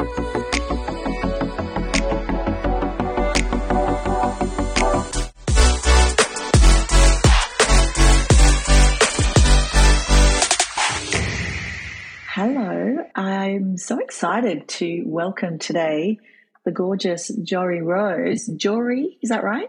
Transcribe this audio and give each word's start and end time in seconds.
Hello, 0.00 0.06
I'm 13.14 13.76
so 13.76 13.98
excited 13.98 14.66
to 14.68 15.02
welcome 15.04 15.58
today 15.58 16.18
the 16.64 16.70
gorgeous 16.70 17.28
Jory 17.42 17.82
Rose. 17.82 18.46
Jory, 18.46 19.18
is 19.20 19.28
that 19.28 19.44
right? 19.44 19.68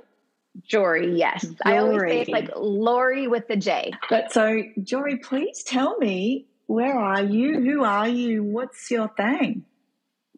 Jory, 0.64 1.18
yes. 1.18 1.42
Jory. 1.42 1.58
I 1.66 1.78
always 1.80 2.02
say 2.04 2.22
it's 2.22 2.30
like 2.30 2.52
Lori 2.56 3.28
with 3.28 3.50
the 3.50 3.58
J. 3.58 3.92
But 4.10 4.32
so, 4.32 4.64
Jory, 4.82 5.18
please 5.18 5.64
tell 5.64 5.98
me 5.98 6.48
where 6.68 6.98
are 6.98 7.22
you? 7.22 7.60
Who 7.60 7.84
are 7.84 8.08
you? 8.08 8.46
What's 8.46 8.90
your 8.90 9.10
thing? 9.10 9.66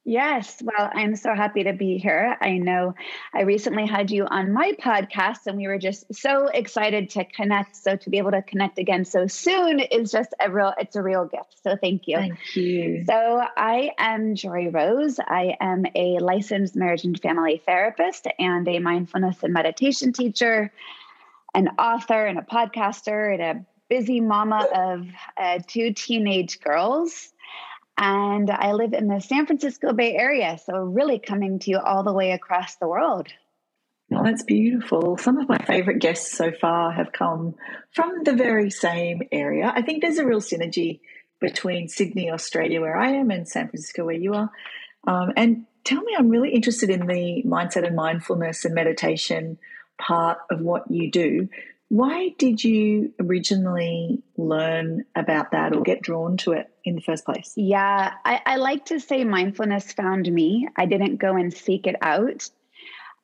Yes. 0.06 0.62
Well, 0.62 0.90
I'm 0.94 1.16
so 1.16 1.34
happy 1.34 1.64
to 1.64 1.72
be 1.72 1.98
here. 1.98 2.38
I 2.42 2.58
know 2.58 2.94
I 3.34 3.44
recently 3.44 3.86
had 3.88 4.12
you 4.12 4.26
on 4.26 4.52
my 4.52 4.74
podcast 4.74 5.48
and 5.48 5.56
we 5.56 5.68
were 5.68 5.78
just 5.78 6.14
so 6.14 6.48
excited 6.48 7.10
to 7.12 7.24
connect. 7.24 7.78
So 7.78 7.96
to 7.96 8.10
be 8.10 8.18
able 8.18 8.32
to 8.32 8.42
connect 8.42 8.80
again 8.80 9.06
so 9.06 9.28
soon 9.28 9.80
is 9.80 10.12
just 10.12 10.34
a 10.42 10.52
real 10.52 10.74
it's 10.78 10.98
a 10.98 11.02
real 11.02 11.26
gift. 11.26 11.56
So 11.64 11.78
thank 11.78 12.08
you. 12.08 12.18
Thank 12.18 12.56
you. 12.56 13.06
So 13.06 13.42
I 13.56 13.92
am 13.98 14.36
Jory 14.36 14.68
Rose. 14.68 15.20
I 15.26 15.56
am 15.62 15.86
a 15.96 16.20
licensed 16.20 16.76
marriage 16.76 17.06
and 17.06 17.18
family 17.22 17.62
therapist 17.66 18.28
and 18.38 18.68
a 18.68 18.80
mindfulness 18.80 19.42
and 19.42 19.54
meditation 19.54 20.12
teacher, 20.12 20.74
an 21.56 21.70
author 21.80 22.26
and 22.26 22.38
a 22.38 22.42
podcaster 22.42 23.34
and 23.34 23.42
a 23.42 23.66
busy 23.88 24.20
mama 24.20 24.68
of 24.76 25.08
uh, 25.38 25.60
two 25.66 25.94
teenage 25.94 26.60
girls 26.60 27.33
and 27.98 28.50
I 28.50 28.74
live 28.74 28.94
in 28.94 29.08
the 29.08 29.20
San 29.20 29.46
Francisco 29.46 29.94
Bay 29.94 30.16
Area. 30.16 30.58
So, 30.64 30.78
really 30.78 31.20
coming 31.20 31.60
to 31.60 31.72
you 31.72 31.80
all 31.80 32.04
the 32.04 32.14
way 32.14 32.32
across 32.32 32.76
the 32.76 32.88
world. 32.88 33.28
Oh, 34.12 34.24
that's 34.24 34.44
beautiful. 34.44 35.18
Some 35.18 35.38
of 35.38 35.48
my 35.48 35.58
favorite 35.60 36.00
guests 36.00 36.38
so 36.38 36.52
far 36.52 36.92
have 36.92 37.12
come 37.12 37.56
from 37.92 38.24
the 38.24 38.34
very 38.34 38.70
same 38.70 39.24
area. 39.32 39.72
I 39.74 39.82
think 39.82 40.02
there's 40.02 40.18
a 40.18 40.26
real 40.26 40.42
synergy 40.42 41.00
between 41.40 41.88
Sydney, 41.88 42.30
Australia, 42.30 42.82
where 42.82 42.98
I 42.98 43.12
am, 43.12 43.32
and 43.32 43.48
San 43.48 43.70
Francisco, 43.70 44.06
where 44.06 44.16
you 44.16 44.34
are. 44.34 44.52
Um, 45.08 45.32
and 45.36 45.66
tell 45.84 46.02
me, 46.02 46.16
I'm 46.18 46.30
really 46.30 46.52
interested 46.52 46.90
in 46.90 47.08
the 47.08 47.44
mindset 47.46 47.86
and 47.86 47.96
mindfulness 47.96 48.66
and 48.66 48.76
meditation 48.76 49.58
part 49.98 50.40
of 50.52 50.62
what 50.62 50.90
you 50.90 51.12
do. 51.12 51.50
Why 51.90 52.30
did 52.38 52.64
you 52.64 53.14
originally 53.20 54.24
learn 54.38 55.06
about 55.16 55.52
that 55.52 55.76
or 55.76 55.82
get 55.82 56.02
drawn 56.02 56.38
to 56.38 56.54
it 56.54 56.73
in 56.84 56.96
the 56.96 57.02
first 57.02 57.26
place? 57.26 57.54
Yeah, 57.56 58.14
I, 58.26 58.42
I 58.46 58.56
like 58.58 58.86
to 58.86 59.00
say 59.00 59.24
mindfulness 59.24 59.94
found 59.94 60.32
me. 60.32 60.68
I 60.76 60.86
didn't 60.86 61.18
go 61.18 61.36
and 61.36 61.54
seek 61.54 61.88
it 61.88 61.96
out. 62.02 62.50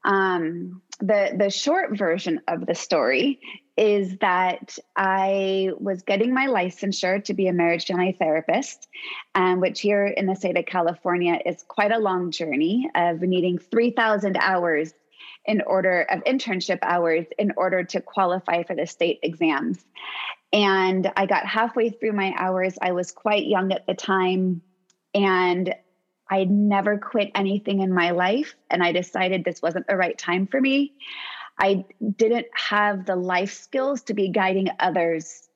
Um, 0.04 0.82
the 1.00 1.34
the 1.38 1.50
short 1.50 1.98
version 1.98 2.42
of 2.48 2.66
the 2.66 2.76
story 2.76 3.40
is 3.78 4.18
that 4.18 4.78
I 4.96 5.72
was 5.80 6.02
getting 6.04 6.34
my 6.34 6.48
licensure 6.48 7.24
to 7.24 7.34
be 7.34 7.48
a 7.48 7.54
marriage 7.54 7.86
family 7.86 8.16
therapist, 8.20 8.88
um, 9.36 9.62
which 9.62 9.80
here 9.80 10.06
in 10.06 10.26
the 10.26 10.36
state 10.36 10.58
of 10.58 10.66
California 10.66 11.40
is 11.46 11.64
quite 11.68 11.94
a 11.94 12.00
long 12.00 12.32
journey 12.32 12.90
of 12.94 13.22
needing 13.22 13.58
3,000 13.58 14.36
hours 14.36 14.94
in 15.46 15.62
order 15.62 16.02
of 16.02 16.24
internship 16.26 16.80
hours 16.82 17.26
in 17.38 17.54
order 17.56 17.84
to 17.84 18.02
qualify 18.02 18.64
for 18.64 18.76
the 18.76 18.86
state 18.86 19.20
exams. 19.24 19.84
And 20.52 21.12
I 21.16 21.26
got 21.26 21.46
halfway 21.46 21.90
through 21.90 22.14
my 22.14 22.34
hours. 22.38 22.78
I 22.82 22.94
was 22.94 23.12
quite 23.12 23.46
young 23.46 23.72
at 23.72 23.86
the 23.86 23.94
time 23.94 24.62
and 25.14 25.74
I 26.30 26.40
would 26.40 26.52
never 26.52 26.98
quit 26.98 27.32
anything 27.36 27.82
in 27.82 27.94
my 27.94 28.12
life. 28.12 28.56
And 28.70 28.84
I 28.84 28.92
decided 28.92 29.44
this 29.44 29.62
wasn't 29.62 29.88
the 29.88 29.96
right 29.96 30.18
time 30.18 30.48
for 30.48 30.60
me. 30.60 30.94
I 31.58 31.86
didn't 32.16 32.48
have 32.54 33.06
the 33.06 33.16
life 33.16 33.54
skills 33.54 34.04
to 34.04 34.14
be 34.14 34.30
guiding 34.30 34.70
others 34.80 35.49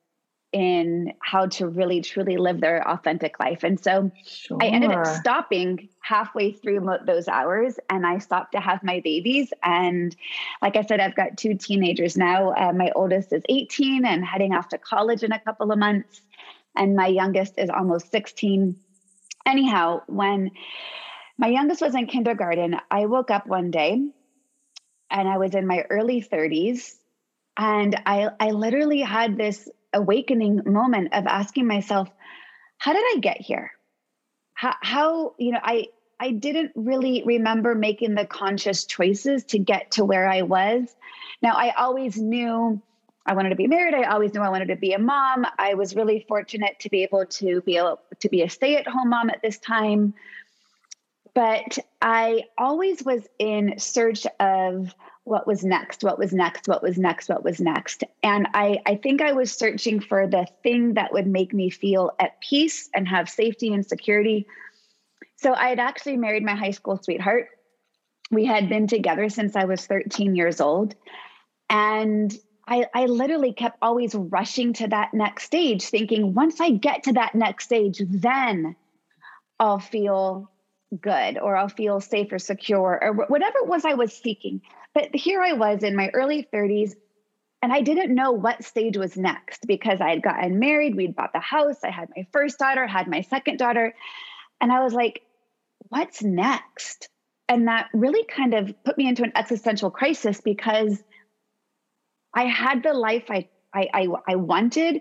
in 0.54 1.12
how 1.18 1.46
to 1.46 1.66
really 1.66 2.00
truly 2.00 2.36
live 2.36 2.60
their 2.60 2.88
authentic 2.88 3.40
life. 3.40 3.64
And 3.64 3.82
so 3.82 4.12
sure. 4.24 4.58
I 4.62 4.66
ended 4.66 4.92
up 4.92 5.04
stopping 5.04 5.88
halfway 5.98 6.52
through 6.52 6.88
those 7.04 7.26
hours 7.26 7.76
and 7.90 8.06
I 8.06 8.18
stopped 8.18 8.52
to 8.52 8.60
have 8.60 8.84
my 8.84 9.00
babies. 9.00 9.52
And 9.64 10.14
like 10.62 10.76
I 10.76 10.82
said, 10.82 11.00
I've 11.00 11.16
got 11.16 11.36
two 11.36 11.54
teenagers 11.56 12.16
now. 12.16 12.52
Uh, 12.52 12.72
my 12.72 12.92
oldest 12.94 13.32
is 13.32 13.42
18 13.48 14.06
and 14.06 14.24
heading 14.24 14.54
off 14.54 14.68
to 14.68 14.78
college 14.78 15.24
in 15.24 15.32
a 15.32 15.40
couple 15.40 15.72
of 15.72 15.78
months. 15.78 16.22
And 16.76 16.94
my 16.94 17.08
youngest 17.08 17.54
is 17.58 17.68
almost 17.68 18.12
16. 18.12 18.76
Anyhow, 19.44 20.02
when 20.06 20.52
my 21.36 21.48
youngest 21.48 21.82
was 21.82 21.96
in 21.96 22.06
kindergarten, 22.06 22.76
I 22.92 23.06
woke 23.06 23.32
up 23.32 23.48
one 23.48 23.72
day 23.72 24.00
and 25.10 25.28
I 25.28 25.36
was 25.38 25.52
in 25.56 25.66
my 25.66 25.80
early 25.90 26.22
30s. 26.22 26.94
And 27.56 28.00
I, 28.06 28.30
I 28.38 28.50
literally 28.52 29.00
had 29.00 29.36
this 29.36 29.68
awakening 29.94 30.62
moment 30.66 31.14
of 31.14 31.26
asking 31.26 31.66
myself, 31.66 32.10
how 32.78 32.92
did 32.92 33.02
I 33.16 33.18
get 33.20 33.40
here? 33.40 33.72
How, 34.52 34.74
how, 34.82 35.34
you 35.38 35.52
know, 35.52 35.60
I, 35.62 35.86
I 36.20 36.30
didn't 36.30 36.72
really 36.74 37.22
remember 37.24 37.74
making 37.74 38.14
the 38.14 38.26
conscious 38.26 38.84
choices 38.84 39.44
to 39.44 39.58
get 39.58 39.92
to 39.92 40.04
where 40.04 40.28
I 40.28 40.42
was. 40.42 40.94
Now, 41.42 41.54
I 41.54 41.70
always 41.70 42.16
knew 42.16 42.80
I 43.26 43.34
wanted 43.34 43.50
to 43.50 43.56
be 43.56 43.66
married. 43.66 43.94
I 43.94 44.04
always 44.04 44.34
knew 44.34 44.42
I 44.42 44.50
wanted 44.50 44.68
to 44.68 44.76
be 44.76 44.92
a 44.92 44.98
mom. 44.98 45.46
I 45.58 45.74
was 45.74 45.96
really 45.96 46.24
fortunate 46.28 46.78
to 46.80 46.90
be 46.90 47.02
able 47.02 47.26
to 47.26 47.62
be 47.62 47.78
able 47.78 48.00
to 48.20 48.28
be 48.28 48.42
a 48.42 48.50
stay-at-home 48.50 49.08
mom 49.08 49.30
at 49.30 49.42
this 49.42 49.58
time. 49.58 50.14
But 51.34 51.78
I 52.00 52.44
always 52.58 53.02
was 53.02 53.26
in 53.38 53.78
search 53.78 54.26
of 54.38 54.94
what 55.24 55.46
was 55.46 55.64
next, 55.64 56.04
what 56.04 56.18
was 56.18 56.32
next, 56.32 56.68
what 56.68 56.82
was 56.82 56.98
next, 56.98 57.28
what 57.30 57.42
was 57.42 57.58
next. 57.58 58.04
And 58.22 58.46
I, 58.52 58.78
I 58.84 58.96
think 58.96 59.22
I 59.22 59.32
was 59.32 59.50
searching 59.50 60.00
for 60.00 60.26
the 60.26 60.46
thing 60.62 60.94
that 60.94 61.12
would 61.12 61.26
make 61.26 61.54
me 61.54 61.70
feel 61.70 62.12
at 62.20 62.40
peace 62.40 62.90
and 62.94 63.08
have 63.08 63.30
safety 63.30 63.72
and 63.72 63.84
security. 63.84 64.46
So 65.36 65.54
I 65.54 65.68
had 65.68 65.80
actually 65.80 66.18
married 66.18 66.44
my 66.44 66.54
high 66.54 66.72
school 66.72 67.00
sweetheart. 67.02 67.48
We 68.30 68.44
had 68.44 68.68
been 68.68 68.86
together 68.86 69.30
since 69.30 69.56
I 69.56 69.64
was 69.64 69.86
13 69.86 70.36
years 70.36 70.60
old. 70.60 70.94
And 71.70 72.32
I, 72.68 72.86
I 72.94 73.06
literally 73.06 73.54
kept 73.54 73.78
always 73.80 74.14
rushing 74.14 74.74
to 74.74 74.88
that 74.88 75.14
next 75.14 75.44
stage, 75.44 75.84
thinking 75.84 76.34
once 76.34 76.60
I 76.60 76.70
get 76.70 77.04
to 77.04 77.14
that 77.14 77.34
next 77.34 77.64
stage, 77.64 78.00
then 78.06 78.76
I'll 79.58 79.78
feel 79.78 80.50
good 81.00 81.38
or 81.38 81.56
I'll 81.56 81.68
feel 81.68 82.00
safe 82.00 82.30
or 82.30 82.38
secure 82.38 82.98
or 83.02 83.12
whatever 83.12 83.58
it 83.58 83.66
was 83.66 83.84
I 83.84 83.94
was 83.94 84.12
seeking. 84.12 84.60
But 84.94 85.14
here 85.14 85.42
I 85.42 85.54
was 85.54 85.82
in 85.82 85.96
my 85.96 86.10
early 86.14 86.48
30s, 86.52 86.94
and 87.62 87.72
I 87.72 87.80
didn't 87.80 88.14
know 88.14 88.32
what 88.32 88.62
stage 88.62 88.96
was 88.96 89.16
next 89.16 89.66
because 89.66 90.00
I 90.00 90.10
had 90.10 90.22
gotten 90.22 90.58
married, 90.58 90.94
we'd 90.94 91.16
bought 91.16 91.32
the 91.32 91.40
house, 91.40 91.82
I 91.82 91.90
had 91.90 92.10
my 92.16 92.26
first 92.32 92.58
daughter, 92.58 92.86
had 92.86 93.08
my 93.08 93.22
second 93.22 93.58
daughter. 93.58 93.94
And 94.60 94.70
I 94.70 94.84
was 94.84 94.92
like, 94.92 95.22
what's 95.88 96.22
next? 96.22 97.08
And 97.48 97.68
that 97.68 97.88
really 97.92 98.24
kind 98.24 98.54
of 98.54 98.74
put 98.84 98.98
me 98.98 99.08
into 99.08 99.24
an 99.24 99.32
existential 99.34 99.90
crisis 99.90 100.40
because 100.40 101.02
I 102.34 102.44
had 102.44 102.82
the 102.82 102.92
life 102.92 103.24
I, 103.30 103.48
I, 103.72 103.88
I, 103.92 104.08
I 104.28 104.36
wanted. 104.36 105.00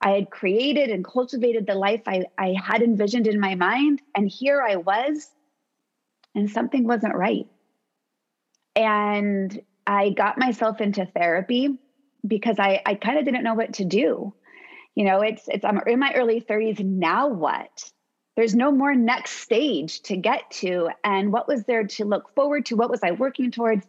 I 0.00 0.10
had 0.10 0.30
created 0.30 0.90
and 0.90 1.04
cultivated 1.04 1.66
the 1.66 1.74
life 1.74 2.02
I, 2.06 2.24
I 2.38 2.54
had 2.62 2.82
envisioned 2.82 3.26
in 3.26 3.40
my 3.40 3.54
mind. 3.54 4.02
And 4.14 4.28
here 4.28 4.62
I 4.62 4.76
was, 4.76 5.30
and 6.34 6.50
something 6.50 6.86
wasn't 6.86 7.14
right. 7.14 7.46
And 8.76 9.60
I 9.86 10.10
got 10.10 10.38
myself 10.38 10.80
into 10.80 11.06
therapy 11.06 11.78
because 12.26 12.58
I, 12.58 12.82
I 12.84 12.94
kind 12.94 13.18
of 13.18 13.24
didn't 13.24 13.44
know 13.44 13.54
what 13.54 13.74
to 13.74 13.84
do. 13.84 14.34
You 14.94 15.04
know, 15.04 15.20
it's 15.20 15.42
it's 15.48 15.64
I'm 15.64 15.80
in 15.86 15.98
my 15.98 16.12
early 16.14 16.40
30s. 16.40 16.80
Now 16.80 17.28
what? 17.28 17.90
There's 18.36 18.54
no 18.54 18.72
more 18.72 18.94
next 18.94 19.32
stage 19.32 20.02
to 20.02 20.16
get 20.16 20.50
to. 20.52 20.90
And 21.04 21.32
what 21.32 21.46
was 21.46 21.64
there 21.64 21.86
to 21.86 22.04
look 22.04 22.34
forward 22.34 22.66
to? 22.66 22.76
What 22.76 22.90
was 22.90 23.00
I 23.02 23.12
working 23.12 23.50
towards? 23.50 23.86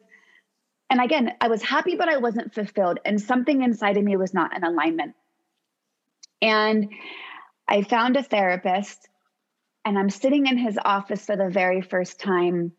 And 0.89 1.01
again, 1.01 1.33
I 1.41 1.47
was 1.47 1.63
happy, 1.63 1.95
but 1.95 2.09
I 2.09 2.17
wasn't 2.17 2.53
fulfilled. 2.53 2.99
And 3.05 3.19
something 3.19 3.63
inside 3.63 3.97
of 3.97 4.03
me 4.03 4.17
was 4.17 4.33
not 4.33 4.55
in 4.55 4.63
alignment. 4.63 5.15
And 6.41 6.91
I 7.67 7.81
found 7.81 8.17
a 8.17 8.23
therapist, 8.23 9.09
and 9.83 9.97
I'm 9.97 10.11
sitting 10.11 10.45
in 10.45 10.57
his 10.57 10.77
office 10.83 11.25
for 11.25 11.35
the 11.35 11.49
very 11.49 11.81
first 11.81 12.19
time 12.19 12.73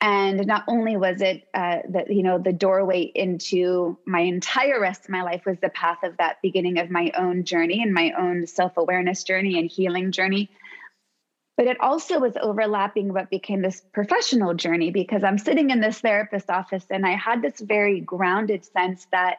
and 0.00 0.46
not 0.46 0.64
only 0.68 0.96
was 0.96 1.22
it 1.22 1.48
uh, 1.54 1.78
the 1.88 2.04
you 2.08 2.22
know 2.22 2.38
the 2.38 2.52
doorway 2.52 3.00
into 3.02 3.98
my 4.06 4.20
entire 4.20 4.80
rest 4.80 5.04
of 5.04 5.10
my 5.10 5.22
life 5.22 5.46
was 5.46 5.58
the 5.60 5.70
path 5.70 5.98
of 6.02 6.16
that 6.18 6.40
beginning 6.42 6.78
of 6.78 6.90
my 6.90 7.10
own 7.16 7.44
journey 7.44 7.82
and 7.82 7.94
my 7.94 8.12
own 8.18 8.46
self-awareness 8.46 9.24
journey 9.24 9.58
and 9.58 9.70
healing 9.70 10.12
journey 10.12 10.50
but 11.56 11.66
it 11.66 11.80
also 11.80 12.20
was 12.20 12.34
overlapping 12.38 13.14
what 13.14 13.30
became 13.30 13.62
this 13.62 13.80
professional 13.92 14.52
journey 14.52 14.90
because 14.90 15.24
i'm 15.24 15.38
sitting 15.38 15.70
in 15.70 15.80
this 15.80 16.00
therapist 16.00 16.50
office 16.50 16.84
and 16.90 17.06
i 17.06 17.12
had 17.12 17.40
this 17.40 17.58
very 17.60 18.00
grounded 18.00 18.64
sense 18.66 19.06
that 19.12 19.38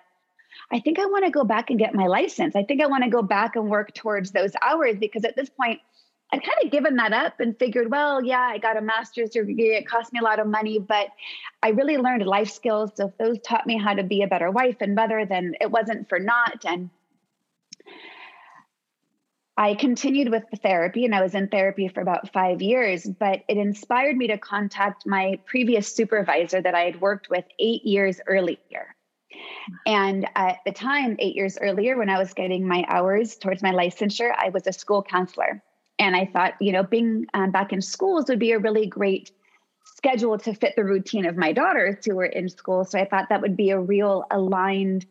i 0.71 0.79
think 0.79 0.97
i 0.97 1.05
want 1.05 1.23
to 1.23 1.29
go 1.29 1.43
back 1.43 1.69
and 1.69 1.77
get 1.77 1.93
my 1.93 2.07
license. 2.07 2.55
I 2.55 2.63
think 2.63 2.81
i 2.81 2.87
want 2.87 3.03
to 3.03 3.11
go 3.11 3.21
back 3.21 3.55
and 3.55 3.69
work 3.69 3.93
towards 3.93 4.31
those 4.31 4.53
hours 4.59 4.95
because 4.99 5.23
at 5.23 5.35
this 5.35 5.49
point 5.49 5.81
I'd 6.31 6.43
kind 6.43 6.57
of 6.63 6.71
given 6.71 6.97
that 6.97 7.13
up 7.13 7.39
and 7.39 7.57
figured, 7.57 7.89
well, 7.89 8.23
yeah, 8.23 8.41
I 8.41 8.57
got 8.57 8.75
a 8.75 8.81
master's 8.81 9.29
degree. 9.29 9.75
It 9.75 9.87
cost 9.87 10.11
me 10.11 10.19
a 10.19 10.23
lot 10.23 10.39
of 10.39 10.47
money, 10.47 10.77
but 10.77 11.07
I 11.63 11.69
really 11.69 11.97
learned 11.97 12.25
life 12.25 12.51
skills. 12.51 12.91
So 12.95 13.07
if 13.07 13.17
those 13.17 13.39
taught 13.39 13.65
me 13.65 13.77
how 13.77 13.93
to 13.93 14.03
be 14.03 14.23
a 14.23 14.27
better 14.27 14.51
wife 14.51 14.77
and 14.81 14.93
mother, 14.93 15.25
then 15.25 15.55
it 15.61 15.71
wasn't 15.71 16.09
for 16.09 16.19
naught. 16.19 16.65
And 16.65 16.89
I 19.55 19.73
continued 19.73 20.29
with 20.29 20.43
the 20.51 20.57
therapy 20.57 21.05
and 21.05 21.15
I 21.15 21.21
was 21.21 21.33
in 21.33 21.47
therapy 21.47 21.87
for 21.87 22.01
about 22.01 22.31
five 22.33 22.61
years, 22.61 23.05
but 23.05 23.43
it 23.47 23.57
inspired 23.57 24.17
me 24.17 24.27
to 24.27 24.37
contact 24.37 25.07
my 25.07 25.39
previous 25.45 25.87
supervisor 25.87 26.61
that 26.61 26.75
I 26.75 26.81
had 26.81 26.99
worked 26.99 27.29
with 27.29 27.45
eight 27.57 27.83
years 27.85 28.19
earlier. 28.27 28.95
And 29.85 30.27
at 30.35 30.57
the 30.65 30.71
time, 30.71 31.15
eight 31.19 31.35
years 31.35 31.57
earlier, 31.59 31.97
when 31.97 32.09
I 32.09 32.19
was 32.19 32.33
getting 32.33 32.67
my 32.67 32.85
hours 32.87 33.35
towards 33.35 33.63
my 33.63 33.71
licensure, 33.71 34.31
I 34.37 34.49
was 34.49 34.67
a 34.67 34.73
school 34.73 35.01
counselor. 35.01 35.63
And 35.99 36.15
I 36.15 36.25
thought, 36.25 36.53
you 36.61 36.71
know, 36.71 36.83
being 36.83 37.25
um, 37.33 37.51
back 37.51 37.73
in 37.73 37.81
schools 37.81 38.25
would 38.29 38.39
be 38.39 38.51
a 38.51 38.59
really 38.59 38.85
great 38.85 39.31
schedule 39.95 40.37
to 40.37 40.53
fit 40.53 40.75
the 40.75 40.83
routine 40.83 41.25
of 41.25 41.35
my 41.35 41.51
daughters 41.51 42.05
who 42.05 42.15
were 42.15 42.25
in 42.25 42.49
school. 42.49 42.85
So 42.85 42.99
I 42.99 43.05
thought 43.05 43.29
that 43.29 43.41
would 43.41 43.57
be 43.57 43.71
a 43.71 43.79
real 43.79 44.25
aligned 44.29 45.05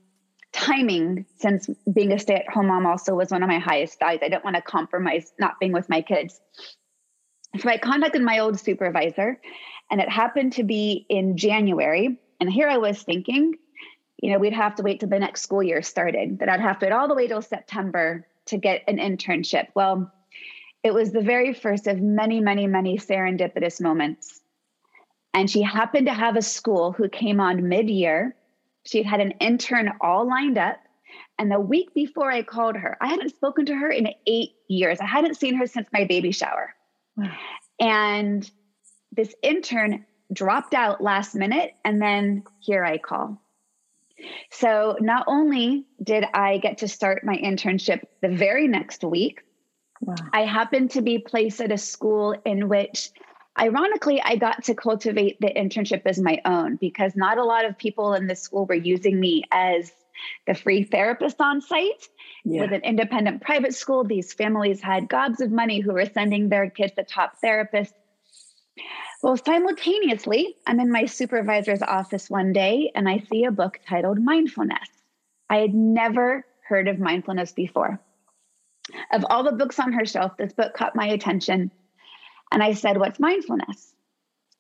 timing 0.53 1.27
since 1.37 1.69
being 1.93 2.13
a 2.13 2.19
stay 2.19 2.37
at 2.37 2.49
home 2.49 2.69
mom 2.69 2.87
also 2.87 3.15
was 3.15 3.31
one 3.31 3.43
of 3.43 3.49
my 3.49 3.59
highest 3.59 3.99
values. 3.99 4.21
I 4.23 4.29
didn't 4.29 4.45
want 4.45 4.57
to 4.57 4.63
compromise 4.63 5.33
not 5.39 5.59
being 5.61 5.73
with 5.73 5.89
my 5.89 6.03
kids. 6.03 6.41
So 7.59 7.69
I 7.69 7.79
contacted 7.79 8.23
my 8.23 8.39
old 8.39 8.59
supervisor, 8.59 9.41
and 9.91 10.01
it 10.01 10.09
happened 10.09 10.55
to 10.55 10.63
be 10.63 11.07
in 11.09 11.37
January. 11.37 12.19
And 12.41 12.51
here 12.51 12.69
I 12.69 12.77
was 12.79 13.03
thinking, 13.03 13.55
you 14.19 14.31
know, 14.31 14.39
we'd 14.39 14.53
have 14.53 14.75
to 14.77 14.83
wait 14.83 15.01
till 15.01 15.09
the 15.09 15.19
next 15.19 15.43
school 15.43 15.63
year 15.63 15.83
started, 15.83 16.39
that 16.39 16.49
I'd 16.49 16.61
have 16.61 16.79
to 16.81 16.87
wait 16.87 16.93
all 16.93 17.09
the 17.09 17.15
way 17.15 17.29
till 17.29 17.43
September 17.43 18.27
to 18.47 18.57
get 18.57 18.83
an 18.89 18.99
internship. 18.99 19.69
Well, 19.75 20.13
it 20.83 20.95
was 20.95 21.13
the 21.13 21.21
very 21.21 21.53
first 21.53 21.87
of 21.87 22.01
many, 22.01 22.41
many, 22.41 22.67
many 22.67 22.99
serendipitous 22.99 23.81
moments. 23.81 24.41
And 25.35 25.51
she 25.51 25.63
happened 25.63 26.07
to 26.07 26.15
have 26.15 26.37
a 26.37 26.43
school 26.43 26.93
who 26.93 27.09
came 27.09 27.41
on 27.41 27.69
mid 27.69 27.91
year. 27.91 28.35
She 28.85 28.99
had 28.99 29.07
had 29.07 29.21
an 29.21 29.33
intern 29.33 29.93
all 30.01 30.27
lined 30.27 30.59
up. 30.59 30.79
And 31.39 31.51
the 31.51 31.61
week 31.61 31.93
before 31.93 32.31
I 32.31 32.43
called 32.43 32.77
her, 32.77 32.97
I 33.01 33.09
hadn't 33.09 33.31
spoken 33.31 33.67
to 33.67 33.75
her 33.75 33.91
in 33.91 34.09
eight 34.27 34.53
years. 34.69 34.99
I 35.01 35.07
hadn't 35.07 35.37
seen 35.37 35.55
her 35.57 35.67
since 35.67 35.87
my 35.93 36.05
baby 36.05 36.33
shower. 36.33 36.75
And 37.79 38.51
this 39.13 39.35
intern 39.43 40.07
dropped 40.33 40.73
out 40.73 41.03
last 41.03 41.35
minute. 41.35 41.75
And 41.85 42.01
then 42.01 42.45
here 42.61 42.85
I 42.85 42.99
call. 42.99 43.41
So 44.51 44.97
not 45.01 45.25
only 45.27 45.85
did 46.03 46.25
I 46.33 46.59
get 46.59 46.79
to 46.79 46.89
start 46.89 47.25
my 47.25 47.37
internship 47.37 48.05
the 48.23 48.29
very 48.29 48.67
next 48.67 49.05
week, 49.05 49.43
Wow. 50.01 50.15
I 50.33 50.43
happened 50.43 50.91
to 50.93 51.03
be 51.03 51.19
placed 51.19 51.61
at 51.61 51.73
a 51.73 51.79
school 51.79 52.35
in 52.45 52.69
which, 52.69 53.11
ironically, 53.59 54.21
I 54.23 54.37
got 54.37 54.65
to 54.65 54.75
cultivate 54.75 55.41
the 55.41 55.49
internship 55.49 56.03
as 56.05 56.19
my 56.19 56.41
own 56.45 56.77
because 56.77 57.17
not 57.17 57.39
a 57.39 57.45
lot 57.45 57.65
of 57.65 57.79
people 57.79 58.15
in 58.15 58.27
the 58.27 58.37
school 58.37 58.67
were 58.67 58.75
using 58.75 59.19
me 59.19 59.45
as 59.51 59.93
the 60.47 60.55
free 60.55 60.83
therapist 60.83 61.41
on 61.41 61.61
site. 61.61 62.09
Yeah. 62.45 62.63
With 62.63 62.73
an 62.73 62.83
independent 62.83 63.43
private 63.43 63.75
school, 63.75 64.05
these 64.05 64.33
families 64.33 64.81
had 64.81 65.09
gobs 65.09 65.41
of 65.41 65.51
money 65.51 65.81
who 65.81 65.93
were 65.93 66.07
sending 66.07 66.49
their 66.49 66.71
kids 66.71 66.93
to 66.95 67.05
top 67.05 67.35
therapists. 67.43 67.93
Well, 69.23 69.37
simultaneously, 69.37 70.57
I'm 70.67 70.79
in 70.79 70.93
my 70.93 71.07
supervisor's 71.07 71.83
office 71.83 72.29
one 72.31 72.53
day 72.53 72.93
and 72.95 73.09
I 73.09 73.19
see 73.31 73.45
a 73.45 73.51
book 73.51 73.81
titled 73.89 74.19
Mindfulness. 74.19 74.89
I 75.49 75.59
had 75.59 75.75
never 75.75 76.45
heard 76.69 76.89
of 76.89 76.99
mindfulness 76.99 77.53
before. 77.53 78.01
Of 79.13 79.25
all 79.31 79.43
the 79.43 79.53
books 79.53 79.79
on 79.79 79.93
her 79.93 80.05
shelf, 80.05 80.37
this 80.37 80.53
book 80.53 80.75
caught 80.75 80.95
my 80.95 81.07
attention. 81.07 81.71
And 82.53 82.63
I 82.63 82.75
said, 82.75 82.99
What's 82.99 83.21
mindfulness? 83.21 83.95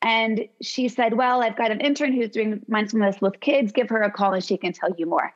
And 0.02 0.48
she 0.62 0.88
said, 0.88 1.14
Well, 1.14 1.42
I've 1.42 1.56
got 1.56 1.70
an 1.70 1.80
intern 1.80 2.12
who's 2.12 2.30
doing 2.30 2.62
mindfulness 2.68 3.20
with 3.20 3.40
kids. 3.40 3.72
Give 3.72 3.88
her 3.88 4.02
a 4.02 4.10
call 4.10 4.34
and 4.34 4.44
she 4.44 4.56
can 4.56 4.72
tell 4.72 4.90
you 4.96 5.06
more. 5.06 5.32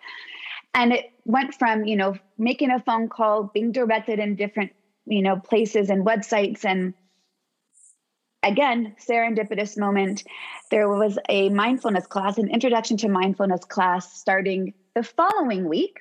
And 0.74 0.92
it 0.92 1.10
went 1.24 1.54
from, 1.54 1.84
you 1.84 1.96
know, 1.96 2.16
making 2.38 2.70
a 2.70 2.80
phone 2.80 3.08
call, 3.08 3.50
being 3.52 3.72
directed 3.72 4.18
in 4.18 4.36
different, 4.36 4.72
you 5.06 5.22
know, 5.22 5.36
places 5.36 5.90
and 5.90 6.06
websites. 6.06 6.64
And 6.64 6.94
again, 8.42 8.94
serendipitous 9.00 9.76
moment. 9.76 10.24
There 10.70 10.88
was 10.88 11.18
a 11.28 11.48
mindfulness 11.48 12.06
class, 12.06 12.38
an 12.38 12.48
introduction 12.48 12.96
to 12.98 13.08
mindfulness 13.08 13.64
class 13.64 14.16
starting 14.16 14.74
the 14.94 15.02
following 15.02 15.68
week 15.68 16.00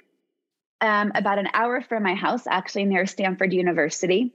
um, 0.82 1.12
about 1.16 1.40
an 1.40 1.50
hour 1.54 1.82
from 1.82 2.04
my 2.04 2.16
house, 2.16 2.48
actually 2.48 2.86
near 2.86 3.06
Stanford 3.06 3.54
University. 3.54 4.34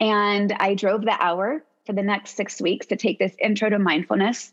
And 0.00 0.52
I 0.52 0.74
drove 0.74 1.02
the 1.02 1.16
hour 1.18 1.64
for 1.86 1.92
the 1.92 2.02
next 2.02 2.36
six 2.36 2.60
weeks 2.60 2.86
to 2.86 2.96
take 2.96 3.18
this 3.18 3.34
intro 3.40 3.70
to 3.70 3.78
mindfulness. 3.78 4.52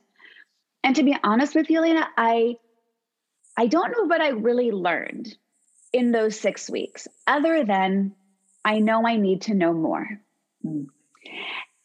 And 0.84 0.96
to 0.96 1.04
be 1.04 1.18
honest 1.24 1.56
with 1.56 1.70
you, 1.70 1.82
Lena, 1.82 2.08
I 2.18 2.58
I 3.58 3.68
don't 3.68 3.92
know 3.92 4.06
what 4.06 4.22
I 4.22 4.30
really 4.30 4.72
learned 4.72 5.36
in 5.94 6.12
those 6.12 6.40
six 6.40 6.70
weeks, 6.70 7.08
other 7.26 7.64
than 7.64 8.14
I 8.66 8.80
know 8.80 9.08
I 9.08 9.16
need 9.16 9.44
to 9.44 9.54
know 9.54 9.74
more. 9.74 10.08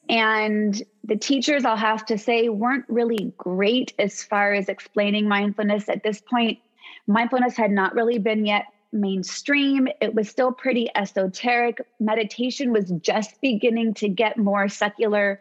And 0.09 0.83
the 1.05 1.17
teachers, 1.17 1.65
I'll 1.65 1.77
have 1.77 2.05
to 2.07 2.19
say, 2.19 2.49
weren't 2.49 2.87
really 2.89 3.33
great 3.39 3.95
as 3.99 4.25
far 4.25 4.53
as 4.53 4.69
explaining 4.69 5.29
mindfulness 5.29 5.89
at 5.89 6.03
this 6.03 6.21
point. 6.21 6.59
Mindfulness 7.07 7.57
had 7.57 7.71
not 7.71 7.95
really 7.95 8.19
been 8.19 8.45
yet 8.45 8.65
mainstream. 8.93 9.89
It 10.01 10.15
was 10.15 10.29
still 10.29 10.53
pretty 10.53 10.89
esoteric. 10.95 11.81
Meditation 11.99 12.73
was 12.73 12.91
just 13.01 13.41
beginning 13.41 13.95
to 13.95 14.09
get 14.09 14.37
more 14.37 14.69
secular, 14.69 15.41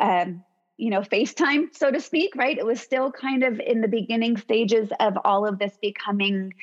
um, 0.00 0.44
you 0.76 0.90
know, 0.90 1.00
FaceTime, 1.00 1.74
so 1.74 1.90
to 1.90 2.00
speak, 2.00 2.34
right? 2.36 2.56
It 2.56 2.66
was 2.66 2.80
still 2.80 3.12
kind 3.12 3.42
of 3.42 3.60
in 3.60 3.80
the 3.80 3.88
beginning 3.88 4.36
stages 4.36 4.90
of 5.00 5.18
all 5.24 5.46
of 5.46 5.58
this 5.58 5.76
becoming 5.80 6.54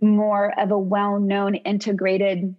more 0.00 0.58
of 0.58 0.70
a 0.70 0.78
well 0.78 1.18
known 1.18 1.54
integrated 1.54 2.54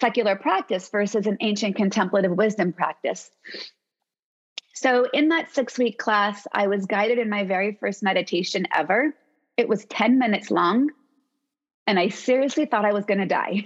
secular 0.00 0.36
practice 0.36 0.88
versus 0.88 1.26
an 1.26 1.36
ancient 1.40 1.76
contemplative 1.76 2.32
wisdom 2.32 2.72
practice. 2.72 3.30
So, 4.74 5.06
in 5.12 5.28
that 5.30 5.52
six 5.52 5.76
week 5.76 5.98
class, 5.98 6.46
I 6.52 6.68
was 6.68 6.86
guided 6.86 7.18
in 7.18 7.28
my 7.28 7.44
very 7.44 7.76
first 7.80 8.02
meditation 8.02 8.66
ever. 8.74 9.12
It 9.56 9.68
was 9.68 9.84
10 9.86 10.20
minutes 10.20 10.52
long. 10.52 10.90
And 11.88 11.98
I 11.98 12.08
seriously 12.08 12.66
thought 12.66 12.84
I 12.84 12.92
was 12.92 13.06
going 13.06 13.20
to 13.20 13.26
die 13.26 13.64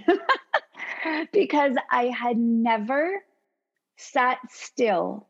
because 1.33 1.75
I 1.91 2.05
had 2.05 2.37
never 2.37 3.21
sat 3.97 4.37
still 4.49 5.27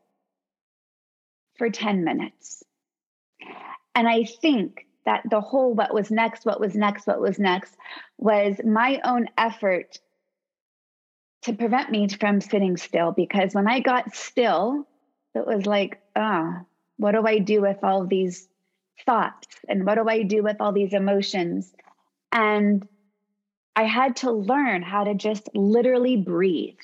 for 1.57 1.71
10 1.71 2.03
minutes. 2.03 2.63
And 3.95 4.07
I 4.07 4.25
think 4.25 4.85
that 5.07 5.23
the 5.27 5.41
whole 5.41 5.73
what 5.73 5.91
was 5.91 6.11
next, 6.11 6.45
what 6.45 6.59
was 6.59 6.75
next, 6.75 7.07
what 7.07 7.19
was 7.19 7.39
next 7.39 7.75
was 8.19 8.61
my 8.63 9.01
own 9.03 9.27
effort 9.39 9.97
to 11.41 11.53
prevent 11.53 11.89
me 11.89 12.07
from 12.09 12.41
sitting 12.41 12.77
still. 12.77 13.11
Because 13.11 13.55
when 13.55 13.67
I 13.67 13.79
got 13.79 14.13
still, 14.13 14.87
it 15.33 15.47
was 15.47 15.65
like, 15.65 15.99
oh, 16.15 16.59
what 16.97 17.13
do 17.13 17.25
I 17.25 17.39
do 17.39 17.59
with 17.61 17.83
all 17.83 18.05
these 18.05 18.47
thoughts? 19.03 19.47
And 19.67 19.83
what 19.83 19.95
do 19.95 20.07
I 20.07 20.21
do 20.21 20.43
with 20.43 20.57
all 20.59 20.73
these 20.73 20.93
emotions? 20.93 21.73
And 22.33 22.87
I 23.75 23.83
had 23.83 24.17
to 24.17 24.31
learn 24.31 24.81
how 24.81 25.03
to 25.03 25.13
just 25.13 25.47
literally 25.53 26.17
breathe 26.17 26.79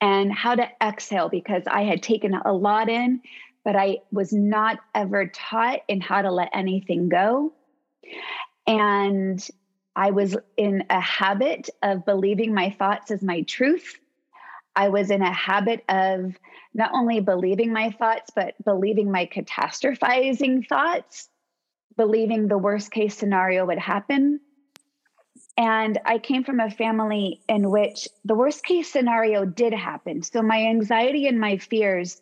and 0.00 0.32
how 0.32 0.54
to 0.54 0.68
exhale 0.82 1.28
because 1.28 1.64
I 1.66 1.82
had 1.82 2.02
taken 2.02 2.34
a 2.34 2.52
lot 2.52 2.88
in, 2.88 3.20
but 3.64 3.74
I 3.74 3.98
was 4.12 4.32
not 4.32 4.78
ever 4.94 5.26
taught 5.26 5.80
in 5.88 6.00
how 6.00 6.22
to 6.22 6.30
let 6.30 6.50
anything 6.54 7.08
go. 7.08 7.52
And 8.66 9.46
I 9.96 10.10
was 10.12 10.36
in 10.56 10.84
a 10.90 11.00
habit 11.00 11.70
of 11.82 12.04
believing 12.04 12.54
my 12.54 12.70
thoughts 12.70 13.10
as 13.10 13.22
my 13.22 13.42
truth. 13.42 13.98
I 14.76 14.88
was 14.88 15.10
in 15.10 15.22
a 15.22 15.32
habit 15.32 15.84
of 15.88 16.34
not 16.72 16.90
only 16.92 17.20
believing 17.20 17.72
my 17.72 17.90
thoughts, 17.90 18.30
but 18.34 18.54
believing 18.64 19.10
my 19.10 19.26
catastrophizing 19.26 20.66
thoughts 20.68 21.28
believing 21.96 22.48
the 22.48 22.58
worst 22.58 22.90
case 22.90 23.16
scenario 23.16 23.66
would 23.66 23.78
happen. 23.78 24.40
And 25.56 26.00
I 26.04 26.18
came 26.18 26.42
from 26.42 26.60
a 26.60 26.70
family 26.70 27.40
in 27.48 27.70
which 27.70 28.08
the 28.24 28.34
worst 28.34 28.64
case 28.64 28.90
scenario 28.90 29.44
did 29.44 29.72
happen. 29.72 30.22
So 30.22 30.42
my 30.42 30.66
anxiety 30.66 31.28
and 31.28 31.38
my 31.38 31.58
fears 31.58 32.20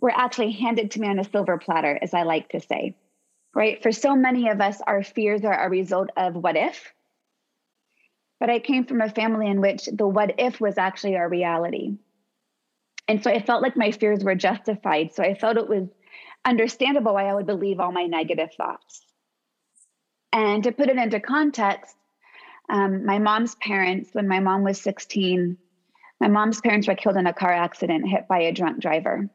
were 0.00 0.12
actually 0.14 0.52
handed 0.52 0.92
to 0.92 1.00
me 1.00 1.08
on 1.08 1.18
a 1.18 1.24
silver 1.24 1.58
platter, 1.58 1.98
as 2.00 2.14
I 2.14 2.22
like 2.22 2.48
to 2.50 2.60
say. 2.60 2.96
Right? 3.54 3.82
For 3.82 3.92
so 3.92 4.16
many 4.16 4.48
of 4.48 4.60
us, 4.60 4.80
our 4.86 5.02
fears 5.02 5.44
are 5.44 5.66
a 5.66 5.68
result 5.68 6.10
of 6.16 6.36
what 6.36 6.56
if. 6.56 6.92
But 8.38 8.48
I 8.48 8.60
came 8.60 8.86
from 8.86 9.02
a 9.02 9.10
family 9.10 9.48
in 9.48 9.60
which 9.60 9.86
the 9.86 10.06
what 10.06 10.36
if 10.38 10.60
was 10.60 10.78
actually 10.78 11.16
our 11.16 11.28
reality. 11.28 11.98
And 13.06 13.22
so 13.22 13.30
I 13.30 13.42
felt 13.42 13.62
like 13.62 13.76
my 13.76 13.90
fears 13.90 14.24
were 14.24 14.36
justified. 14.36 15.12
So 15.12 15.22
I 15.22 15.34
felt 15.34 15.58
it 15.58 15.68
was 15.68 15.88
understandable 16.44 17.14
why 17.14 17.26
I 17.26 17.34
would 17.34 17.46
believe 17.46 17.80
all 17.80 17.92
my 17.92 18.04
negative 18.04 18.54
thoughts. 18.56 19.04
And 20.32 20.62
to 20.64 20.72
put 20.72 20.88
it 20.88 20.96
into 20.96 21.20
context, 21.20 21.96
um, 22.68 23.04
my 23.04 23.18
mom's 23.18 23.56
parents, 23.56 24.10
when 24.12 24.28
my 24.28 24.40
mom 24.40 24.62
was 24.62 24.80
16, 24.80 25.58
My 26.20 26.28
mom's 26.28 26.60
parents 26.60 26.86
were 26.86 26.94
killed 26.94 27.16
in 27.16 27.26
a 27.26 27.32
car 27.32 27.52
accident 27.52 28.06
hit 28.06 28.28
by 28.28 28.40
a 28.40 28.52
drunk 28.52 28.80
driver. 28.80 29.30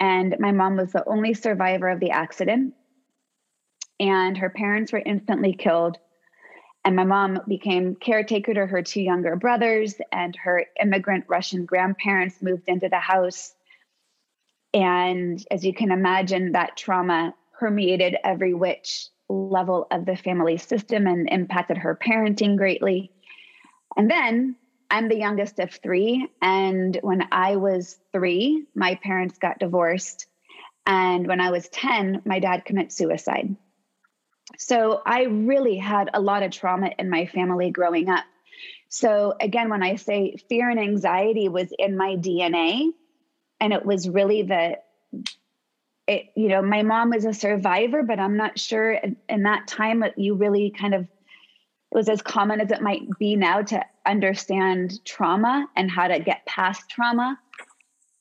And 0.00 0.34
my 0.40 0.50
mom 0.50 0.76
was 0.76 0.92
the 0.92 1.06
only 1.06 1.34
survivor 1.34 1.88
of 1.88 2.00
the 2.00 2.10
accident. 2.10 2.74
And 4.00 4.36
her 4.38 4.50
parents 4.50 4.92
were 4.92 5.02
instantly 5.04 5.54
killed. 5.54 5.98
And 6.84 6.96
my 6.96 7.04
mom 7.04 7.40
became 7.46 7.94
caretaker 7.94 8.54
to 8.54 8.66
her 8.66 8.82
two 8.82 9.00
younger 9.00 9.36
brothers, 9.36 9.94
and 10.12 10.34
her 10.36 10.66
immigrant 10.80 11.24
Russian 11.28 11.64
grandparents 11.64 12.42
moved 12.42 12.64
into 12.66 12.88
the 12.88 12.98
house. 12.98 13.54
And 14.74 15.42
as 15.50 15.64
you 15.64 15.72
can 15.72 15.92
imagine, 15.92 16.52
that 16.52 16.76
trauma 16.76 17.34
permeated 17.58 18.16
every 18.24 18.52
which 18.52 19.08
level 19.28 19.86
of 19.90 20.06
the 20.06 20.16
family 20.16 20.56
system 20.58 21.06
and 21.06 21.28
impacted 21.30 21.78
her 21.78 21.98
parenting 22.00 22.56
greatly. 22.56 23.10
And 23.96 24.10
then 24.10 24.56
I'm 24.90 25.08
the 25.08 25.18
youngest 25.18 25.58
of 25.58 25.70
three. 25.72 26.28
And 26.42 26.98
when 27.02 27.26
I 27.32 27.56
was 27.56 27.98
three, 28.12 28.66
my 28.74 28.96
parents 28.96 29.38
got 29.38 29.58
divorced. 29.58 30.26
And 30.86 31.26
when 31.26 31.40
I 31.40 31.50
was 31.50 31.68
10, 31.68 32.22
my 32.24 32.38
dad 32.38 32.64
committed 32.64 32.92
suicide. 32.92 33.56
So 34.58 35.00
I 35.04 35.22
really 35.24 35.78
had 35.78 36.10
a 36.12 36.20
lot 36.20 36.42
of 36.42 36.52
trauma 36.52 36.90
in 36.98 37.08
my 37.08 37.26
family 37.26 37.70
growing 37.70 38.08
up. 38.10 38.24
So 38.88 39.34
again, 39.40 39.70
when 39.70 39.82
I 39.82 39.96
say 39.96 40.36
fear 40.48 40.70
and 40.70 40.78
anxiety 40.78 41.48
was 41.48 41.72
in 41.76 41.96
my 41.96 42.16
DNA, 42.16 42.90
and 43.60 43.72
it 43.72 43.84
was 43.84 44.08
really 44.08 44.42
the 44.42 44.76
it, 46.06 46.26
you 46.36 46.48
know, 46.48 46.62
my 46.62 46.82
mom 46.82 47.10
was 47.10 47.24
a 47.24 47.32
survivor, 47.32 48.02
but 48.02 48.18
I'm 48.18 48.36
not 48.36 48.58
sure 48.58 48.92
in, 48.92 49.16
in 49.28 49.42
that 49.44 49.66
time 49.66 50.04
you 50.16 50.34
really 50.34 50.70
kind 50.70 50.94
of 50.94 51.02
it 51.02 51.98
was 51.98 52.08
as 52.08 52.22
common 52.22 52.60
as 52.60 52.72
it 52.72 52.82
might 52.82 53.02
be 53.18 53.36
now 53.36 53.62
to 53.62 53.84
understand 54.04 55.04
trauma 55.04 55.68
and 55.76 55.88
how 55.90 56.08
to 56.08 56.18
get 56.18 56.44
past 56.44 56.88
trauma. 56.90 57.38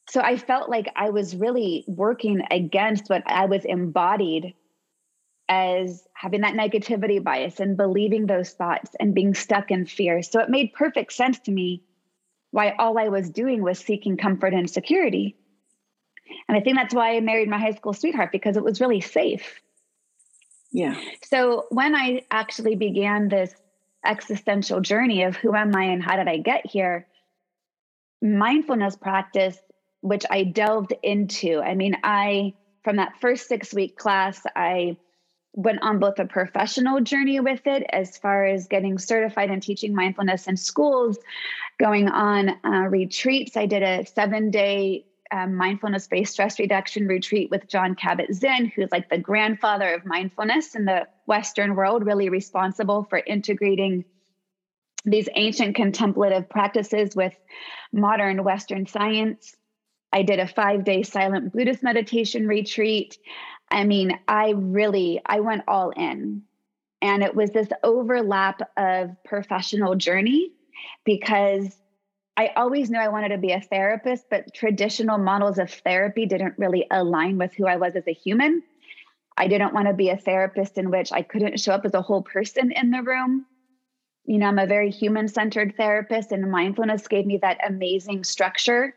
So 0.10 0.22
I 0.22 0.38
felt 0.38 0.70
like 0.70 0.92
I 0.96 1.10
was 1.10 1.36
really 1.36 1.84
working 1.88 2.44
against 2.52 3.10
what 3.10 3.24
I 3.26 3.46
was 3.46 3.66
embodied 3.66 4.54
as 5.50 6.08
having 6.14 6.42
that 6.42 6.54
negativity 6.54 7.22
bias 7.22 7.60
and 7.60 7.76
believing 7.76 8.28
those 8.28 8.52
thoughts 8.52 8.92
and 9.00 9.16
being 9.16 9.34
stuck 9.34 9.72
in 9.72 9.86
fear. 9.86 10.22
So 10.22 10.40
it 10.40 10.50
made 10.50 10.74
perfect 10.74 11.14
sense 11.14 11.40
to 11.42 11.52
me 11.52 11.82
why 12.52 12.76
all 12.78 13.00
I 13.00 13.10
was 13.10 13.30
doing 13.30 13.64
was 13.64 13.80
seeking 13.80 14.18
comfort 14.18 14.54
and 14.54 14.70
security. 14.70 15.36
And 16.48 16.58
I 16.58 16.62
think 16.62 16.78
that's 16.78 16.94
why 16.94 17.16
I 17.16 17.20
married 17.20 17.50
my 17.50 17.60
high 17.60 17.72
school 17.72 17.94
sweetheart 17.94 18.32
because 18.32 18.58
it 18.58 18.64
was 18.64 18.82
really 18.82 19.02
safe. 19.02 19.62
Yeah. 20.72 21.00
So 21.24 21.68
when 21.70 21.96
I 21.96 22.24
actually 22.32 22.76
began 22.76 23.30
this 23.30 23.54
existential 24.06 24.82
journey 24.82 25.24
of 25.24 25.36
who 25.36 25.56
am 25.56 25.76
I 25.76 25.86
and 25.86 26.04
how 26.04 26.16
did 26.16 26.28
I 26.28 26.38
get 26.38 26.66
here, 26.66 27.08
mindfulness 28.22 28.96
practice, 28.96 29.58
which 30.02 30.26
I 30.30 30.44
delved 30.44 30.94
into, 31.04 31.62
I 31.62 31.76
mean, 31.76 31.98
I, 32.04 32.54
from 32.84 32.98
that 32.98 33.14
first 33.22 33.48
six 33.48 33.74
week 33.74 33.98
class, 33.98 34.42
I 34.56 34.98
went 35.54 35.84
on 35.84 36.00
both 36.00 36.18
a 36.18 36.26
professional 36.26 37.00
journey 37.02 37.40
with 37.40 37.62
it 37.66 37.84
as 37.94 38.18
far 38.18 38.46
as 38.46 38.68
getting 38.68 38.98
certified 38.98 39.52
and 39.52 39.62
teaching 39.62 39.94
mindfulness 39.94 40.48
in 40.48 40.58
schools, 40.58 41.20
going 41.80 42.10
on 42.10 42.50
uh, 42.66 42.88
retreats. 42.90 43.56
I 43.56 43.68
did 43.68 43.84
a 43.84 44.06
seven 44.06 44.50
day 44.50 45.06
um, 45.32 45.56
mindfulness 45.56 46.08
based 46.08 46.34
stress 46.34 46.60
reduction 46.60 47.08
retreat 47.08 47.50
with 47.50 47.68
Jon 47.68 47.96
Kabat 47.96 48.34
Zinn, 48.34 48.66
who's 48.66 48.92
like 48.92 49.10
the 49.10 49.18
grandfather 49.18 49.94
of 49.94 50.06
mindfulness 50.06 50.76
in 50.76 50.86
the 50.86 51.08
Western 51.26 51.76
world, 51.76 52.06
really 52.06 52.30
responsible 52.30 53.04
for 53.04 53.18
integrating 53.18 54.06
these 55.06 55.28
ancient 55.36 55.76
contemplative 55.76 56.50
practices 56.50 57.16
with 57.16 57.34
modern 57.92 58.44
Western 58.44 58.86
science. 58.86 59.56
I 60.12 60.24
did 60.24 60.40
a 60.40 60.48
five 60.48 60.84
day 60.84 61.04
silent 61.04 61.52
Buddhist 61.52 61.84
meditation 61.84 62.48
retreat. 62.48 63.18
I 63.70 63.84
mean, 63.84 64.20
I 64.28 64.52
really, 64.52 65.20
I 65.26 65.40
went 65.40 65.64
all 65.68 65.90
in. 65.90 66.44
And 67.02 67.22
it 67.22 67.36
was 67.36 67.50
this 67.52 67.68
overlap 67.84 68.62
of 68.78 69.12
professional 69.26 69.96
journey 69.96 70.52
because 71.04 71.76
I 72.36 72.52
always 72.56 72.90
knew 72.90 73.00
I 73.00 73.10
wanted 73.10 73.30
to 73.30 73.38
be 73.38 73.52
a 73.52 73.62
therapist, 73.62 74.26
but 74.30 74.54
traditional 74.54 75.18
models 75.18 75.60
of 75.60 75.70
therapy 75.70 76.26
didn't 76.26 76.56
really 76.58 76.88
align 76.90 77.38
with 77.38 77.54
who 77.54 77.68
I 77.68 77.76
was 77.76 77.96
as 77.96 78.08
a 78.08 78.14
human. 78.14 78.64
I 79.38 79.48
didn't 79.48 79.74
want 79.74 79.88
to 79.88 79.94
be 79.94 80.10
a 80.10 80.18
therapist 80.18 80.78
in 80.78 80.90
which 80.90 81.12
I 81.12 81.22
couldn't 81.22 81.60
show 81.60 81.74
up 81.74 81.86
as 81.86 81.94
a 81.94 82.02
whole 82.02 82.24
person 82.24 82.72
in 82.72 82.92
the 82.92 83.04
room. 83.04 83.46
You 84.26 84.40
know, 84.40 84.48
I'm 84.48 84.60
a 84.60 84.66
very 84.66 84.90
human 84.90 85.28
centered 85.28 85.76
therapist, 85.76 86.32
and 86.32 86.50
mindfulness 86.50 87.08
gave 87.08 87.26
me 87.26 87.38
that 87.42 87.60
amazing 87.68 88.24
structure. 88.24 88.96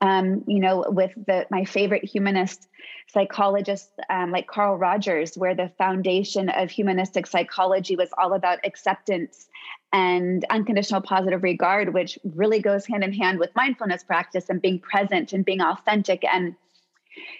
Um, 0.00 0.44
you 0.46 0.60
know, 0.60 0.84
with 0.88 1.12
the 1.14 1.46
my 1.50 1.64
favorite 1.64 2.04
humanist 2.04 2.68
psychologists 3.08 3.90
um, 4.10 4.30
like 4.30 4.46
Carl 4.46 4.76
Rogers, 4.76 5.36
where 5.36 5.54
the 5.54 5.72
foundation 5.78 6.48
of 6.50 6.70
humanistic 6.70 7.26
psychology 7.26 7.96
was 7.96 8.10
all 8.16 8.34
about 8.34 8.58
acceptance 8.64 9.46
and 9.92 10.44
unconditional 10.50 11.00
positive 11.00 11.42
regard, 11.42 11.94
which 11.94 12.18
really 12.24 12.60
goes 12.60 12.86
hand 12.86 13.04
in 13.04 13.12
hand 13.12 13.38
with 13.38 13.50
mindfulness 13.54 14.04
practice 14.04 14.48
and 14.48 14.60
being 14.60 14.80
present 14.80 15.32
and 15.32 15.44
being 15.44 15.60
authentic. 15.60 16.24
And 16.24 16.56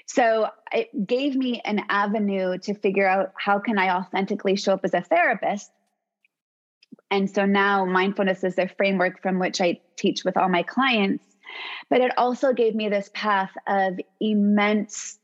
so 0.06 0.48
it 0.72 1.06
gave 1.06 1.36
me 1.36 1.60
an 1.64 1.82
avenue 1.88 2.58
to 2.58 2.74
figure 2.74 3.08
out 3.08 3.32
how 3.38 3.58
can 3.58 3.78
I 3.78 3.96
authentically 3.96 4.56
show 4.56 4.74
up 4.74 4.80
as 4.84 4.94
a 4.94 5.02
therapist. 5.02 5.70
And 7.10 7.30
so 7.30 7.44
now 7.46 7.84
mindfulness 7.84 8.42
is 8.42 8.56
the 8.56 8.68
framework 8.76 9.22
from 9.22 9.38
which 9.38 9.60
I 9.60 9.80
teach 9.96 10.24
with 10.24 10.36
all 10.36 10.48
my 10.48 10.62
clients. 10.62 11.24
But 11.88 12.00
it 12.00 12.12
also 12.18 12.52
gave 12.52 12.74
me 12.74 12.88
this 12.88 13.10
path 13.14 13.52
of 13.66 13.98
immense 14.20 15.18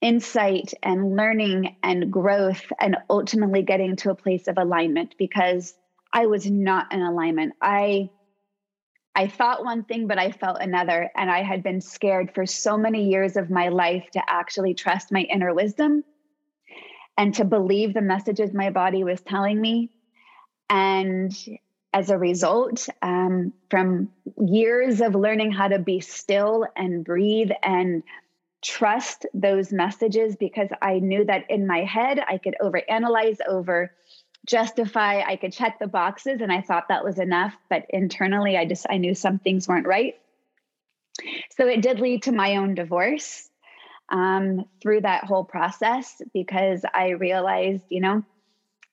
insight 0.00 0.74
and 0.82 1.16
learning 1.16 1.76
and 1.82 2.12
growth 2.12 2.72
and 2.78 2.96
ultimately 3.08 3.62
getting 3.62 3.96
to 3.96 4.10
a 4.10 4.14
place 4.14 4.48
of 4.48 4.58
alignment 4.58 5.14
because 5.18 5.74
I 6.14 6.26
was 6.26 6.48
not 6.48 6.92
in 6.92 7.02
alignment. 7.02 7.54
I 7.60 8.10
I 9.16 9.28
thought 9.28 9.64
one 9.64 9.84
thing, 9.84 10.06
but 10.06 10.18
I 10.18 10.30
felt 10.32 10.58
another. 10.60 11.10
And 11.16 11.30
I 11.30 11.42
had 11.42 11.62
been 11.62 11.80
scared 11.80 12.32
for 12.34 12.46
so 12.46 12.76
many 12.76 13.08
years 13.10 13.36
of 13.36 13.50
my 13.50 13.68
life 13.68 14.04
to 14.12 14.22
actually 14.26 14.74
trust 14.74 15.12
my 15.12 15.20
inner 15.20 15.54
wisdom 15.54 16.02
and 17.16 17.34
to 17.34 17.44
believe 17.44 17.94
the 17.94 18.00
messages 18.00 18.52
my 18.52 18.70
body 18.70 19.04
was 19.04 19.20
telling 19.20 19.60
me. 19.60 19.90
And 20.68 21.32
as 21.92 22.10
a 22.10 22.18
result, 22.18 22.88
um, 23.02 23.52
from 23.70 24.10
years 24.36 25.00
of 25.00 25.14
learning 25.14 25.52
how 25.52 25.68
to 25.68 25.78
be 25.78 26.00
still 26.00 26.66
and 26.76 27.04
breathe 27.04 27.50
and 27.62 28.02
trust 28.62 29.26
those 29.32 29.72
messages, 29.72 30.34
because 30.34 30.70
I 30.82 30.98
knew 30.98 31.24
that 31.26 31.48
in 31.48 31.68
my 31.68 31.84
head 31.84 32.18
I 32.26 32.38
could 32.38 32.56
overanalyze, 32.60 33.38
over 33.48 33.92
justify 34.46 35.20
i 35.22 35.36
could 35.36 35.52
check 35.52 35.78
the 35.78 35.86
boxes 35.86 36.40
and 36.40 36.52
i 36.52 36.60
thought 36.60 36.88
that 36.88 37.04
was 37.04 37.18
enough 37.18 37.54
but 37.70 37.86
internally 37.90 38.56
i 38.56 38.64
just 38.64 38.86
i 38.90 38.96
knew 38.96 39.14
some 39.14 39.38
things 39.38 39.68
weren't 39.68 39.86
right. 39.86 40.14
So 41.56 41.68
it 41.68 41.80
did 41.80 42.00
lead 42.00 42.24
to 42.24 42.32
my 42.32 42.56
own 42.56 42.74
divorce 42.74 43.48
um, 44.08 44.64
through 44.82 45.02
that 45.02 45.24
whole 45.24 45.44
process 45.44 46.20
because 46.32 46.84
i 46.92 47.10
realized 47.10 47.84
you 47.88 48.00
know 48.00 48.24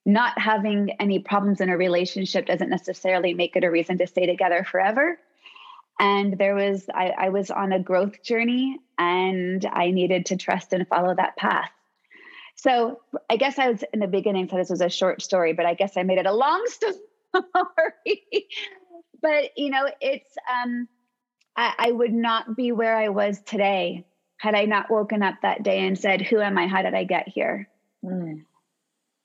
not 0.05 0.37
having 0.39 0.91
any 0.99 1.19
problems 1.19 1.61
in 1.61 1.69
a 1.69 1.77
relationship 1.77 2.45
doesn't 2.45 2.69
necessarily 2.69 3.33
make 3.33 3.55
it 3.55 3.63
a 3.63 3.71
reason 3.71 3.97
to 3.99 4.07
stay 4.07 4.25
together 4.25 4.63
forever. 4.63 5.19
And 5.99 6.39
there 6.39 6.55
was 6.55 6.85
I, 6.91 7.09
I 7.09 7.29
was 7.29 7.51
on 7.51 7.71
a 7.71 7.79
growth 7.79 8.23
journey 8.23 8.79
and 8.97 9.65
i 9.65 9.91
needed 9.91 10.27
to 10.27 10.37
trust 10.37 10.73
and 10.73 10.87
follow 10.87 11.13
that 11.15 11.35
path 11.35 11.71
so 12.55 13.01
I 13.29 13.37
guess 13.37 13.57
I 13.57 13.69
was 13.69 13.83
in 13.93 13.99
the 13.99 14.07
beginning 14.07 14.47
said 14.47 14.59
this 14.59 14.69
was 14.69 14.81
a 14.81 14.89
short 14.89 15.21
story, 15.21 15.53
but 15.53 15.65
I 15.65 15.73
guess 15.73 15.97
I 15.97 16.03
made 16.03 16.17
it 16.17 16.25
a 16.25 16.33
long 16.33 16.65
story. 16.67 18.47
but 19.21 19.57
you 19.57 19.69
know, 19.69 19.89
it's 19.99 20.35
um 20.51 20.87
I, 21.55 21.73
I 21.77 21.91
would 21.91 22.13
not 22.13 22.55
be 22.55 22.71
where 22.71 22.95
I 22.95 23.09
was 23.09 23.41
today 23.41 24.05
had 24.37 24.55
I 24.55 24.65
not 24.65 24.89
woken 24.89 25.21
up 25.21 25.35
that 25.43 25.61
day 25.61 25.85
and 25.85 25.97
said, 25.97 26.21
Who 26.21 26.41
am 26.41 26.57
I? 26.57 26.67
How 26.67 26.81
did 26.81 26.95
I 26.95 27.03
get 27.03 27.27
here? 27.27 27.69
Mm. 28.03 28.45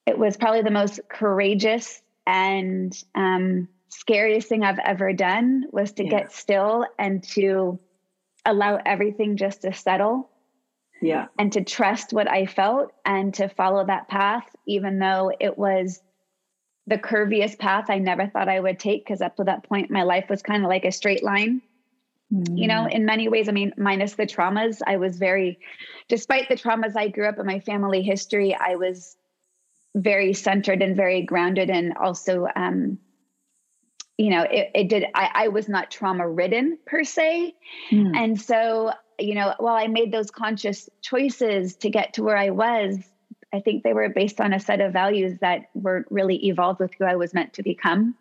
It 0.06 0.18
was 0.18 0.36
probably 0.36 0.62
the 0.62 0.70
most 0.70 1.00
courageous 1.08 2.02
and 2.26 2.96
um, 3.14 3.68
scariest 3.88 4.48
thing 4.48 4.62
I've 4.62 4.78
ever 4.78 5.12
done 5.14 5.64
was 5.72 5.92
to 5.92 6.04
yeah. 6.04 6.10
get 6.10 6.32
still 6.32 6.84
and 6.98 7.22
to 7.30 7.78
allow 8.44 8.78
everything 8.84 9.36
just 9.36 9.62
to 9.62 9.72
settle 9.72 10.30
yeah 11.00 11.26
and 11.38 11.52
to 11.52 11.62
trust 11.62 12.12
what 12.12 12.28
i 12.30 12.46
felt 12.46 12.92
and 13.04 13.34
to 13.34 13.48
follow 13.48 13.84
that 13.84 14.08
path 14.08 14.44
even 14.66 14.98
though 14.98 15.32
it 15.40 15.56
was 15.56 16.00
the 16.86 16.98
curviest 16.98 17.58
path 17.58 17.86
i 17.88 17.98
never 17.98 18.26
thought 18.26 18.48
i 18.48 18.58
would 18.58 18.78
take 18.78 19.04
because 19.04 19.20
up 19.20 19.36
to 19.36 19.44
that 19.44 19.62
point 19.64 19.90
my 19.90 20.02
life 20.02 20.26
was 20.28 20.42
kind 20.42 20.64
of 20.64 20.68
like 20.68 20.84
a 20.84 20.92
straight 20.92 21.22
line 21.22 21.60
mm. 22.32 22.58
you 22.58 22.66
know 22.66 22.86
mm. 22.86 22.92
in 22.92 23.04
many 23.04 23.28
ways 23.28 23.48
i 23.48 23.52
mean 23.52 23.72
minus 23.76 24.14
the 24.14 24.26
traumas 24.26 24.80
i 24.86 24.96
was 24.96 25.18
very 25.18 25.58
despite 26.08 26.48
the 26.48 26.56
traumas 26.56 26.96
i 26.96 27.08
grew 27.08 27.28
up 27.28 27.38
in 27.38 27.46
my 27.46 27.60
family 27.60 28.02
history 28.02 28.54
i 28.54 28.76
was 28.76 29.16
very 29.94 30.32
centered 30.34 30.82
and 30.82 30.94
very 30.94 31.22
grounded 31.22 31.70
and 31.70 31.96
also 31.96 32.46
um, 32.54 32.98
you 34.18 34.30
know, 34.30 34.42
it, 34.42 34.70
it 34.74 34.88
did, 34.88 35.04
I, 35.14 35.30
I 35.34 35.48
was 35.48 35.68
not 35.68 35.90
trauma 35.90 36.28
ridden 36.28 36.78
per 36.86 37.04
se. 37.04 37.54
Mm. 37.90 38.16
And 38.16 38.40
so, 38.40 38.92
you 39.18 39.34
know, 39.34 39.54
while 39.58 39.76
I 39.76 39.86
made 39.86 40.12
those 40.12 40.30
conscious 40.30 40.88
choices 41.02 41.76
to 41.76 41.90
get 41.90 42.14
to 42.14 42.22
where 42.22 42.36
I 42.36 42.50
was, 42.50 42.98
I 43.52 43.60
think 43.60 43.82
they 43.82 43.92
were 43.92 44.08
based 44.08 44.40
on 44.40 44.52
a 44.52 44.60
set 44.60 44.80
of 44.80 44.92
values 44.92 45.38
that 45.40 45.70
were 45.74 46.04
really 46.10 46.46
evolved 46.46 46.80
with 46.80 46.92
who 46.98 47.04
I 47.04 47.16
was 47.16 47.32
meant 47.32 47.54
to 47.54 47.62
become. 47.62 48.14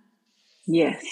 Yes. 0.68 1.04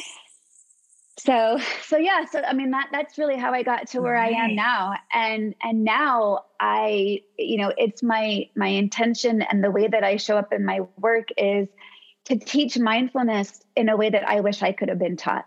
So, 1.20 1.60
so 1.84 1.98
yeah, 1.98 2.25
so 2.25 2.42
I 2.42 2.54
mean 2.54 2.72
that 2.72 2.90
that's 2.92 3.18
really 3.18 3.38
how 3.38 3.54
I 3.54 3.63
got 3.63 3.88
to 3.90 4.02
where 4.02 4.13
right. 4.13 4.34
I 4.34 4.46
am 4.46 4.56
now. 4.56 4.96
And 5.12 5.56
and 5.62 5.84
now 5.84 6.46
I, 6.60 7.22
you 7.38 7.58
know, 7.58 7.72
it's 7.78 8.04
my 8.04 8.50
my 8.56 8.68
intention 8.68 9.42
and 9.42 9.63
the 9.63 9.72
way 9.72 9.88
that 9.88 10.04
I 10.04 10.18
show 10.18 10.38
up 10.38 10.52
in 10.52 10.66
my 10.66 10.82
work 10.98 11.30
is 11.38 11.68
to 12.25 12.38
teach 12.38 12.78
mindfulness 12.78 13.62
in 13.75 13.90
a 13.90 13.98
way 13.98 14.10
that 14.10 14.28
I 14.28 14.40
wish 14.40 14.63
I 14.63 14.72
could 14.72 14.90
have 14.90 15.00
been 15.00 15.18
taught. 15.18 15.46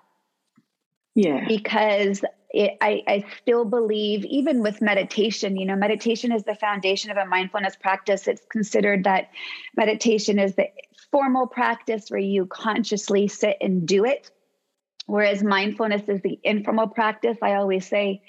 Yeah. 1.14 1.47
Because 1.49 2.23
it, 2.57 2.79
I, 2.81 3.03
I 3.07 3.25
still 3.43 3.67
believe, 3.67 4.25
even 4.25 4.63
with 4.63 4.81
meditation, 4.81 5.59
you 5.59 5.67
know, 5.67 5.77
meditation 5.77 6.33
is 6.33 6.45
the 6.45 6.55
foundation 6.55 7.11
of 7.11 7.19
a 7.19 7.27
mindfulness 7.27 7.77
practice. 7.77 8.27
It's 8.27 8.41
considered 8.51 9.05
that 9.05 9.29
meditation 9.77 10.39
is 10.39 10.55
the 10.55 10.69
formal 11.13 11.47
practice 11.47 12.11
where 12.11 12.19
you 12.19 12.47
consciously 12.47 13.29
sit 13.29 13.59
and 13.61 13.87
do 13.87 14.07
it. 14.07 14.31
Whereas 15.05 15.43
mindfulness 15.43 16.09
is 16.09 16.23
the 16.23 16.41
informal 16.43 16.89
practice. 16.89 17.37
I 17.43 17.55
always 17.55 17.87
say, 17.87 18.23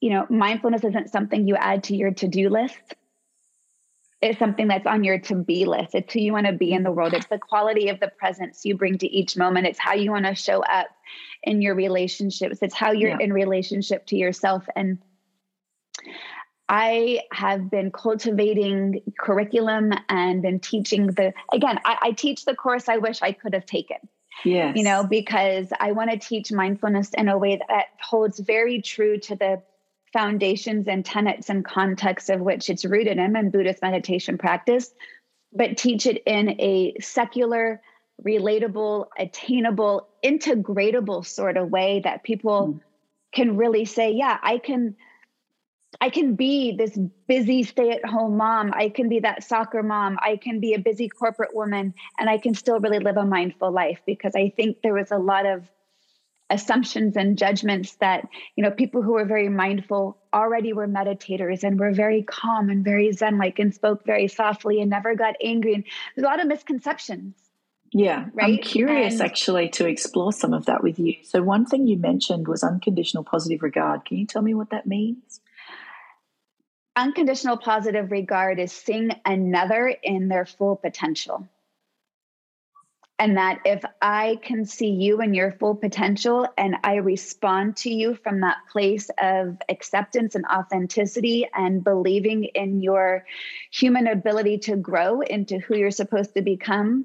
you 0.00 0.10
know, 0.10 0.26
mindfulness 0.28 0.84
isn't 0.84 1.10
something 1.10 1.48
you 1.48 1.56
add 1.56 1.84
to 1.84 1.96
your 1.96 2.10
to 2.12 2.28
do 2.28 2.50
list 2.50 2.94
it's 4.22 4.38
something 4.38 4.68
that's 4.68 4.86
on 4.86 5.02
your 5.02 5.18
to 5.18 5.34
be 5.34 5.64
list. 5.64 5.94
It's 5.94 6.12
who 6.12 6.20
you 6.20 6.32
want 6.32 6.46
to 6.46 6.52
be 6.52 6.72
in 6.72 6.82
the 6.82 6.92
world. 6.92 7.14
It's 7.14 7.28
the 7.28 7.38
quality 7.38 7.88
of 7.88 8.00
the 8.00 8.08
presence 8.08 8.64
you 8.64 8.76
bring 8.76 8.98
to 8.98 9.08
each 9.08 9.36
moment. 9.36 9.66
It's 9.66 9.78
how 9.78 9.94
you 9.94 10.10
want 10.10 10.26
to 10.26 10.34
show 10.34 10.62
up 10.62 10.88
in 11.42 11.62
your 11.62 11.74
relationships. 11.74 12.58
It's 12.62 12.74
how 12.74 12.92
you're 12.92 13.10
yeah. 13.10 13.18
in 13.20 13.32
relationship 13.32 14.06
to 14.06 14.16
yourself. 14.16 14.66
And 14.76 14.98
I 16.68 17.22
have 17.32 17.70
been 17.70 17.90
cultivating 17.90 19.02
curriculum 19.18 19.92
and 20.08 20.42
been 20.42 20.60
teaching 20.60 21.08
the, 21.08 21.32
again, 21.52 21.80
I, 21.84 21.98
I 22.02 22.10
teach 22.12 22.44
the 22.44 22.54
course 22.54 22.88
I 22.88 22.98
wish 22.98 23.22
I 23.22 23.32
could 23.32 23.54
have 23.54 23.66
taken. 23.66 23.96
Yes. 24.44 24.76
You 24.76 24.84
know, 24.84 25.04
because 25.04 25.72
I 25.78 25.92
want 25.92 26.10
to 26.10 26.18
teach 26.18 26.52
mindfulness 26.52 27.10
in 27.14 27.28
a 27.28 27.36
way 27.36 27.60
that 27.68 27.86
holds 28.00 28.38
very 28.38 28.80
true 28.80 29.18
to 29.18 29.34
the 29.34 29.62
foundations 30.12 30.88
and 30.88 31.04
tenets 31.04 31.50
and 31.50 31.64
context 31.64 32.30
of 32.30 32.40
which 32.40 32.70
it's 32.70 32.84
rooted 32.84 33.18
in 33.18 33.36
and 33.36 33.52
Buddhist 33.52 33.82
meditation 33.82 34.38
practice, 34.38 34.92
but 35.52 35.76
teach 35.76 36.06
it 36.06 36.22
in 36.26 36.60
a 36.60 36.94
secular, 37.00 37.80
relatable, 38.24 39.06
attainable, 39.18 40.08
integratable 40.24 41.24
sort 41.24 41.56
of 41.56 41.70
way 41.70 42.00
that 42.04 42.22
people 42.22 42.74
mm. 42.74 42.80
can 43.32 43.56
really 43.56 43.84
say, 43.84 44.12
yeah, 44.12 44.38
I 44.42 44.58
can 44.58 44.96
I 46.00 46.08
can 46.08 46.34
be 46.34 46.76
this 46.76 46.96
busy 47.26 47.64
stay-at-home 47.64 48.36
mom. 48.36 48.72
I 48.74 48.90
can 48.90 49.08
be 49.08 49.20
that 49.20 49.42
soccer 49.42 49.82
mom. 49.82 50.18
I 50.22 50.36
can 50.36 50.60
be 50.60 50.74
a 50.74 50.78
busy 50.78 51.08
corporate 51.08 51.54
woman 51.54 51.94
and 52.18 52.30
I 52.30 52.38
can 52.38 52.54
still 52.54 52.78
really 52.78 53.00
live 53.00 53.16
a 53.16 53.24
mindful 53.24 53.72
life 53.72 54.00
because 54.06 54.34
I 54.36 54.50
think 54.50 54.82
there 54.82 54.94
was 54.94 55.10
a 55.10 55.18
lot 55.18 55.46
of 55.46 55.68
assumptions 56.48 57.16
and 57.16 57.38
judgments 57.38 57.94
that 57.96 58.28
you 58.56 58.62
know 58.62 58.70
people 58.70 59.02
who 59.02 59.12
were 59.12 59.24
very 59.24 59.48
mindful 59.48 60.18
already 60.34 60.72
were 60.72 60.88
meditators 60.88 61.62
and 61.62 61.78
were 61.78 61.92
very 61.92 62.22
calm 62.24 62.68
and 62.70 62.84
very 62.84 63.12
zen 63.12 63.38
like 63.38 63.60
and 63.60 63.72
spoke 63.72 64.04
very 64.04 64.26
softly 64.26 64.80
and 64.80 64.90
never 64.90 65.14
got 65.14 65.36
angry 65.42 65.74
and 65.74 65.84
there's 66.14 66.24
a 66.24 66.28
lot 66.28 66.40
of 66.40 66.48
misconceptions 66.48 67.49
yeah 67.92 68.26
right? 68.34 68.54
i'm 68.54 68.58
curious 68.58 69.14
and, 69.14 69.22
actually 69.22 69.68
to 69.68 69.86
explore 69.86 70.32
some 70.32 70.52
of 70.52 70.66
that 70.66 70.82
with 70.82 70.98
you. 70.98 71.14
So 71.22 71.42
one 71.42 71.66
thing 71.66 71.86
you 71.86 71.96
mentioned 71.96 72.48
was 72.48 72.62
unconditional 72.62 73.24
positive 73.24 73.62
regard. 73.62 74.04
Can 74.04 74.18
you 74.18 74.26
tell 74.26 74.42
me 74.42 74.54
what 74.54 74.70
that 74.70 74.86
means? 74.86 75.40
Unconditional 76.96 77.56
positive 77.56 78.10
regard 78.10 78.58
is 78.58 78.72
seeing 78.72 79.10
another 79.24 79.88
in 80.02 80.28
their 80.28 80.44
full 80.44 80.76
potential. 80.76 81.48
And 83.18 83.36
that 83.36 83.60
if 83.66 83.84
I 84.00 84.38
can 84.42 84.64
see 84.64 84.88
you 84.88 85.20
and 85.20 85.36
your 85.36 85.52
full 85.52 85.74
potential 85.74 86.48
and 86.56 86.76
I 86.82 86.96
respond 86.96 87.76
to 87.78 87.90
you 87.90 88.14
from 88.14 88.40
that 88.40 88.56
place 88.72 89.10
of 89.20 89.58
acceptance 89.68 90.34
and 90.34 90.46
authenticity 90.46 91.46
and 91.54 91.84
believing 91.84 92.44
in 92.44 92.80
your 92.80 93.26
human 93.70 94.06
ability 94.06 94.58
to 94.58 94.76
grow 94.76 95.20
into 95.20 95.58
who 95.58 95.76
you're 95.76 95.90
supposed 95.90 96.32
to 96.34 96.40
become, 96.40 97.04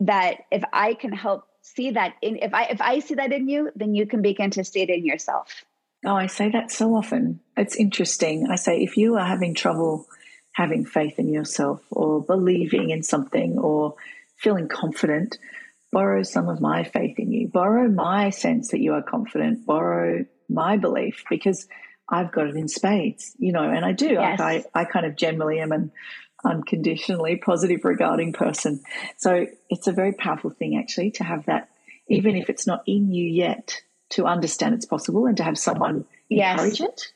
that 0.00 0.44
if 0.50 0.62
I 0.72 0.94
can 0.94 1.12
help 1.12 1.44
see 1.62 1.92
that 1.92 2.14
in 2.22 2.36
if 2.36 2.54
I 2.54 2.64
if 2.64 2.80
I 2.80 3.00
see 3.00 3.14
that 3.14 3.32
in 3.32 3.48
you, 3.48 3.70
then 3.74 3.94
you 3.94 4.06
can 4.06 4.22
begin 4.22 4.50
to 4.52 4.64
see 4.64 4.82
it 4.82 4.90
in 4.90 5.04
yourself. 5.04 5.64
Oh, 6.04 6.14
I 6.14 6.26
say 6.26 6.50
that 6.50 6.70
so 6.70 6.94
often. 6.94 7.40
It's 7.56 7.76
interesting. 7.76 8.48
I 8.50 8.56
say 8.56 8.82
if 8.82 8.96
you 8.96 9.16
are 9.16 9.24
having 9.24 9.54
trouble 9.54 10.06
having 10.52 10.86
faith 10.86 11.18
in 11.18 11.32
yourself 11.32 11.82
or 11.90 12.22
believing 12.22 12.88
in 12.88 13.02
something 13.02 13.58
or 13.58 13.94
feeling 14.38 14.68
confident, 14.68 15.36
borrow 15.92 16.22
some 16.22 16.48
of 16.48 16.60
my 16.60 16.82
faith 16.82 17.18
in 17.18 17.30
you, 17.30 17.48
borrow 17.48 17.88
my 17.88 18.30
sense 18.30 18.70
that 18.70 18.80
you 18.80 18.94
are 18.94 19.02
confident, 19.02 19.66
borrow 19.66 20.24
my 20.48 20.78
belief 20.78 21.24
because 21.28 21.66
I've 22.08 22.32
got 22.32 22.46
it 22.46 22.56
in 22.56 22.68
spades, 22.68 23.34
you 23.38 23.52
know, 23.52 23.68
and 23.68 23.84
I 23.84 23.92
do. 23.92 24.12
Yes. 24.12 24.40
I, 24.40 24.64
I 24.74 24.84
kind 24.84 25.04
of 25.04 25.16
generally 25.16 25.60
am 25.60 25.72
an 25.72 25.90
unconditionally 26.46 27.36
positive 27.36 27.84
regarding 27.84 28.32
person. 28.32 28.80
So 29.16 29.46
it's 29.68 29.86
a 29.86 29.92
very 29.92 30.12
powerful 30.12 30.50
thing 30.50 30.78
actually 30.78 31.10
to 31.12 31.24
have 31.24 31.46
that, 31.46 31.68
even 32.08 32.36
if 32.36 32.48
it's 32.48 32.66
not 32.66 32.82
in 32.86 33.12
you 33.12 33.26
yet, 33.26 33.80
to 34.10 34.26
understand 34.26 34.74
it's 34.74 34.86
possible 34.86 35.26
and 35.26 35.36
to 35.36 35.42
have 35.42 35.58
someone 35.58 36.04
yes. 36.28 36.52
encourage 36.52 36.80
it 36.80 37.12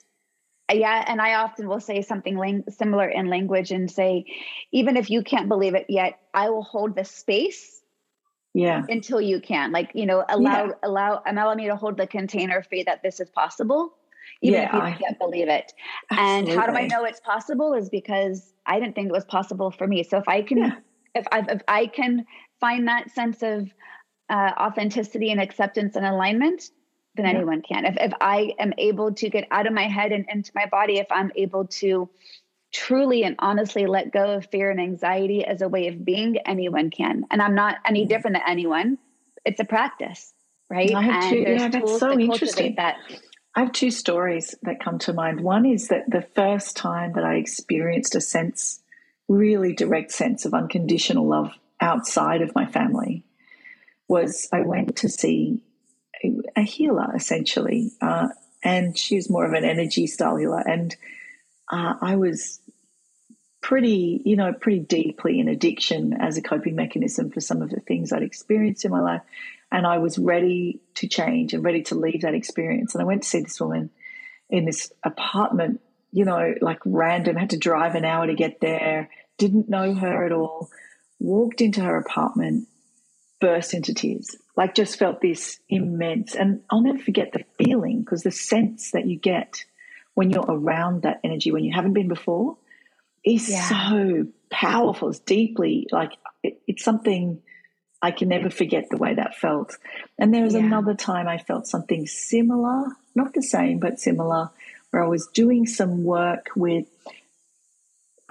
yeah 0.72 1.04
and 1.06 1.20
i 1.20 1.34
often 1.34 1.68
will 1.68 1.80
say 1.80 2.02
something 2.02 2.36
lang- 2.36 2.64
similar 2.68 3.08
in 3.08 3.28
language 3.28 3.70
and 3.70 3.90
say 3.90 4.24
even 4.72 4.96
if 4.96 5.10
you 5.10 5.22
can't 5.22 5.48
believe 5.48 5.74
it 5.74 5.86
yet 5.88 6.18
i 6.34 6.50
will 6.50 6.62
hold 6.62 6.94
the 6.94 7.04
space 7.04 7.80
yeah 8.54 8.84
until 8.88 9.20
you 9.20 9.40
can 9.40 9.72
like 9.72 9.90
you 9.94 10.06
know 10.06 10.24
allow 10.28 10.66
yeah. 10.66 10.72
allow 10.82 11.22
allow 11.26 11.54
me 11.54 11.66
to 11.66 11.76
hold 11.76 11.96
the 11.96 12.06
container 12.06 12.62
for 12.62 12.76
you 12.76 12.84
that 12.84 13.02
this 13.02 13.20
is 13.20 13.28
possible 13.30 13.92
even 14.42 14.60
yeah, 14.60 14.68
if 14.68 14.72
you 14.72 14.80
I, 14.80 14.92
can't 14.92 15.18
believe 15.18 15.48
it 15.48 15.72
absolutely. 16.10 16.52
and 16.52 16.60
how 16.60 16.66
do 16.66 16.72
i 16.72 16.86
know 16.86 17.04
it's 17.04 17.20
possible 17.20 17.74
is 17.74 17.88
because 17.88 18.52
i 18.66 18.78
didn't 18.78 18.94
think 18.94 19.08
it 19.08 19.12
was 19.12 19.24
possible 19.24 19.70
for 19.70 19.86
me 19.86 20.02
so 20.02 20.18
if 20.18 20.28
i 20.28 20.42
can 20.42 20.58
yeah. 20.58 20.72
if, 21.14 21.26
I, 21.32 21.44
if 21.48 21.62
i 21.68 21.86
can 21.86 22.26
find 22.60 22.88
that 22.88 23.10
sense 23.10 23.42
of 23.42 23.68
uh, 24.28 24.52
authenticity 24.60 25.32
and 25.32 25.40
acceptance 25.40 25.96
and 25.96 26.06
alignment 26.06 26.70
then 27.16 27.26
yeah. 27.26 27.32
anyone 27.32 27.62
can. 27.62 27.84
If, 27.84 27.96
if 27.98 28.12
I 28.20 28.52
am 28.58 28.72
able 28.78 29.12
to 29.14 29.28
get 29.28 29.46
out 29.50 29.66
of 29.66 29.72
my 29.72 29.88
head 29.88 30.12
and 30.12 30.24
into 30.28 30.52
my 30.54 30.66
body, 30.66 30.98
if 30.98 31.06
I'm 31.10 31.32
able 31.34 31.66
to 31.66 32.08
truly 32.72 33.24
and 33.24 33.34
honestly 33.40 33.86
let 33.86 34.12
go 34.12 34.34
of 34.34 34.46
fear 34.46 34.70
and 34.70 34.80
anxiety 34.80 35.44
as 35.44 35.60
a 35.60 35.68
way 35.68 35.88
of 35.88 36.04
being, 36.04 36.38
anyone 36.46 36.90
can. 36.90 37.24
And 37.30 37.42
I'm 37.42 37.54
not 37.54 37.78
any 37.84 38.06
different 38.06 38.36
than 38.36 38.44
anyone. 38.46 38.98
It's 39.44 39.60
a 39.60 39.64
practice, 39.64 40.32
right? 40.68 40.94
I 40.94 41.02
have 41.02 41.30
two, 41.30 41.38
yeah, 41.38 41.68
that's 41.68 41.98
so 41.98 42.18
interesting. 42.18 42.76
That. 42.76 42.96
I 43.54 43.60
have 43.60 43.72
two 43.72 43.90
stories 43.90 44.54
that 44.62 44.82
come 44.82 44.98
to 45.00 45.12
mind. 45.12 45.40
One 45.40 45.66
is 45.66 45.88
that 45.88 46.08
the 46.08 46.26
first 46.34 46.76
time 46.76 47.14
that 47.14 47.24
I 47.24 47.34
experienced 47.34 48.14
a 48.14 48.20
sense, 48.20 48.80
really 49.28 49.74
direct 49.74 50.12
sense 50.12 50.44
of 50.44 50.54
unconditional 50.54 51.26
love 51.26 51.52
outside 51.80 52.42
of 52.42 52.54
my 52.54 52.66
family 52.66 53.24
was 54.06 54.48
I 54.52 54.60
went 54.60 54.96
to 54.96 55.08
see 55.08 55.62
a 56.56 56.62
healer 56.62 57.14
essentially, 57.14 57.92
uh, 58.00 58.28
and 58.62 58.96
she 58.96 59.16
was 59.16 59.30
more 59.30 59.46
of 59.46 59.52
an 59.52 59.64
energy 59.64 60.06
style 60.06 60.36
healer. 60.36 60.60
And 60.60 60.94
uh, 61.72 61.94
I 62.00 62.16
was 62.16 62.60
pretty, 63.62 64.22
you 64.24 64.36
know, 64.36 64.52
pretty 64.52 64.80
deeply 64.80 65.40
in 65.40 65.48
addiction 65.48 66.12
as 66.12 66.36
a 66.36 66.42
coping 66.42 66.76
mechanism 66.76 67.30
for 67.30 67.40
some 67.40 67.62
of 67.62 67.70
the 67.70 67.80
things 67.80 68.12
I'd 68.12 68.22
experienced 68.22 68.84
in 68.84 68.90
my 68.90 69.00
life. 69.00 69.22
And 69.72 69.86
I 69.86 69.98
was 69.98 70.18
ready 70.18 70.80
to 70.96 71.08
change 71.08 71.54
and 71.54 71.64
ready 71.64 71.82
to 71.84 71.94
leave 71.94 72.22
that 72.22 72.34
experience. 72.34 72.94
And 72.94 73.02
I 73.02 73.06
went 73.06 73.22
to 73.22 73.28
see 73.28 73.40
this 73.40 73.60
woman 73.60 73.90
in 74.48 74.64
this 74.64 74.92
apartment, 75.04 75.80
you 76.12 76.24
know, 76.24 76.54
like 76.60 76.80
random, 76.84 77.36
had 77.36 77.50
to 77.50 77.56
drive 77.56 77.94
an 77.94 78.04
hour 78.04 78.26
to 78.26 78.34
get 78.34 78.60
there, 78.60 79.10
didn't 79.38 79.68
know 79.68 79.94
her 79.94 80.24
at 80.24 80.32
all, 80.32 80.70
walked 81.20 81.60
into 81.60 81.82
her 81.82 81.96
apartment, 81.96 82.66
burst 83.40 83.74
into 83.74 83.94
tears 83.94 84.36
like 84.60 84.74
just 84.74 84.98
felt 84.98 85.22
this 85.22 85.58
immense 85.70 86.34
and 86.34 86.60
i'll 86.68 86.82
never 86.82 86.98
forget 86.98 87.32
the 87.32 87.42
feeling 87.56 88.00
because 88.00 88.22
the 88.22 88.30
sense 88.30 88.90
that 88.90 89.06
you 89.06 89.18
get 89.18 89.64
when 90.14 90.28
you're 90.28 90.44
around 90.46 91.02
that 91.02 91.18
energy 91.24 91.50
when 91.50 91.64
you 91.64 91.72
haven't 91.74 91.94
been 91.94 92.08
before 92.08 92.58
is 93.24 93.48
yeah. 93.48 93.68
so 93.90 94.26
powerful 94.50 95.08
it's 95.08 95.18
deeply 95.20 95.86
like 95.90 96.12
it, 96.42 96.60
it's 96.66 96.84
something 96.84 97.40
i 98.02 98.10
can 98.10 98.28
never 98.28 98.50
forget 98.50 98.88
the 98.90 98.96
way 98.96 99.14
that 99.14 99.34
felt 99.34 99.76
and 100.18 100.32
there 100.32 100.44
was 100.44 100.54
yeah. 100.54 100.60
another 100.60 100.94
time 100.94 101.28
i 101.28 101.38
felt 101.38 101.66
something 101.66 102.06
similar 102.06 102.86
not 103.14 103.34
the 103.34 103.42
same 103.42 103.78
but 103.78 103.98
similar 103.98 104.50
where 104.90 105.02
i 105.02 105.08
was 105.08 105.26
doing 105.28 105.66
some 105.66 106.04
work 106.04 106.50
with 106.56 106.86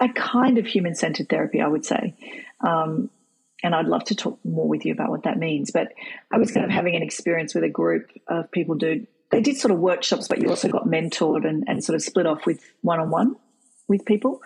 a 0.00 0.08
kind 0.08 0.58
of 0.58 0.66
human 0.66 0.94
centered 0.94 1.28
therapy 1.28 1.60
i 1.60 1.68
would 1.68 1.84
say 1.84 2.14
um, 2.62 3.10
and 3.62 3.74
I'd 3.74 3.86
love 3.86 4.04
to 4.04 4.14
talk 4.14 4.38
more 4.44 4.68
with 4.68 4.84
you 4.84 4.92
about 4.92 5.10
what 5.10 5.24
that 5.24 5.38
means. 5.38 5.70
But 5.70 5.92
I 6.30 6.38
was 6.38 6.50
kind 6.50 6.64
of 6.64 6.70
having 6.70 6.96
an 6.96 7.02
experience 7.02 7.54
with 7.54 7.64
a 7.64 7.68
group 7.68 8.10
of 8.26 8.50
people 8.50 8.74
do 8.74 9.06
they 9.30 9.40
did 9.40 9.56
sort 9.56 9.70
of 9.70 9.78
workshops, 9.78 10.26
but 10.26 10.40
you 10.40 10.48
also 10.48 10.68
got 10.68 10.86
mentored 10.86 11.48
and, 11.48 11.64
and 11.68 11.84
sort 11.84 11.94
of 11.94 12.02
split 12.02 12.26
off 12.26 12.46
with 12.46 12.60
one 12.80 12.98
on 12.98 13.10
one 13.10 13.36
with 13.86 14.04
people. 14.04 14.42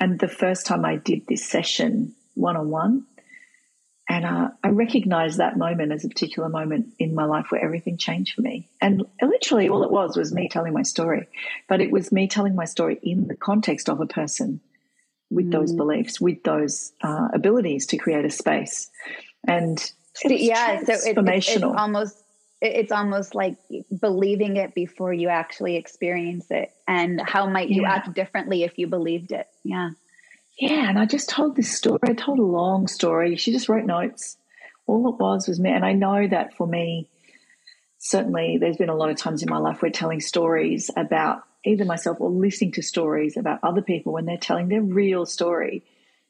And 0.00 0.18
the 0.18 0.28
first 0.28 0.64
time 0.64 0.86
I 0.86 0.96
did 0.96 1.26
this 1.26 1.44
session 1.44 2.14
one 2.34 2.56
on 2.56 2.70
one, 2.70 3.04
and 4.08 4.24
uh, 4.24 4.50
I 4.62 4.68
recognized 4.68 5.38
that 5.38 5.56
moment 5.56 5.90
as 5.90 6.04
a 6.04 6.08
particular 6.08 6.48
moment 6.48 6.94
in 6.98 7.14
my 7.14 7.24
life 7.24 7.46
where 7.50 7.62
everything 7.62 7.96
changed 7.96 8.34
for 8.34 8.42
me. 8.42 8.68
And 8.80 9.04
literally, 9.20 9.68
all 9.68 9.82
it 9.82 9.90
was 9.90 10.16
was 10.16 10.32
me 10.32 10.48
telling 10.48 10.72
my 10.72 10.82
story. 10.82 11.26
But 11.68 11.80
it 11.80 11.90
was 11.90 12.12
me 12.12 12.28
telling 12.28 12.54
my 12.54 12.66
story 12.66 13.00
in 13.02 13.26
the 13.26 13.36
context 13.36 13.88
of 13.88 14.00
a 14.00 14.06
person 14.06 14.60
with 15.28 15.46
mm. 15.46 15.52
those 15.52 15.72
beliefs, 15.72 16.20
with 16.20 16.44
those 16.44 16.92
uh, 17.02 17.28
abilities 17.34 17.86
to 17.86 17.96
create 17.96 18.24
a 18.24 18.30
space. 18.30 18.90
And 19.46 19.78
yeah, 20.24 20.76
so 20.84 20.92
it's, 20.92 21.06
it's, 21.06 21.48
it's 21.48 21.64
almost 21.64 22.22
it's 22.62 22.92
almost 22.92 23.34
like 23.34 23.56
believing 24.00 24.56
it 24.56 24.74
before 24.74 25.12
you 25.12 25.28
actually 25.28 25.76
experience 25.76 26.46
it 26.50 26.72
and 26.88 27.20
how 27.20 27.46
might 27.46 27.68
you 27.68 27.82
yeah. 27.82 27.94
act 27.94 28.14
differently 28.14 28.62
if 28.62 28.78
you 28.78 28.86
believed 28.86 29.30
it 29.30 29.46
yeah 29.62 29.90
yeah, 30.58 30.88
and 30.88 30.98
I 30.98 31.04
just 31.04 31.28
told 31.28 31.54
this 31.54 31.76
story. 31.76 31.98
I 32.02 32.14
told 32.14 32.38
a 32.38 32.42
long 32.42 32.86
story. 32.86 33.36
She 33.36 33.52
just 33.52 33.68
wrote 33.68 33.84
notes. 33.84 34.38
All 34.86 35.08
it 35.08 35.20
was 35.20 35.48
was 35.48 35.60
me. 35.60 35.70
And 35.70 35.84
I 35.84 35.92
know 35.92 36.26
that 36.26 36.56
for 36.56 36.66
me, 36.66 37.10
certainly 37.98 38.56
there's 38.58 38.78
been 38.78 38.88
a 38.88 38.94
lot 38.94 39.10
of 39.10 39.16
times 39.16 39.42
in 39.42 39.50
my 39.50 39.58
life 39.58 39.82
where 39.82 39.90
telling 39.90 40.20
stories 40.20 40.90
about 40.96 41.42
either 41.64 41.84
myself 41.84 42.18
or 42.20 42.30
listening 42.30 42.72
to 42.72 42.82
stories 42.82 43.36
about 43.36 43.60
other 43.62 43.82
people 43.82 44.12
when 44.12 44.24
they're 44.24 44.38
telling 44.38 44.68
their 44.68 44.80
real 44.80 45.26
story. 45.26 45.84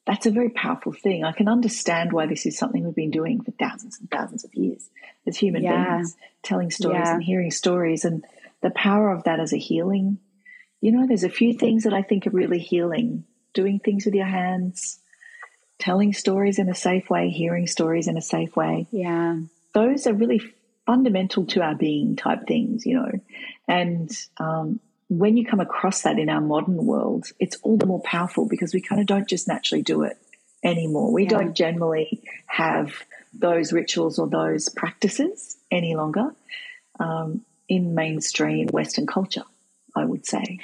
That's 0.07 0.27
a 0.27 0.31
very 0.31 0.51
powerful 0.51 0.93
thing. 0.93 1.25
I 1.25 1.33
can 1.33 1.49
understand 1.49 2.13
why 2.13 2.27
this 2.27 2.47
is 2.47 2.57
something 2.57 2.85
we've 2.85 2.95
been 2.95 3.11
doing 3.11 3.43
for 3.43 3.51
thousands 3.53 3.99
and 4.01 4.11
thousands 4.11 4.45
of 4.45 4.55
years 4.55 4.89
as 5.27 5.37
human 5.37 5.63
yeah. 5.63 5.97
beings, 5.97 6.17
telling 6.43 6.71
stories 6.71 7.03
yeah. 7.05 7.15
and 7.15 7.23
hearing 7.23 7.51
stories, 7.51 8.05
and 8.05 8.25
the 8.63 8.71
power 8.71 9.13
of 9.13 9.25
that 9.25 9.41
as 9.41 9.53
a 9.53 9.59
healing. 9.59 10.19
You 10.81 10.93
know, 10.93 11.07
there's 11.07 11.25
a 11.25 11.29
few 11.29 11.55
things 11.55 11.85
that 11.85 11.93
I 11.93 12.03
think 12.03 12.27
are 12.27 12.31
really 12.31 12.61
healing 12.61 13.25
doing 13.57 13.81
things 13.81 14.05
with 14.05 14.15
your 14.15 14.27
hands, 14.27 14.99
telling 15.79 16.13
stories 16.13 16.59
in 16.59 16.69
a 16.69 16.75
safe 16.75 17.09
way, 17.09 17.31
hearing 17.31 17.67
stories 17.67 18.07
in 18.07 18.17
a 18.19 18.23
safe 18.23 18.55
way. 18.55 18.87
Yeah. 18.93 19.39
Those 19.73 20.07
are 20.07 20.13
really 20.13 20.41
fundamental 20.85 21.47
to 21.47 21.63
our 21.63 21.75
being 21.75 22.15
type 22.17 22.47
things, 22.47 22.85
you 22.85 22.95
know. 23.01 23.13
And 23.67 24.11
um, 24.37 24.79
when 25.09 25.37
you 25.37 25.47
come 25.47 25.61
across 25.61 26.03
that 26.03 26.19
in 26.19 26.29
our 26.29 26.41
modern 26.41 26.85
world, 26.85 27.27
it's 27.41 27.57
all 27.63 27.79
the 27.79 27.87
more 27.87 28.03
powerful 28.03 28.47
because 28.47 28.75
we 28.75 28.83
kind 28.83 29.01
of 29.01 29.07
don't 29.07 29.29
just 29.29 29.49
naturally 29.49 29.83
do 29.83 30.03
it 30.03 30.19
anymore. 30.63 31.13
We 31.13 31.25
yeah. 31.25 31.31
don't 31.31 31.55
generally 31.55 32.23
have 32.47 32.93
those 33.33 33.73
rituals 33.73 34.19
or 34.19 34.29
those 34.29 34.69
practices 34.69 35.57
any 35.71 35.97
longer 35.97 36.35
um, 37.01 37.43
in 37.69 37.95
mainstream 37.95 38.69
Western 38.69 39.07
culture. 39.07 39.45
I 39.97 40.05
would 40.05 40.27
say. 40.27 40.59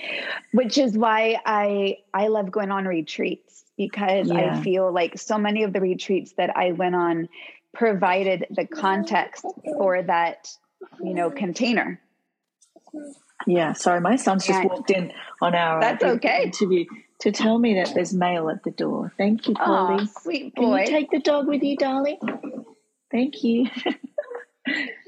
Which 0.52 0.78
is 0.78 0.96
why 0.96 1.40
I 1.44 1.98
I 2.12 2.28
love 2.28 2.50
going 2.50 2.70
on 2.70 2.86
retreats 2.86 3.64
because 3.76 4.28
yeah. 4.28 4.58
I 4.58 4.62
feel 4.62 4.92
like 4.92 5.18
so 5.18 5.38
many 5.38 5.64
of 5.64 5.72
the 5.72 5.80
retreats 5.80 6.34
that 6.36 6.56
I 6.56 6.72
went 6.72 6.94
on 6.94 7.28
provided 7.74 8.46
the 8.50 8.66
context 8.66 9.44
for 9.64 10.02
that, 10.02 10.48
you 11.02 11.14
know, 11.14 11.30
container. 11.30 12.00
Yeah, 13.46 13.72
sorry, 13.72 14.00
my 14.00 14.16
son's 14.16 14.46
just 14.46 14.60
and 14.60 14.70
walked 14.70 14.90
in 14.90 15.12
on 15.40 15.54
our 15.54 15.80
that's 15.80 16.04
okay. 16.04 16.44
interview 16.44 16.84
to 17.20 17.32
tell 17.32 17.58
me 17.58 17.74
that 17.74 17.92
there's 17.94 18.12
mail 18.12 18.50
at 18.50 18.62
the 18.62 18.70
door. 18.70 19.12
Thank 19.16 19.48
you, 19.48 19.54
Polly. 19.54 20.04
Oh, 20.04 20.20
sweet 20.20 20.54
boy. 20.54 20.84
Can 20.84 20.86
you 20.86 20.86
take 20.86 21.10
the 21.10 21.18
dog 21.18 21.48
with 21.48 21.62
you, 21.62 21.76
darling? 21.76 22.18
Thank 23.10 23.42
you. 23.42 23.66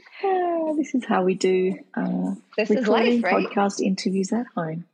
This 0.76 0.94
is 0.94 1.04
how 1.04 1.24
we 1.24 1.34
do 1.34 1.78
uh, 1.94 2.34
this 2.56 2.70
is 2.70 2.86
life, 2.86 3.22
right? 3.22 3.46
podcast 3.46 3.80
interviews 3.80 4.32
at 4.32 4.46
home. 4.54 4.84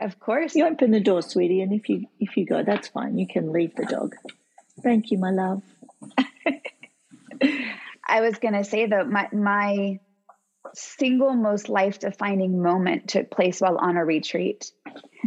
Of 0.00 0.20
course. 0.20 0.54
You 0.54 0.66
open 0.66 0.90
the 0.90 1.00
door, 1.00 1.22
sweetie, 1.22 1.60
and 1.60 1.72
if 1.72 1.88
you 1.88 2.06
if 2.20 2.36
you 2.36 2.44
go, 2.46 2.62
that's 2.62 2.88
fine. 2.88 3.18
You 3.18 3.26
can 3.26 3.52
leave 3.52 3.74
the 3.74 3.86
dog. 3.86 4.14
Thank 4.82 5.10
you, 5.10 5.18
my 5.18 5.30
love. 5.30 5.62
I 8.06 8.20
was 8.20 8.38
gonna 8.38 8.64
say 8.64 8.86
though, 8.86 9.04
my 9.04 9.28
my 9.32 10.00
single 10.74 11.34
most 11.34 11.68
life 11.68 11.98
defining 11.98 12.62
moment 12.62 13.08
took 13.08 13.30
place 13.30 13.60
while 13.60 13.78
on 13.78 13.96
a 13.96 14.04
retreat. 14.04 14.70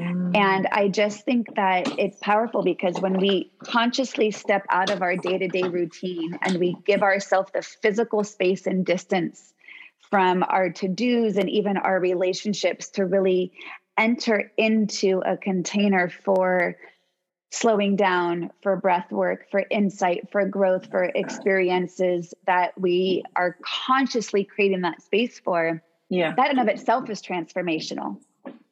Mm. 0.01 0.35
And 0.35 0.67
I 0.71 0.87
just 0.87 1.25
think 1.25 1.55
that 1.55 1.99
it's 1.99 2.17
powerful 2.19 2.63
because 2.63 2.99
when 2.99 3.19
we 3.19 3.51
consciously 3.63 4.31
step 4.31 4.65
out 4.69 4.89
of 4.89 5.01
our 5.01 5.15
day 5.15 5.37
to 5.37 5.47
day 5.47 5.63
routine 5.63 6.37
and 6.41 6.57
we 6.57 6.75
give 6.85 7.03
ourselves 7.03 7.51
the 7.53 7.61
physical 7.61 8.23
space 8.23 8.67
and 8.67 8.85
distance 8.85 9.53
from 10.09 10.43
our 10.43 10.69
to 10.69 10.87
dos 10.87 11.37
and 11.37 11.49
even 11.49 11.77
our 11.77 11.99
relationships 11.99 12.89
to 12.89 13.05
really 13.05 13.53
enter 13.97 14.51
into 14.57 15.21
a 15.25 15.37
container 15.37 16.09
for 16.09 16.75
slowing 17.51 17.97
down 17.97 18.49
for 18.61 18.77
breath 18.77 19.11
work, 19.11 19.49
for 19.51 19.63
insight, 19.69 20.29
for 20.31 20.45
growth, 20.45 20.89
for 20.89 21.03
experiences 21.03 22.33
that 22.47 22.79
we 22.79 23.23
are 23.35 23.57
consciously 23.61 24.45
creating 24.45 24.81
that 24.81 25.01
space 25.01 25.39
for. 25.39 25.83
Yeah. 26.09 26.33
That 26.35 26.51
in 26.51 26.59
of 26.59 26.67
itself 26.67 27.09
is 27.09 27.21
transformational. 27.21 28.17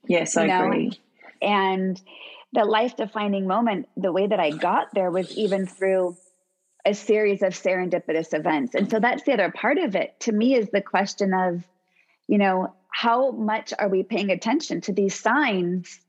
Yes, 0.08 0.36
I 0.38 0.48
know? 0.48 0.65
agree. 0.65 1.00
And 1.41 2.02
the 2.54 2.65
life 2.65 2.95
defining 2.95 3.47
moment, 3.47 3.88
the 3.95 4.12
way 4.12 4.28
that 4.28 4.39
I 4.39 4.52
got 4.52 4.93
there 4.93 5.12
was 5.12 5.38
even 5.38 5.65
through 5.65 6.17
a 6.86 6.93
series 6.93 7.41
of 7.43 7.54
serendipitous 7.54 8.34
events. 8.34 8.73
And 8.73 8.89
so 8.89 8.99
that's 8.99 9.23
the 9.23 9.34
other 9.34 9.52
part 9.52 9.78
of 9.78 9.95
it 9.95 10.19
to 10.21 10.32
me 10.32 10.56
is 10.56 10.69
the 10.69 10.82
question 10.82 11.34
of, 11.34 11.63
you 12.28 12.38
know, 12.38 12.73
how 12.91 13.32
much 13.32 13.73
are 13.78 13.89
we 13.89 14.04
paying 14.04 14.32
attention 14.32 14.82
to 14.82 14.93
these 14.93 15.19
signs 15.19 15.99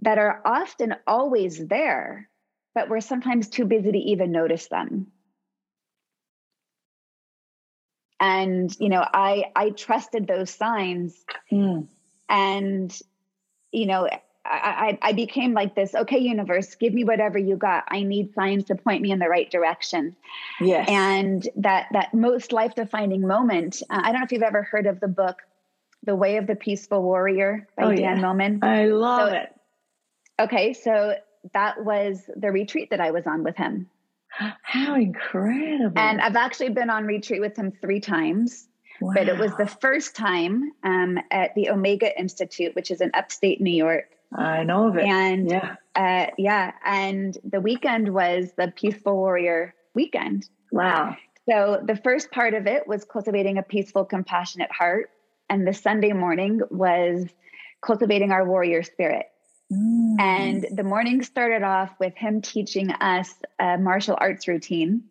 that 0.00 0.18
are 0.18 0.40
often 0.44 0.94
always 1.06 1.66
there, 1.66 2.28
but 2.74 2.88
we're 2.88 3.00
sometimes 3.00 3.48
too 3.48 3.64
busy 3.64 3.92
to 3.92 3.98
even 3.98 4.32
notice 4.32 4.68
them. 4.68 5.08
And 8.20 8.74
you 8.78 8.88
know, 8.88 9.04
I 9.06 9.52
I 9.54 9.70
trusted 9.70 10.26
those 10.26 10.50
signs, 10.50 11.14
mm. 11.52 11.86
and 12.28 12.98
you 13.70 13.86
know, 13.86 14.08
I, 14.46 14.98
I, 15.00 15.12
became 15.12 15.54
like 15.54 15.74
this. 15.74 15.94
Okay, 15.94 16.18
universe, 16.18 16.74
give 16.74 16.92
me 16.92 17.04
whatever 17.04 17.38
you 17.38 17.56
got. 17.56 17.84
I 17.88 18.02
need 18.02 18.34
signs 18.34 18.64
to 18.64 18.74
point 18.74 19.00
me 19.00 19.10
in 19.10 19.18
the 19.18 19.28
right 19.28 19.50
direction. 19.50 20.14
Yes. 20.60 20.86
And 20.88 21.48
that 21.56 21.86
that 21.92 22.12
most 22.12 22.52
life 22.52 22.74
defining 22.74 23.26
moment. 23.26 23.82
Uh, 23.88 24.00
I 24.02 24.12
don't 24.12 24.20
know 24.20 24.24
if 24.24 24.32
you've 24.32 24.42
ever 24.42 24.62
heard 24.62 24.86
of 24.86 25.00
the 25.00 25.08
book, 25.08 25.38
"The 26.02 26.14
Way 26.14 26.36
of 26.36 26.46
the 26.46 26.56
Peaceful 26.56 27.02
Warrior" 27.02 27.66
by 27.76 27.84
oh, 27.84 27.88
Dan 27.90 27.98
yeah. 27.98 28.14
Millman. 28.20 28.60
I 28.62 28.86
love 28.86 29.30
so, 29.30 29.34
it. 29.34 29.60
Okay, 30.40 30.72
so 30.74 31.14
that 31.52 31.82
was 31.84 32.28
the 32.36 32.50
retreat 32.50 32.90
that 32.90 33.00
I 33.00 33.12
was 33.12 33.26
on 33.26 33.44
with 33.44 33.56
him. 33.56 33.88
How 34.62 34.94
incredible. 34.94 35.98
And 35.98 36.20
I've 36.20 36.36
actually 36.36 36.70
been 36.70 36.90
on 36.90 37.06
retreat 37.06 37.40
with 37.40 37.56
him 37.56 37.72
three 37.80 38.00
times. 38.00 38.68
Wow. 39.00 39.12
But 39.14 39.28
it 39.28 39.38
was 39.38 39.52
the 39.56 39.66
first 39.66 40.14
time 40.14 40.72
um, 40.84 41.18
at 41.30 41.54
the 41.54 41.70
Omega 41.70 42.16
Institute, 42.18 42.76
which 42.76 42.90
is 42.90 43.00
in 43.00 43.10
upstate 43.14 43.60
New 43.60 43.74
York. 43.74 44.08
I 44.32 44.64
know 44.64 44.88
of 44.88 44.96
it. 44.96 45.04
And 45.04 45.50
yeah, 45.50 45.76
uh, 45.94 46.26
yeah, 46.38 46.72
and 46.84 47.36
the 47.44 47.60
weekend 47.60 48.12
was 48.12 48.52
the 48.56 48.72
Peaceful 48.74 49.16
Warrior 49.16 49.74
weekend. 49.94 50.48
Wow. 50.72 51.16
So 51.48 51.82
the 51.84 51.96
first 51.96 52.30
part 52.30 52.54
of 52.54 52.66
it 52.66 52.86
was 52.86 53.04
cultivating 53.04 53.58
a 53.58 53.62
peaceful, 53.62 54.04
compassionate 54.04 54.72
heart, 54.72 55.10
and 55.50 55.66
the 55.66 55.74
Sunday 55.74 56.12
morning 56.12 56.60
was 56.70 57.26
cultivating 57.82 58.32
our 58.32 58.46
warrior 58.46 58.82
spirit. 58.82 59.26
Mm. 59.72 60.20
And 60.20 60.66
the 60.72 60.82
morning 60.82 61.22
started 61.22 61.62
off 61.62 61.90
with 62.00 62.14
him 62.16 62.40
teaching 62.40 62.90
us 62.90 63.34
a 63.58 63.78
martial 63.78 64.16
arts 64.18 64.48
routine 64.48 65.04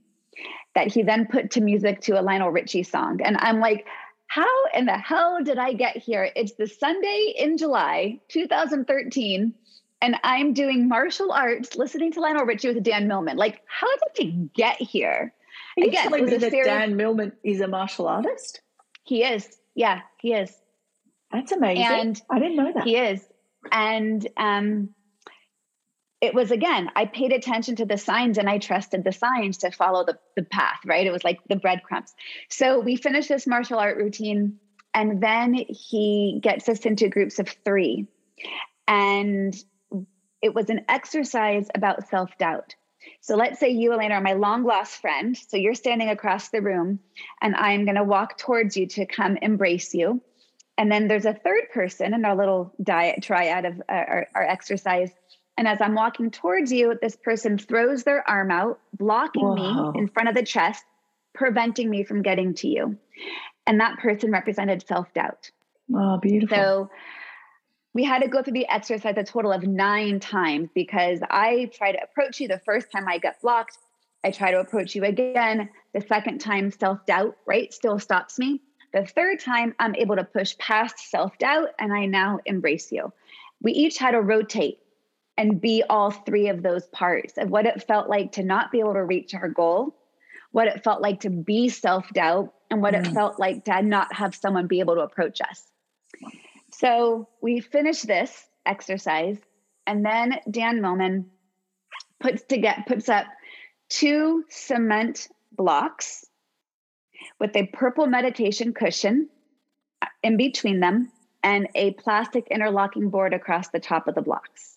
that 0.76 0.88
he 0.91 1.04
then 1.04 1.28
put 1.28 1.52
to 1.52 1.62
music 1.62 2.02
to 2.02 2.19
a 2.19 2.21
Lionel 2.21 2.49
Richie 2.49 2.84
song. 2.84 3.21
And 3.23 3.38
I'm 3.39 3.60
like, 3.60 3.86
how 4.34 4.65
in 4.74 4.86
the 4.86 4.98
hell 4.98 5.43
did 5.43 5.60
I 5.60 5.74
get 5.74 5.96
here? 5.96 6.32
It's 6.36 6.54
the 6.54 6.65
Sunday 6.65 7.36
in 7.38 7.56
July 7.56 8.19
2013, 8.30 9.54
and 10.02 10.15
I'm 10.24 10.54
doing 10.54 10.88
martial 10.88 11.32
arts, 11.32 11.76
listening 11.76 12.12
to 12.13 12.19
Lionel 12.19 12.46
Richie 12.46 12.74
with 12.74 12.84
Dan 12.84 13.08
Millman. 13.08 13.38
Like, 13.38 13.62
how 13.67 13.88
did 14.15 14.26
you 14.26 14.50
get 14.56 14.82
here? 14.82 15.32
Are 15.78 15.84
Again, 15.84 16.04
telling 16.04 16.26
me 16.26 16.38
that 16.38 16.52
Dan 16.52 16.96
Millman 16.96 17.34
is 17.43 17.62
a 17.62 17.67
martial 17.67 18.08
artist? 18.08 18.62
He 19.04 19.24
is. 19.24 19.48
Yeah, 19.76 20.02
he 20.19 20.34
is. 20.34 20.52
That's 21.32 21.52
amazing. 21.52 21.86
And 21.86 22.22
I 22.32 22.39
didn't 22.39 22.56
know 22.56 22.72
that. 22.74 22.86
He 22.86 22.98
is 22.98 23.22
and 23.72 24.28
um, 24.38 24.89
it 26.24 26.34
was 26.34 26.52
again 26.52 26.90
i 26.96 27.06
paid 27.06 27.34
attention 27.34 27.76
to 27.76 27.86
the 27.86 27.98
signs 27.98 28.38
and 28.38 28.50
i 28.50 28.58
trusted 28.58 29.04
the 29.04 29.12
signs 29.12 29.58
to 29.58 29.70
follow 29.72 30.06
the, 30.06 30.18
the 30.38 30.44
path 30.44 30.80
right 30.86 31.06
it 31.06 31.12
was 31.12 31.24
like 31.24 31.40
the 31.50 31.56
breadcrumbs 31.58 32.14
so 32.50 32.80
we 32.80 32.96
finished 32.96 33.30
this 33.30 33.46
martial 33.46 33.78
art 33.78 33.98
routine 33.98 34.58
and 34.94 35.22
then 35.22 35.54
he 35.54 36.40
gets 36.42 36.70
us 36.70 36.86
into 36.86 37.10
groups 37.10 37.40
of 37.40 37.50
three 37.66 38.08
and 38.88 39.54
it 40.42 40.54
was 40.54 40.70
an 40.70 40.86
exercise 40.90 41.68
about 41.76 42.08
self-doubt 42.10 42.76
So 43.22 43.36
let's 43.36 43.60
say 43.60 43.70
you, 43.70 43.94
Elena, 43.94 44.16
are 44.16 44.22
my 44.22 44.34
long 44.34 44.64
lost 44.64 45.00
friend. 45.02 45.38
So 45.38 45.58
you're 45.58 45.74
standing 45.76 46.10
across 46.10 46.50
the 46.50 46.62
room, 46.62 47.00
and 47.42 47.56
I'm 47.56 47.86
going 47.86 47.96
to 47.96 48.04
walk 48.04 48.38
towards 48.38 48.76
you 48.76 48.88
to 48.88 49.06
come 49.06 49.38
embrace 49.42 49.94
you. 49.94 50.22
And 50.78 50.92
then 50.92 51.08
there's 51.08 51.26
a 51.26 51.34
third 51.34 51.70
person 51.74 52.14
in 52.14 52.26
our 52.26 52.36
little 52.36 52.74
dyad 52.82 53.22
triad 53.22 53.66
of 53.66 53.80
uh, 53.88 53.94
our, 53.94 54.28
our 54.36 54.44
exercise. 54.44 55.12
And 55.58 55.68
as 55.68 55.80
I'm 55.82 55.94
walking 55.94 56.32
towards 56.32 56.72
you, 56.72 56.98
this 57.02 57.16
person 57.16 57.58
throws 57.58 58.04
their 58.04 58.28
arm 58.28 58.50
out, 58.50 58.80
blocking 58.98 59.44
Whoa. 59.44 59.92
me 59.92 60.00
in 60.00 60.08
front 60.08 60.30
of 60.30 60.36
the 60.36 60.44
chest, 60.44 60.84
preventing 61.34 61.89
me 61.89 62.04
from 62.04 62.22
getting 62.22 62.54
to 62.56 62.68
you. 62.68 62.98
And 63.68 63.80
that 63.80 64.00
person 64.00 64.32
represented 64.32 64.86
self 64.88 65.13
doubt. 65.13 65.52
Oh, 65.94 66.18
beautiful. 66.18 66.56
So 66.56 66.89
we 67.94 68.04
had 68.04 68.24
to 68.24 68.28
go 68.28 68.42
through 68.42 68.54
the 68.54 68.68
exercise 68.68 69.16
a 69.18 69.24
total 69.24 69.52
of 69.52 69.63
nine 69.63 70.20
times 70.20 70.70
because 70.74 71.20
I 71.30 71.70
try 71.74 71.92
to 71.92 72.02
approach 72.02 72.39
you 72.39 72.48
the 72.48 72.62
first 72.66 72.92
time 72.92 73.08
I 73.08 73.20
get 73.20 73.42
blocked. 73.42 73.78
I 74.24 74.32
try 74.32 74.52
to 74.52 74.60
approach 74.60 74.96
you 74.96 75.04
again. 75.04 75.70
The 75.94 76.02
second 76.02 76.39
time, 76.39 76.72
self 76.72 77.06
doubt, 77.06 77.38
right, 77.46 77.72
still 77.72 78.00
stops 78.00 78.39
me. 78.39 78.62
The 78.94 79.06
third 79.06 79.39
time, 79.39 79.76
I'm 79.80 79.96
able 79.96 80.16
to 80.16 80.24
push 80.24 80.58
past 80.58 80.98
self 81.10 81.38
doubt 81.38 81.70
and 81.80 81.94
I 81.94 82.06
now 82.06 82.39
embrace 82.46 82.92
you. 82.92 83.13
We 83.62 83.74
each 83.74 83.98
had 83.98 84.12
to 84.12 84.22
rotate 84.22 84.80
and 85.38 85.60
be 85.60 85.84
all 85.89 86.12
three 86.12 86.50
of 86.50 86.62
those 86.62 86.86
parts 86.88 87.38
of 87.38 87.50
what 87.50 87.65
it 87.65 87.84
felt 87.84 88.10
like 88.10 88.34
to 88.34 88.43
not 88.43 88.72
be 88.72 88.80
able 88.80 88.93
to 88.93 89.04
reach 89.04 89.34
our 89.34 89.50
goal, 89.50 89.96
what 90.52 90.67
it 90.67 90.84
felt 90.84 91.02
like 91.02 91.22
to 91.22 91.30
be 91.30 91.69
self 91.69 92.08
doubt, 92.13 92.54
and 92.69 92.82
what 92.82 92.93
mm. 92.93 93.06
it 93.06 93.13
felt 93.13 93.39
like 93.39 93.65
to 93.65 93.82
not 93.82 94.13
have 94.13 94.36
someone 94.36 94.67
be 94.67 94.80
able 94.80 94.96
to 94.96 95.02
approach 95.02 95.41
us. 95.41 95.63
So 96.72 97.28
we 97.41 97.60
finish 97.60 98.02
this 98.02 98.46
exercise, 98.65 99.38
and 99.88 100.06
then 100.06 100.39
Dan 100.50 100.82
Millman 100.82 101.30
puts 102.19 102.43
to 102.43 102.58
get 102.58 102.86
puts 102.88 103.10
up 103.10 103.26
two 103.89 104.43
cement 104.50 105.28
blocks 105.52 106.26
with 107.39 107.56
a 107.56 107.67
purple 107.67 108.08
meditation 108.08 108.74
cushion 108.74 109.30
in 110.22 110.38
between 110.38 110.80
them 110.80 111.12
and 111.43 111.67
a 111.76 111.91
plastic 111.93 112.48
interlocking 112.50 113.10
board 113.10 113.34
across 113.34 113.69
the 113.69 113.80
top 113.80 114.08
of 114.08 114.15
the 114.15 114.22
blocks. 114.22 114.73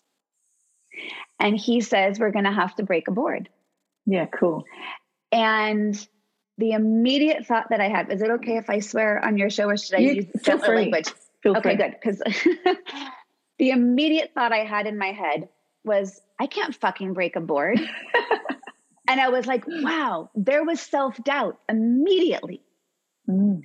And 1.39 1.57
he 1.57 1.81
says, 1.81 2.19
We're 2.19 2.31
going 2.31 2.45
to 2.45 2.51
have 2.51 2.75
to 2.75 2.83
break 2.83 3.07
a 3.07 3.11
board. 3.11 3.49
Yeah, 4.05 4.25
cool. 4.25 4.63
And 5.31 6.07
the 6.57 6.71
immediate 6.71 7.45
thought 7.45 7.67
that 7.69 7.81
I 7.81 7.89
had 7.89 8.11
is 8.11 8.21
it 8.21 8.29
okay 8.31 8.57
if 8.57 8.69
I 8.69 8.79
swear 8.79 9.23
on 9.23 9.37
your 9.37 9.49
show 9.49 9.69
or 9.69 9.77
should 9.77 9.95
I 9.95 9.99
you, 9.99 10.11
use 10.13 10.25
gentler 10.43 10.75
language? 10.75 11.09
Feel 11.43 11.57
okay, 11.57 11.75
free. 11.75 11.75
good. 11.75 11.95
Because 12.01 12.19
the 13.59 13.69
immediate 13.69 14.31
thought 14.33 14.53
I 14.53 14.63
had 14.63 14.87
in 14.87 14.97
my 14.97 15.11
head 15.11 15.49
was, 15.83 16.19
I 16.39 16.47
can't 16.47 16.73
fucking 16.73 17.13
break 17.13 17.35
a 17.35 17.41
board. 17.41 17.79
and 19.07 19.21
I 19.21 19.29
was 19.29 19.45
like, 19.45 19.65
wow, 19.67 20.29
there 20.35 20.63
was 20.63 20.81
self 20.81 21.21
doubt 21.23 21.59
immediately. 21.69 22.63
Mm. 23.29 23.61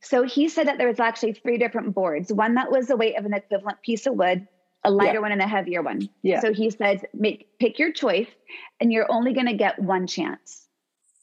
So 0.00 0.24
he 0.24 0.48
said 0.48 0.68
that 0.68 0.78
there 0.78 0.88
was 0.88 1.00
actually 1.00 1.32
three 1.32 1.58
different 1.58 1.94
boards 1.94 2.32
one 2.32 2.54
that 2.54 2.70
was 2.70 2.86
the 2.86 2.96
weight 2.96 3.18
of 3.18 3.24
an 3.24 3.32
equivalent 3.32 3.80
piece 3.82 4.06
of 4.06 4.14
wood, 4.14 4.46
a 4.86 4.90
lighter 4.90 5.14
yeah. 5.14 5.20
one, 5.20 5.32
and 5.32 5.42
a 5.42 5.48
heavier 5.48 5.82
one. 5.82 6.08
Yeah. 6.22 6.40
So 6.40 6.52
he 6.52 6.70
says, 6.70 7.00
make, 7.12 7.48
pick 7.58 7.78
your 7.78 7.92
choice, 7.92 8.28
and 8.80 8.92
you're 8.92 9.10
only 9.10 9.34
going 9.34 9.46
to 9.46 9.54
get 9.54 9.78
one 9.78 10.06
chance. 10.06 10.66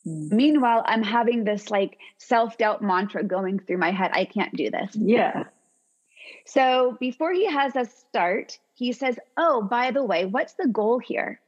Mm. 0.06 0.32
Meanwhile, 0.32 0.84
I'm 0.86 1.04
having 1.04 1.43
this 1.43 1.71
like 1.71 1.97
self 2.17 2.58
doubt 2.58 2.82
mantra 2.82 3.23
going 3.23 3.60
through 3.60 3.78
my 3.78 3.91
head. 3.91 4.12
I 4.13 4.26
can't 4.26 4.54
do 4.56 4.69
this. 4.69 4.95
Yeah. 4.95 5.45
So 6.45 6.97
before 6.99 7.32
he 7.32 7.45
has 7.45 7.76
us 7.76 7.93
start, 8.10 8.60
he 8.73 8.91
says, 8.91 9.17
Oh, 9.38 9.62
by 9.63 9.91
the 9.91 10.04
way, 10.04 10.26
what's 10.26 10.54
the 10.54 10.67
goal 10.67 10.99
here? 10.99 11.39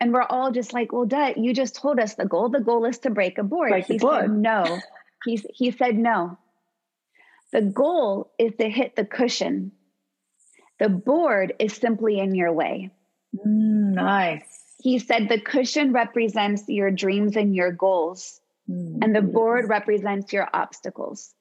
And 0.00 0.12
we're 0.12 0.22
all 0.22 0.50
just 0.50 0.72
like, 0.72 0.92
Well, 0.92 1.06
duh, 1.06 1.32
you 1.36 1.54
just 1.54 1.76
told 1.76 1.98
us 1.98 2.14
the 2.14 2.26
goal. 2.26 2.48
The 2.48 2.60
goal 2.60 2.84
is 2.84 2.98
to 3.00 3.10
break 3.10 3.38
a 3.38 3.42
board. 3.42 3.70
Break 3.70 3.86
he 3.86 3.98
board. 3.98 4.24
said, 4.24 4.30
No. 4.30 4.78
He's, 5.24 5.46
he 5.54 5.70
said, 5.70 5.96
No. 5.96 6.38
The 7.52 7.62
goal 7.62 8.32
is 8.38 8.52
to 8.58 8.68
hit 8.68 8.96
the 8.96 9.04
cushion. 9.04 9.72
The 10.78 10.88
board 10.88 11.54
is 11.58 11.74
simply 11.74 12.18
in 12.18 12.34
your 12.34 12.52
way. 12.52 12.90
Mm, 13.34 13.94
nice. 13.94 14.44
He 14.80 14.98
said 14.98 15.28
the 15.28 15.40
cushion 15.40 15.92
represents 15.92 16.64
your 16.68 16.90
dreams 16.90 17.36
and 17.36 17.54
your 17.54 17.72
goals, 17.72 18.40
mm, 18.68 18.98
and 19.00 19.14
the 19.14 19.22
board 19.22 19.68
represents 19.68 20.32
your 20.32 20.48
obstacles. 20.52 21.32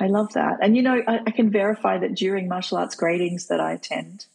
I 0.00 0.06
love 0.06 0.32
that. 0.32 0.58
And 0.60 0.76
you 0.76 0.82
know, 0.82 1.02
I, 1.06 1.20
I, 1.26 1.30
can 1.30 1.50
verify 1.50 1.98
that 1.98 2.16
during 2.16 2.48
martial 2.48 2.78
arts 2.78 2.96
gradings 2.96 3.48
that 3.48 3.60
I 3.60 3.74
attend, 3.74 4.26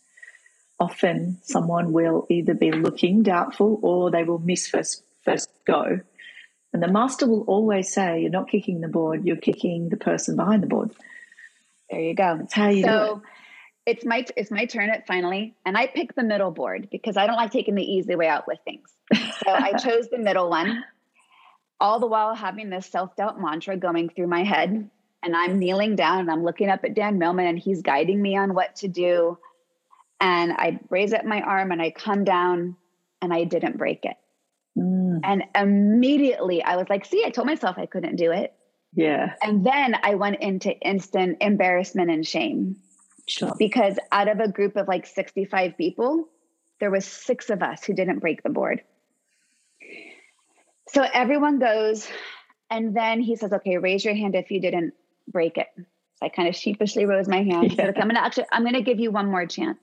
often 0.80 1.40
someone 1.44 1.92
will 1.92 2.26
either 2.30 2.54
be 2.54 2.72
looking 2.72 3.24
doubtful 3.24 3.80
or 3.82 4.10
they 4.10 4.24
will 4.24 4.40
miss 4.40 4.68
first 4.68 5.04
first 5.24 5.50
go. 5.66 6.00
And 6.72 6.84
the 6.84 6.88
master 6.88 7.28
will 7.28 7.44
always 7.44 7.92
say, 7.92 8.22
You're 8.22 8.30
not 8.30 8.50
kicking 8.50 8.82
the 8.82 8.88
board, 8.88 9.26
you're 9.26 9.36
kicking 9.36 9.90
the 9.90 9.98
person 9.98 10.36
behind 10.36 10.64
the 10.64 10.68
board. 10.68 10.92
There 11.90 12.00
you 12.00 12.14
go. 12.14 12.38
That's 12.38 12.54
how 12.54 12.70
you 12.70 12.84
so, 12.84 12.90
do 12.90 13.22
it. 13.22 13.28
It's 13.86 14.06
my 14.06 14.26
it's 14.38 14.52
my 14.52 14.66
turn 14.66 14.90
at 14.90 15.08
finally, 15.08 15.56
and 15.66 15.78
I 15.78 15.88
picked 15.88 16.16
the 16.16 16.24
middle 16.24 16.52
board 16.52 16.90
because 16.92 17.18
I 17.18 17.26
don't 17.26 17.38
like 17.38 17.52
taking 17.52 17.76
the 17.76 17.84
easy 17.84 18.16
way 18.16 18.28
out 18.28 18.46
with 18.48 18.60
things. 18.64 18.90
So 19.14 19.52
I 19.52 19.74
chose 19.84 20.10
the 20.10 20.20
middle 20.20 20.50
one, 20.50 20.84
all 21.80 22.00
the 22.00 22.08
while 22.08 22.36
having 22.36 22.70
this 22.70 22.86
self 22.86 23.16
doubt 23.16 23.42
mantra 23.42 23.78
going 23.78 24.10
through 24.10 24.28
my 24.28 24.44
head 24.44 24.90
and 25.24 25.36
I'm 25.36 25.60
kneeling 25.60 25.96
down 25.96 26.20
and 26.20 26.32
I'm 26.32 26.44
looking 26.44 26.70
up 26.70 26.84
at 26.84 26.94
Dan 26.94 27.18
Millman 27.18 27.46
and 27.46 27.60
he's 27.60 27.82
guiding 27.82 28.22
me 28.22 28.38
on 28.38 28.54
what 28.54 28.76
to 28.78 28.88
do. 28.88 29.38
And 30.22 30.54
I 30.54 30.80
raise 30.90 31.14
up 31.14 31.26
my 31.26 31.42
arm 31.42 31.72
and 31.72 31.82
I 31.82 31.92
come 31.92 32.24
down 32.24 32.76
and 33.22 33.34
I 33.34 33.44
didn't 33.44 33.78
break 33.78 34.06
it. 34.06 34.18
Mm. 34.78 35.20
And 35.24 35.44
immediately 35.56 36.64
I 36.64 36.78
was 36.78 36.90
like, 36.90 37.06
see, 37.06 37.24
I 37.26 37.30
told 37.30 37.48
myself 37.48 37.78
I 37.78 37.86
couldn't 37.86 38.16
do 38.16 38.32
it. 38.32 38.54
Yeah. 38.94 39.34
And 39.44 39.66
then 39.66 39.96
I 40.02 40.16
went 40.16 40.40
into 40.40 40.72
instant 40.80 41.38
embarrassment 41.42 42.10
and 42.10 42.26
shame. 42.26 42.78
Sure. 43.30 43.54
Because 43.60 43.98
out 44.12 44.28
of 44.28 44.40
a 44.40 44.48
group 44.48 44.76
of 44.76 44.88
like 44.88 45.06
65 45.06 45.78
people, 45.78 46.28
there 46.80 46.90
was 46.90 47.06
six 47.06 47.52
of 47.52 47.62
us 47.62 47.84
who 47.84 47.94
didn't 47.94 48.20
break 48.20 48.42
the 48.42 48.50
board. 48.50 48.82
So 50.88 51.06
everyone 51.14 51.60
goes, 51.60 52.08
and 52.72 52.98
then 52.98 53.22
he 53.22 53.36
says, 53.36 53.54
okay, 53.54 53.78
raise 53.78 54.04
your 54.04 54.16
hand 54.16 54.34
if 54.34 54.50
you 54.50 54.60
didn't 54.60 54.96
break 55.28 55.58
it. 55.60 55.68
So 55.78 56.26
I 56.26 56.30
kind 56.30 56.48
of 56.48 56.56
sheepishly 56.56 57.06
rose 57.06 57.28
my 57.28 57.44
hand. 57.44 57.72
Yeah. 57.72 57.76
Said, 57.76 57.90
okay, 57.90 58.02
I'm 58.02 58.08
gonna 58.08 58.20
actually 58.20 58.46
I'm 58.52 58.64
gonna 58.64 58.82
give 58.82 59.00
you 59.00 59.12
one 59.12 59.30
more 59.30 59.46
chance. 59.46 59.78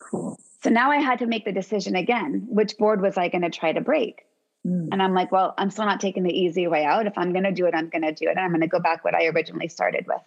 Cool. 0.00 0.40
So 0.64 0.70
now 0.70 0.90
I 0.90 0.96
had 0.96 1.20
to 1.20 1.26
make 1.26 1.44
the 1.44 1.52
decision 1.52 1.94
again. 1.94 2.48
Which 2.48 2.76
board 2.76 3.00
was 3.00 3.16
I 3.16 3.28
gonna 3.28 3.50
try 3.50 3.72
to 3.72 3.80
break? 3.80 4.26
Mm. 4.66 4.88
And 4.90 5.00
I'm 5.00 5.14
like, 5.14 5.30
well, 5.30 5.54
I'm 5.56 5.70
still 5.70 5.86
not 5.86 6.00
taking 6.00 6.24
the 6.24 6.36
easy 6.36 6.66
way 6.66 6.84
out. 6.84 7.06
If 7.06 7.16
I'm 7.16 7.32
gonna 7.32 7.52
do 7.52 7.66
it, 7.66 7.74
I'm 7.74 7.88
gonna 7.88 8.12
do 8.12 8.24
it. 8.24 8.30
And 8.30 8.40
I'm 8.40 8.50
gonna 8.50 8.66
go 8.66 8.80
back 8.80 9.04
what 9.04 9.14
I 9.14 9.26
originally 9.26 9.68
started 9.68 10.06
with. 10.08 10.20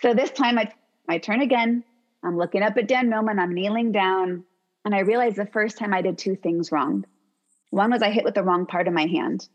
So 0.00 0.14
this 0.14 0.30
time 0.30 0.58
I 0.58 0.72
my 1.08 1.18
turn 1.18 1.40
again. 1.40 1.82
I'm 2.22 2.36
looking 2.36 2.62
up 2.62 2.76
at 2.76 2.88
Dan 2.88 3.08
Millman, 3.08 3.38
I'm 3.38 3.54
kneeling 3.54 3.92
down, 3.92 4.44
and 4.84 4.94
I 4.94 5.00
realized 5.00 5.36
the 5.36 5.46
first 5.46 5.78
time 5.78 5.94
I 5.94 6.02
did 6.02 6.18
two 6.18 6.36
things 6.36 6.70
wrong. 6.70 7.04
One 7.70 7.90
was 7.90 8.02
I 8.02 8.10
hit 8.10 8.24
with 8.24 8.34
the 8.34 8.42
wrong 8.42 8.66
part 8.66 8.88
of 8.88 8.94
my 8.94 9.06
hand. 9.06 9.48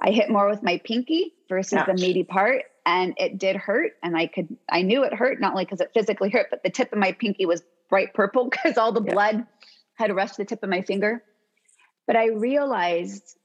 I 0.00 0.10
hit 0.10 0.30
more 0.30 0.48
with 0.48 0.62
my 0.62 0.80
pinky 0.84 1.34
versus 1.48 1.78
Ouch. 1.78 1.86
the 1.86 1.94
meaty 1.94 2.24
part, 2.24 2.64
and 2.84 3.14
it 3.18 3.38
did 3.38 3.56
hurt. 3.56 3.92
And 4.02 4.16
I 4.16 4.28
could, 4.28 4.56
I 4.68 4.82
knew 4.82 5.04
it 5.04 5.12
hurt 5.12 5.40
not 5.40 5.52
only 5.52 5.64
because 5.64 5.80
it 5.80 5.90
physically 5.92 6.30
hurt, 6.30 6.46
but 6.50 6.62
the 6.62 6.70
tip 6.70 6.92
of 6.92 6.98
my 6.98 7.12
pinky 7.12 7.44
was 7.44 7.62
bright 7.90 8.14
purple 8.14 8.48
because 8.50 8.78
all 8.78 8.92
the 8.92 9.02
yeah. 9.02 9.12
blood 9.12 9.46
had 9.94 10.14
rushed 10.14 10.36
the 10.36 10.44
tip 10.44 10.62
of 10.62 10.70
my 10.70 10.82
finger. 10.82 11.22
But 12.06 12.16
I 12.16 12.28
realized 12.28 13.36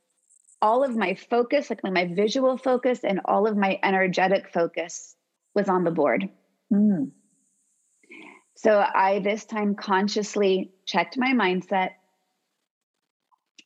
all 0.61 0.83
of 0.83 0.95
my 0.95 1.15
focus, 1.15 1.69
like 1.69 1.83
my 1.83 2.13
visual 2.13 2.57
focus, 2.57 3.03
and 3.03 3.21
all 3.25 3.47
of 3.47 3.57
my 3.57 3.79
energetic 3.83 4.53
focus 4.53 5.15
was 5.55 5.67
on 5.67 5.83
the 5.83 5.91
board. 5.91 6.29
Mm. 6.71 7.11
So 8.55 8.79
I 8.79 9.19
this 9.19 9.45
time 9.45 9.75
consciously 9.75 10.71
checked 10.85 11.17
my 11.17 11.33
mindset 11.33 11.91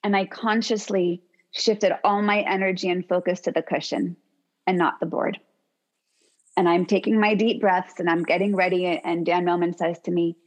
and 0.04 0.16
I 0.16 0.26
consciously 0.26 1.22
shifted 1.52 1.92
all 2.04 2.22
my 2.22 2.42
energy 2.42 2.90
and 2.90 3.08
focus 3.08 3.42
to 3.42 3.52
the 3.52 3.62
cushion 3.62 4.16
and 4.68 4.78
not 4.78 5.00
the 5.00 5.06
board. 5.06 5.40
And 6.56 6.70
I'm 6.70 6.86
taking 6.86 7.20
my 7.20 7.36
deep 7.36 7.60
breaths 7.60 8.00
and 8.00 8.10
I'm 8.10 8.24
getting 8.24 8.56
ready. 8.56 8.86
And 8.86 9.26
Dan 9.26 9.46
Millman 9.46 9.76
says 9.76 10.00
to 10.02 10.12
me, 10.12 10.38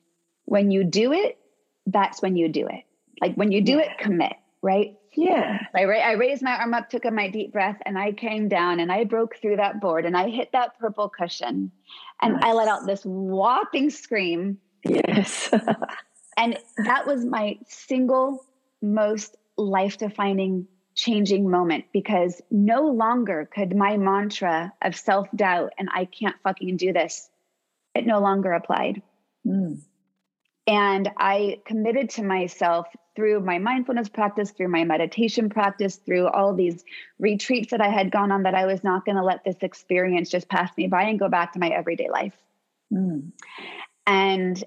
when 0.44 0.70
you 0.70 0.84
do 0.84 1.12
it, 1.12 1.38
that's 1.86 2.22
when 2.22 2.36
you 2.36 2.48
do 2.48 2.66
it. 2.66 2.84
Like 3.20 3.34
when 3.34 3.52
you 3.52 3.60
do 3.60 3.72
yeah. 3.72 3.90
it, 3.90 3.98
commit, 3.98 4.34
right? 4.62 4.96
Yeah. 5.14 5.58
I, 5.74 5.84
ra- 5.84 5.98
I 5.98 6.12
raised 6.12 6.42
my 6.42 6.56
arm 6.56 6.72
up, 6.72 6.88
took 6.88 7.04
a 7.04 7.10
my 7.10 7.28
deep 7.28 7.52
breath, 7.52 7.78
and 7.84 7.98
I 7.98 8.12
came 8.12 8.48
down 8.48 8.80
and 8.80 8.90
I 8.90 9.04
broke 9.04 9.36
through 9.36 9.56
that 9.56 9.80
board 9.80 10.06
and 10.06 10.16
I 10.16 10.28
hit 10.30 10.52
that 10.52 10.78
purple 10.78 11.08
cushion 11.08 11.72
and 12.22 12.36
I 12.44 12.52
let 12.52 12.68
out 12.68 12.86
this 12.86 13.02
whopping 13.04 13.90
scream. 13.90 14.58
Yes. 14.84 15.52
and 16.36 16.58
that 16.78 17.06
was 17.06 17.24
my 17.24 17.58
single 17.66 18.44
most 18.82 19.36
life 19.56 19.98
defining 19.98 20.66
changing 20.94 21.48
moment 21.48 21.84
because 21.92 22.42
no 22.50 22.88
longer 22.88 23.48
could 23.54 23.74
my 23.74 23.96
mantra 23.96 24.72
of 24.82 24.96
self 24.96 25.28
doubt 25.34 25.72
and 25.78 25.88
I 25.94 26.06
can't 26.06 26.36
fucking 26.42 26.76
do 26.76 26.92
this, 26.92 27.30
it 27.94 28.04
no 28.06 28.20
longer 28.20 28.52
applied. 28.52 29.00
Mm. 29.46 29.80
And 30.68 31.10
I 31.16 31.62
committed 31.64 32.10
to 32.10 32.22
myself 32.22 32.86
through 33.16 33.40
my 33.40 33.58
mindfulness 33.58 34.10
practice, 34.10 34.50
through 34.50 34.68
my 34.68 34.84
meditation 34.84 35.48
practice, 35.48 35.96
through 35.96 36.28
all 36.28 36.54
these 36.54 36.84
retreats 37.18 37.70
that 37.70 37.80
I 37.80 37.88
had 37.88 38.12
gone 38.12 38.30
on, 38.30 38.42
that 38.42 38.54
I 38.54 38.66
was 38.66 38.84
not 38.84 39.06
going 39.06 39.16
to 39.16 39.24
let 39.24 39.44
this 39.44 39.56
experience 39.62 40.28
just 40.28 40.46
pass 40.46 40.70
me 40.76 40.86
by 40.86 41.04
and 41.04 41.18
go 41.18 41.30
back 41.30 41.54
to 41.54 41.58
my 41.58 41.68
everyday 41.68 42.10
life. 42.10 42.36
Mm. 42.92 43.32
And 44.06 44.62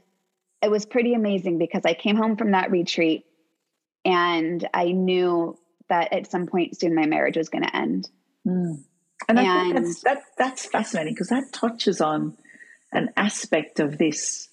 it 0.63 0.71
was 0.71 0.87
pretty 0.87 1.13
amazing 1.13 1.59
because 1.59 1.83
I 1.85 1.93
came 1.93 2.15
home 2.15 2.35
from 2.35 2.51
that 2.51 2.71
retreat 2.71 3.25
and 4.03 4.67
I 4.73 4.91
knew 4.91 5.55
that 5.89 6.13
at 6.13 6.31
some 6.31 6.47
point 6.47 6.79
soon 6.79 6.95
my 6.95 7.05
marriage 7.05 7.37
was 7.37 7.49
going 7.49 7.63
to 7.63 7.75
end. 7.75 8.09
Mm. 8.47 8.83
And, 9.29 9.37
and 9.37 9.47
I 9.47 9.63
think 9.63 9.75
that's, 9.75 10.01
that, 10.01 10.23
that's 10.35 10.65
fascinating 10.65 11.13
because 11.13 11.29
that 11.29 11.53
touches 11.53 12.01
on 12.01 12.37
an 12.91 13.11
aspect 13.15 13.79
of 13.79 13.99
this 13.99 14.49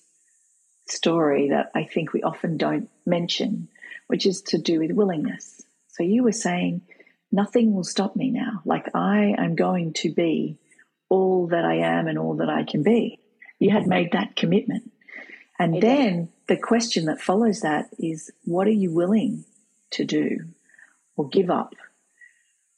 story 0.91 1.51
that 1.51 1.71
I 1.75 1.85
think 1.85 2.13
we 2.13 2.23
often 2.23 2.57
don't 2.57 2.89
mention, 3.07 3.69
which 4.07 4.27
is 4.27 4.43
to 4.43 4.59
do 4.59 4.81
with 4.81 4.93
willingness. 4.93 5.63
So 5.89 6.03
you 6.03 6.23
were 6.23 6.33
saying, 6.33 6.83
nothing 7.33 7.75
will 7.75 7.85
stop 7.85 8.17
me 8.17 8.31
now. 8.31 8.63
Like 8.65 8.95
I 8.95 9.35
am 9.39 9.55
going 9.55 9.93
to 9.95 10.13
be 10.13 10.59
all 11.09 11.49
that 11.49 11.65
I 11.65 11.77
am 11.77 12.07
and 12.07 12.19
all 12.19 12.37
that 12.37 12.49
I 12.49 12.65
can 12.65 12.83
be. 12.83 13.19
You 13.59 13.71
had 13.71 13.87
made 13.87 14.13
that 14.13 14.37
commitment. 14.37 14.91
And 15.59 15.77
I 15.77 15.81
then 15.81 16.17
did. 16.17 16.29
the 16.47 16.57
question 16.57 17.07
that 17.07 17.21
follows 17.21 17.61
that 17.61 17.89
is 17.99 18.31
what 18.45 18.67
are 18.67 18.71
you 18.71 18.93
willing 18.93 19.45
to 19.91 20.05
do 20.05 20.45
or 21.17 21.29
give 21.29 21.51
up 21.51 21.75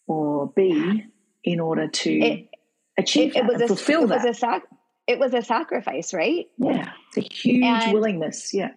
or 0.06 0.48
be 0.48 1.04
in 1.44 1.60
order 1.60 1.88
to 1.88 2.10
it, 2.10 2.48
achieve 2.98 3.36
it, 3.36 3.44
it 3.44 3.46
was 3.46 3.62
a, 3.62 3.66
fulfill 3.66 4.04
it 4.04 4.08
that? 4.08 4.24
Was 4.24 4.36
a 4.36 4.38
sac- 4.38 4.68
it 5.10 5.18
was 5.18 5.34
a 5.34 5.42
sacrifice, 5.42 6.14
right? 6.14 6.46
Yeah. 6.58 6.92
It's 7.14 7.18
a 7.18 7.34
huge 7.34 7.64
and 7.64 7.92
willingness. 7.92 8.54
Yeah 8.54 8.70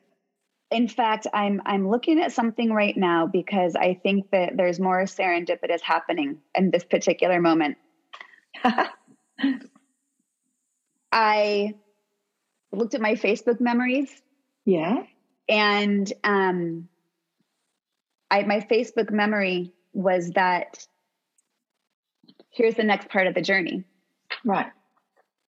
in 0.74 0.88
fact 0.88 1.28
i'm 1.34 1.62
i'm 1.65 1.88
looking 1.88 2.19
at 2.19 2.32
something 2.32 2.74
right 2.74 2.98
now 2.98 3.28
because 3.28 3.76
i 3.76 3.93
think 3.93 4.30
that 4.32 4.58
there's 4.58 4.80
more 4.80 5.04
serendipitous 5.04 5.82
happening 5.82 6.39
in 6.56 6.72
this 6.72 6.84
particular 6.84 7.39
moment 7.39 7.78
i 11.12 11.74
looked 12.72 12.96
at 12.96 13.02
my 13.02 13.13
facebook 13.13 13.62
memories 13.62 14.10
yeah 14.65 15.04
and 15.48 16.12
um 16.24 16.89
i 18.32 18.41
my 18.43 18.60
facebook 18.60 19.12
memory 19.12 19.72
was 19.93 20.32
that 20.32 20.88
here's 22.50 22.76
the 22.76 22.84
next 22.84 23.10
part 23.10 23.28
of 23.28 23.36
the 23.36 23.41
journey 23.41 23.84
right 24.43 24.72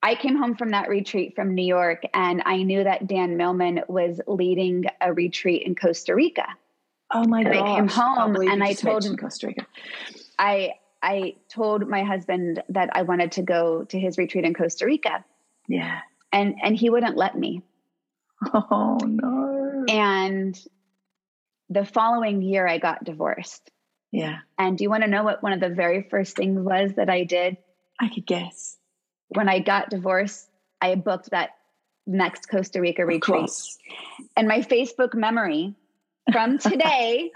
I 0.06 0.14
came 0.14 0.36
home 0.36 0.54
from 0.54 0.70
that 0.70 0.88
retreat 0.88 1.34
from 1.34 1.52
New 1.52 1.66
York 1.66 2.04
and 2.14 2.40
I 2.46 2.62
knew 2.62 2.84
that 2.84 3.08
Dan 3.08 3.36
Millman 3.36 3.82
was 3.88 4.20
leading 4.28 4.84
a 5.00 5.12
retreat 5.12 5.64
in 5.64 5.74
Costa 5.74 6.14
Rica. 6.14 6.46
Oh 7.12 7.24
my 7.26 7.42
god. 7.42 7.56
I 7.56 7.74
came 7.74 7.88
home 7.88 8.36
and 8.36 8.62
I 8.62 8.74
told 8.74 9.04
him 9.04 9.16
Costa 9.16 9.48
Rica. 9.48 9.66
I 10.38 10.74
I 11.02 11.34
told 11.48 11.88
my 11.88 12.04
husband 12.04 12.62
that 12.68 12.90
I 12.92 13.02
wanted 13.02 13.32
to 13.32 13.42
go 13.42 13.82
to 13.82 13.98
his 13.98 14.16
retreat 14.16 14.44
in 14.44 14.54
Costa 14.54 14.86
Rica. 14.86 15.24
Yeah. 15.66 15.98
And 16.32 16.54
and 16.62 16.76
he 16.76 16.88
wouldn't 16.88 17.16
let 17.16 17.36
me. 17.36 17.62
Oh 18.54 18.98
no. 19.04 19.86
And 19.88 20.56
the 21.68 21.84
following 21.84 22.42
year 22.42 22.64
I 22.64 22.78
got 22.78 23.02
divorced. 23.02 23.72
Yeah. 24.12 24.36
And 24.56 24.78
do 24.78 24.84
you 24.84 24.90
want 24.90 25.02
to 25.02 25.10
know 25.10 25.24
what 25.24 25.42
one 25.42 25.52
of 25.52 25.58
the 25.58 25.68
very 25.68 26.06
first 26.08 26.36
things 26.36 26.60
was 26.60 26.92
that 26.94 27.10
I 27.10 27.24
did? 27.24 27.56
I 28.00 28.08
could 28.08 28.24
guess 28.24 28.75
when 29.28 29.48
I 29.48 29.60
got 29.60 29.90
divorced, 29.90 30.48
I 30.80 30.94
booked 30.94 31.30
that 31.30 31.50
next 32.06 32.48
Costa 32.48 32.80
Rica 32.80 33.04
retreat. 33.04 33.50
And 34.36 34.46
my 34.46 34.60
Facebook 34.60 35.14
memory 35.14 35.74
from 36.32 36.58
today 36.58 37.30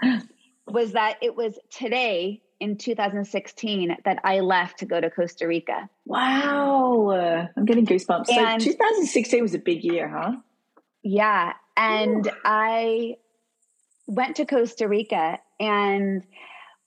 was 0.67 0.93
that 0.93 1.17
it 1.21 1.35
was 1.35 1.57
today 1.69 2.41
in 2.59 2.77
2016 2.77 3.97
that 4.05 4.19
I 4.23 4.39
left 4.39 4.79
to 4.79 4.85
go 4.85 5.01
to 5.01 5.09
Costa 5.09 5.47
Rica. 5.47 5.89
Wow. 6.05 7.47
I'm 7.57 7.65
getting 7.65 7.85
goosebumps. 7.85 8.29
And 8.29 8.61
so 8.61 8.69
2016 8.69 9.41
was 9.41 9.53
a 9.55 9.59
big 9.59 9.83
year, 9.83 10.07
huh? 10.07 10.33
Yeah. 11.03 11.53
And 11.75 12.27
Ooh. 12.27 12.31
I 12.45 13.15
went 14.07 14.35
to 14.35 14.45
Costa 14.45 14.87
Rica 14.87 15.39
and 15.59 16.23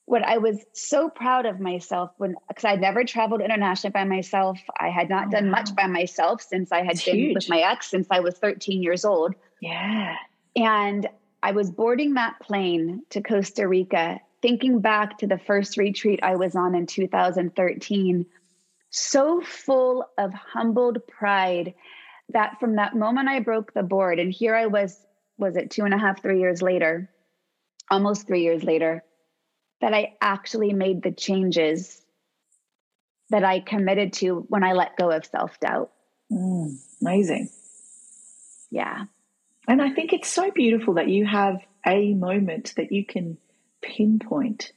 what 0.07 0.23
I 0.23 0.39
was 0.39 0.63
so 0.73 1.09
proud 1.09 1.47
of 1.47 1.61
myself 1.61 2.11
when 2.19 2.35
because 2.49 2.65
I'd 2.65 2.81
never 2.81 3.05
traveled 3.05 3.41
internationally 3.41 3.93
by 3.93 4.05
myself. 4.05 4.59
I 4.79 4.91
had 4.91 5.09
not 5.09 5.29
oh, 5.29 5.31
done 5.31 5.47
wow. 5.47 5.53
much 5.53 5.75
by 5.75 5.87
myself 5.87 6.43
since 6.43 6.73
I 6.73 6.83
had 6.83 7.03
been 7.05 7.17
huge. 7.17 7.35
with 7.35 7.49
my 7.49 7.61
ex 7.61 7.91
since 7.91 8.07
I 8.11 8.21
was 8.21 8.37
13 8.39 8.83
years 8.83 9.05
old. 9.05 9.35
Yeah. 9.61 10.17
And 10.57 11.09
I 11.43 11.53
was 11.53 11.71
boarding 11.71 12.15
that 12.15 12.39
plane 12.41 13.03
to 13.11 13.23
Costa 13.23 13.67
Rica, 13.67 14.21
thinking 14.43 14.81
back 14.81 15.19
to 15.19 15.27
the 15.27 15.39
first 15.39 15.77
retreat 15.77 16.21
I 16.23 16.37
was 16.37 16.55
on 16.55 16.75
in 16.75 16.87
2013, 16.87 18.27
so 18.91 19.41
full 19.41 20.07
of 20.19 20.33
humbled 20.33 21.07
pride 21.07 21.75
that 22.31 22.59
from 22.61 22.77
that 22.77 22.95
moment 22.95 23.29
I 23.29 23.41
broke 23.41 23.75
the 23.75 23.83
board, 23.83 24.19
and 24.19 24.33
here 24.33 24.55
I 24.55 24.67
was, 24.67 24.99
was 25.37 25.57
it 25.57 25.71
two 25.71 25.85
and 25.85 25.93
a 25.93 25.99
half, 25.99 26.23
three 26.23 26.41
years 26.41 26.63
later, 26.63 27.11
almost 27.91 28.27
three 28.27 28.43
years 28.43 28.65
later 28.65 29.03
that 29.85 29.93
I 29.93 30.15
actually 30.19 30.73
made 30.73 31.03
the 31.03 31.13
changes 31.13 32.01
that 33.29 33.45
I 33.45 33.61
committed 33.61 34.15
to 34.15 34.47
when 34.49 34.65
I 34.65 34.73
let 34.73 34.97
go 34.97 35.11
of 35.11 35.27
self 35.27 35.61
doubt. 35.61 35.91
Mm, 36.33 36.79
amazing. 37.03 37.51
Yeah. 38.71 39.05
And 39.69 39.83
I 39.83 39.91
think 39.91 40.15
it's 40.15 40.31
so 40.31 40.51
beautiful 40.51 40.95
that 40.95 41.11
you 41.11 41.27
have 41.27 41.61
a 41.87 42.15
moment 42.15 42.73
that 42.79 42.93
you 42.93 43.05
can 43.05 43.37
pinpoint. 43.83 44.73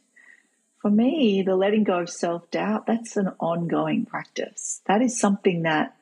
For 0.81 0.91
me, 0.91 1.41
the 1.41 1.55
letting 1.55 1.85
go 1.85 1.99
of 1.99 2.09
self 2.09 2.51
doubt, 2.51 2.85
that's 2.85 3.15
an 3.15 3.31
ongoing 3.39 4.05
practice. 4.05 4.81
That 4.87 5.01
is 5.01 5.17
something 5.17 5.61
that 5.61 5.95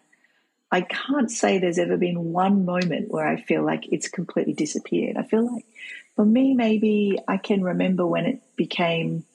I 0.71 0.81
can't 0.81 1.31
say 1.31 1.57
there's 1.57 1.79
ever 1.79 1.97
been 1.97 2.33
one 2.33 2.65
moment 2.65 3.11
where 3.11 3.27
I 3.27 3.39
feel 3.41 3.63
like 3.63 3.87
it's 3.91 4.09
completely 4.09 4.53
disappeared. 4.53 5.17
I 5.17 5.23
feel 5.23 5.51
like 5.51 5.65
for 6.15 6.25
me, 6.25 6.53
maybe 6.53 7.19
I 7.27 7.37
can 7.37 7.63
remember 7.63 8.05
when 8.05 8.25
it 8.25 8.41
became 8.55 9.25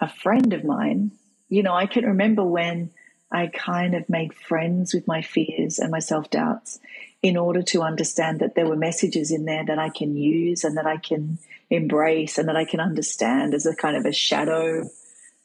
a 0.00 0.08
friend 0.08 0.52
of 0.52 0.64
mine. 0.64 1.12
You 1.48 1.62
know, 1.62 1.74
I 1.74 1.86
can 1.86 2.04
remember 2.04 2.44
when 2.44 2.90
I 3.30 3.46
kind 3.46 3.94
of 3.94 4.08
made 4.08 4.34
friends 4.34 4.92
with 4.92 5.06
my 5.06 5.22
fears 5.22 5.78
and 5.78 5.90
my 5.90 6.00
self 6.00 6.30
doubts 6.30 6.80
in 7.22 7.36
order 7.36 7.62
to 7.62 7.82
understand 7.82 8.40
that 8.40 8.54
there 8.54 8.66
were 8.66 8.76
messages 8.76 9.30
in 9.30 9.44
there 9.44 9.64
that 9.64 9.78
I 9.78 9.90
can 9.90 10.16
use 10.16 10.64
and 10.64 10.76
that 10.78 10.86
I 10.86 10.96
can 10.96 11.38
embrace 11.68 12.38
and 12.38 12.48
that 12.48 12.56
I 12.56 12.64
can 12.64 12.80
understand 12.80 13.54
as 13.54 13.66
a 13.66 13.74
kind 13.74 13.96
of 13.96 14.06
a 14.06 14.12
shadow, 14.12 14.88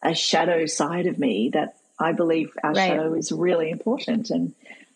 a 0.02 0.16
shadow 0.16 0.66
side 0.66 1.06
of 1.06 1.20
me 1.20 1.50
that 1.54 1.76
I 2.00 2.14
believe 2.14 2.52
our 2.64 2.72
right. 2.72 2.88
shadow 2.88 3.14
is 3.14 3.32
really 3.32 3.70
important 3.70 4.30
and 4.30 4.54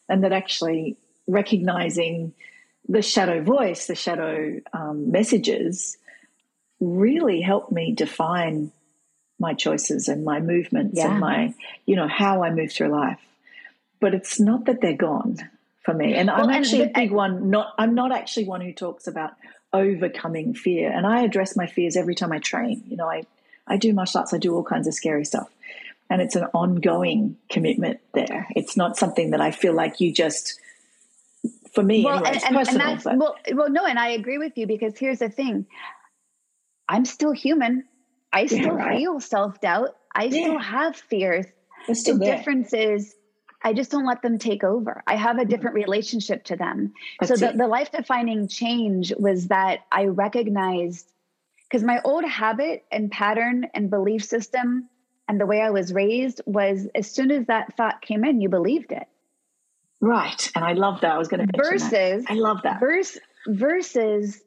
and 0.10 0.24
that 0.24 0.32
actually 0.32 0.98
recognizing 1.28 2.34
the 2.88 3.02
shadow 3.02 3.42
voice, 3.42 3.88
the 3.88 3.96
shadow 3.96 4.60
um, 4.74 5.12
messages 5.12 5.98
really 6.80 7.42
helped 7.42 7.72
me 7.72 7.94
define 7.94 8.72
my 9.40 9.54
choices 9.54 10.08
and 10.08 10.26
my 10.26 10.40
movements 10.40 10.98
yeah. 10.98 11.12
and 11.12 11.20
my, 11.20 11.54
you 11.86 11.96
know, 11.96 12.08
how 12.08 12.44
I 12.44 12.52
move 12.52 12.72
through 12.72 12.90
life. 12.90 13.20
But 14.00 14.14
it's 14.14 14.40
not 14.40 14.66
that 14.66 14.82
they're 14.82 14.94
gone 14.94 15.38
for 15.84 15.94
me. 15.94 16.16
And 16.16 16.28
well, 16.28 16.42
I'm 16.42 16.50
actually 16.50 16.84
and, 16.84 16.92
a 16.92 16.94
big 16.94 17.12
one, 17.12 17.50
not 17.50 17.74
I'm 17.78 17.96
not 17.96 18.12
actually 18.12 18.46
one 18.46 18.62
who 18.62 18.74
talks 18.74 19.08
about 19.08 19.34
overcoming 19.72 20.54
fear. 20.54 20.92
And 20.92 21.06
I 21.06 21.22
address 21.22 21.56
my 21.56 21.68
fears 21.68 21.96
every 21.96 22.16
time 22.16 22.32
I 22.32 22.40
train. 22.40 22.84
You 22.88 22.98
know, 22.98 23.10
I, 23.10 23.24
I 23.68 23.78
do 23.78 23.94
martial 23.94 24.20
arts, 24.22 24.34
I 24.34 24.38
do 24.38 24.56
all 24.56 24.64
kinds 24.64 24.88
of 24.88 24.94
scary 24.94 25.26
stuff. 25.26 25.50
And 26.10 26.22
it's 26.22 26.36
an 26.36 26.46
ongoing 26.54 27.38
commitment 27.52 28.00
there. 28.14 28.48
It's 28.56 28.76
not 28.76 28.98
something 28.98 29.32
that 29.32 29.42
I 29.42 29.52
feel 29.52 29.74
like 29.74 30.00
you 30.00 30.12
just 30.12 30.60
for 31.74 31.84
me 31.84 32.04
well, 32.04 32.26
anyway, 32.26 32.42
and, 32.46 32.56
personal, 32.56 32.88
and 32.88 33.00
that's, 33.00 33.06
well, 33.06 33.36
well, 33.54 33.70
no, 33.70 33.86
and 33.86 34.00
I 34.00 34.10
agree 34.10 34.40
with 34.40 34.58
you 34.58 34.66
because 34.66 34.98
here's 34.98 35.20
the 35.20 35.30
thing: 35.30 35.68
I'm 36.88 37.06
still 37.06 37.32
human. 37.32 37.86
I 38.34 38.48
still 38.48 38.60
yeah, 38.60 38.70
right. 38.70 38.98
feel 38.98 39.20
self 39.20 39.62
doubt. 39.62 39.96
I 40.14 40.26
yeah. 40.26 40.44
still 40.44 40.60
have 40.60 40.96
fears. 40.96 41.46
the 41.88 42.14
there. 42.14 42.38
difference 42.38 42.74
is 42.74 43.16
I 43.62 43.74
just 43.74 43.92
don't 43.92 44.06
let 44.06 44.22
them 44.22 44.38
take 44.38 44.64
over. 44.64 45.04
I 45.06 45.16
have 45.16 45.38
a 45.38 45.42
mm-hmm. 45.42 45.50
different 45.50 45.76
relationship 45.76 46.46
to 46.46 46.56
them. 46.56 46.94
That's 47.20 47.40
so 47.40 47.48
the, 47.48 47.58
the 47.58 47.68
life 47.68 47.92
defining 47.92 48.48
change 48.48 49.14
was 49.18 49.48
that 49.48 49.82
I 49.92 50.06
recognized 50.06 51.12
because 51.70 51.84
my 51.84 52.02
old 52.04 52.26
habit 52.26 52.86
and 52.92 53.12
pattern 53.12 53.68
and 53.74 53.90
belief 53.90 54.24
system 54.24 54.90
and 55.30 55.40
the 55.40 55.46
way 55.46 55.62
I 55.62 55.70
was 55.70 55.94
raised 55.94 56.42
was 56.48 56.88
as 56.96 57.10
soon 57.10 57.30
as 57.30 57.46
that 57.46 57.78
thought 57.78 58.02
came 58.02 58.26
in, 58.26 58.42
you 58.42 58.50
believed 58.50 58.92
it. 58.92 59.08
Right. 60.02 60.52
And 60.56 60.66
I 60.66 60.74
love 60.74 61.02
that. 61.02 61.12
I 61.12 61.18
was 61.20 61.28
going 61.28 61.48
to 61.48 61.54
versus 61.56 61.92
that. 61.92 62.24
I 62.28 62.34
love 62.34 62.64
that. 62.64 62.80
Verse, 62.80 63.18
versus 63.48 64.42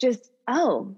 just, 0.00 0.30
oh, 0.48 0.96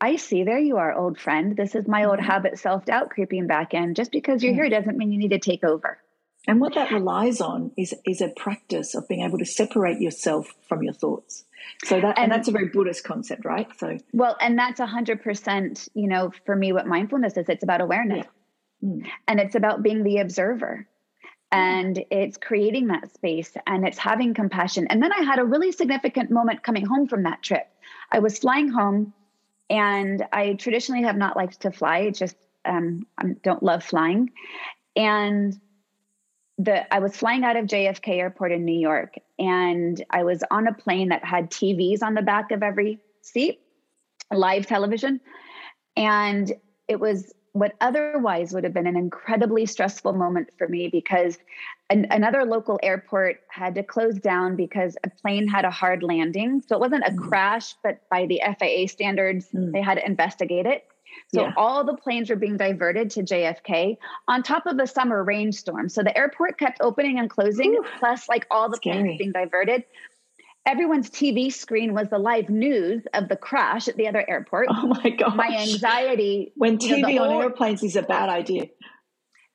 I 0.00 0.16
see. 0.16 0.44
There 0.44 0.58
you 0.58 0.78
are, 0.78 0.94
old 0.94 1.18
friend. 1.18 1.54
This 1.54 1.74
is 1.74 1.86
my 1.86 2.04
old 2.04 2.18
mm-hmm. 2.18 2.26
habit, 2.26 2.58
self 2.58 2.86
doubt 2.86 3.10
creeping 3.10 3.46
back 3.46 3.74
in. 3.74 3.94
Just 3.94 4.10
because 4.10 4.42
you're 4.42 4.54
here 4.54 4.70
doesn't 4.70 4.96
mean 4.96 5.12
you 5.12 5.18
need 5.18 5.32
to 5.32 5.38
take 5.38 5.62
over. 5.62 5.98
And 6.48 6.60
what 6.60 6.74
that 6.74 6.90
relies 6.90 7.40
on 7.40 7.70
is 7.76 7.94
is 8.04 8.20
a 8.20 8.28
practice 8.28 8.94
of 8.94 9.06
being 9.08 9.22
able 9.22 9.38
to 9.38 9.44
separate 9.44 10.00
yourself 10.00 10.52
from 10.68 10.82
your 10.82 10.92
thoughts. 10.92 11.44
So 11.84 12.00
that 12.00 12.18
and, 12.18 12.24
and 12.24 12.32
that's 12.32 12.48
a 12.48 12.52
very 12.52 12.68
Buddhist 12.68 13.04
concept, 13.04 13.44
right? 13.44 13.68
So 13.78 13.98
well, 14.12 14.36
and 14.40 14.58
that's 14.58 14.80
a 14.80 14.86
hundred 14.86 15.22
percent. 15.22 15.88
You 15.94 16.08
know, 16.08 16.32
for 16.44 16.56
me, 16.56 16.72
what 16.72 16.86
mindfulness 16.86 17.36
is, 17.36 17.48
it's 17.48 17.62
about 17.62 17.80
awareness, 17.80 18.26
yeah. 18.80 18.88
mm. 18.88 19.06
and 19.28 19.38
it's 19.38 19.54
about 19.54 19.84
being 19.84 20.02
the 20.02 20.18
observer, 20.18 20.86
and 21.52 22.04
it's 22.10 22.36
creating 22.38 22.88
that 22.88 23.14
space, 23.14 23.52
and 23.64 23.86
it's 23.86 23.98
having 23.98 24.34
compassion. 24.34 24.88
And 24.88 25.00
then 25.00 25.12
I 25.12 25.22
had 25.22 25.38
a 25.38 25.44
really 25.44 25.70
significant 25.70 26.32
moment 26.32 26.64
coming 26.64 26.84
home 26.84 27.06
from 27.06 27.22
that 27.22 27.42
trip. 27.42 27.68
I 28.10 28.18
was 28.18 28.40
flying 28.40 28.68
home, 28.68 29.12
and 29.70 30.26
I 30.32 30.54
traditionally 30.54 31.04
have 31.04 31.16
not 31.16 31.36
liked 31.36 31.60
to 31.60 31.70
fly. 31.70 32.10
Just 32.10 32.36
um, 32.64 33.06
I 33.16 33.26
don't 33.44 33.62
love 33.62 33.84
flying, 33.84 34.32
and 34.96 35.56
the 36.62 36.92
I 36.94 37.00
was 37.00 37.16
flying 37.16 37.44
out 37.44 37.56
of 37.56 37.66
JFK 37.66 38.18
Airport 38.18 38.52
in 38.52 38.64
New 38.64 38.78
York, 38.78 39.16
and 39.38 40.02
I 40.10 40.24
was 40.24 40.42
on 40.50 40.66
a 40.66 40.72
plane 40.72 41.08
that 41.08 41.24
had 41.24 41.50
TVs 41.50 42.02
on 42.02 42.14
the 42.14 42.22
back 42.22 42.50
of 42.50 42.62
every 42.62 43.00
seat, 43.20 43.60
live 44.30 44.66
television, 44.66 45.20
and 45.96 46.52
it 46.88 47.00
was 47.00 47.32
what 47.52 47.74
otherwise 47.82 48.54
would 48.54 48.64
have 48.64 48.72
been 48.72 48.86
an 48.86 48.96
incredibly 48.96 49.66
stressful 49.66 50.14
moment 50.14 50.48
for 50.56 50.68
me 50.68 50.88
because 50.88 51.38
an, 51.90 52.06
another 52.10 52.44
local 52.44 52.80
airport 52.82 53.40
had 53.48 53.74
to 53.74 53.82
close 53.82 54.18
down 54.18 54.56
because 54.56 54.96
a 55.04 55.10
plane 55.10 55.46
had 55.46 55.66
a 55.66 55.70
hard 55.70 56.02
landing. 56.02 56.62
So 56.66 56.76
it 56.76 56.80
wasn't 56.80 57.04
a 57.06 57.10
mm. 57.10 57.28
crash, 57.28 57.74
but 57.82 58.08
by 58.08 58.24
the 58.24 58.40
FAA 58.58 58.86
standards, 58.86 59.48
mm. 59.54 59.70
they 59.70 59.82
had 59.82 59.96
to 59.96 60.06
investigate 60.06 60.64
it. 60.64 60.86
So 61.34 61.42
yeah. 61.42 61.52
all 61.56 61.84
the 61.84 61.96
planes 61.96 62.30
were 62.30 62.36
being 62.36 62.56
diverted 62.56 63.10
to 63.12 63.22
JFK 63.22 63.96
on 64.28 64.42
top 64.42 64.66
of 64.66 64.78
a 64.78 64.86
summer 64.86 65.22
rainstorm. 65.22 65.88
So 65.88 66.02
the 66.02 66.16
airport 66.16 66.58
kept 66.58 66.80
opening 66.80 67.18
and 67.18 67.30
closing, 67.30 67.74
Ooh, 67.74 67.84
plus 67.98 68.28
like 68.28 68.46
all 68.50 68.68
the 68.68 68.76
scary. 68.76 69.02
planes 69.02 69.18
being 69.18 69.32
diverted. 69.32 69.84
Everyone's 70.64 71.10
TV 71.10 71.52
screen 71.52 71.92
was 71.92 72.08
the 72.08 72.18
live 72.18 72.48
news 72.48 73.02
of 73.14 73.28
the 73.28 73.36
crash 73.36 73.88
at 73.88 73.96
the 73.96 74.06
other 74.06 74.24
airport. 74.28 74.68
Oh 74.70 74.86
my 74.86 75.10
god! 75.10 75.34
My 75.34 75.48
anxiety. 75.48 76.52
When 76.54 76.78
TV 76.78 77.14
know, 77.14 77.24
on 77.24 77.30
old, 77.30 77.42
airplanes 77.42 77.82
is 77.82 77.96
a 77.96 78.02
bad 78.02 78.28
idea. 78.28 78.66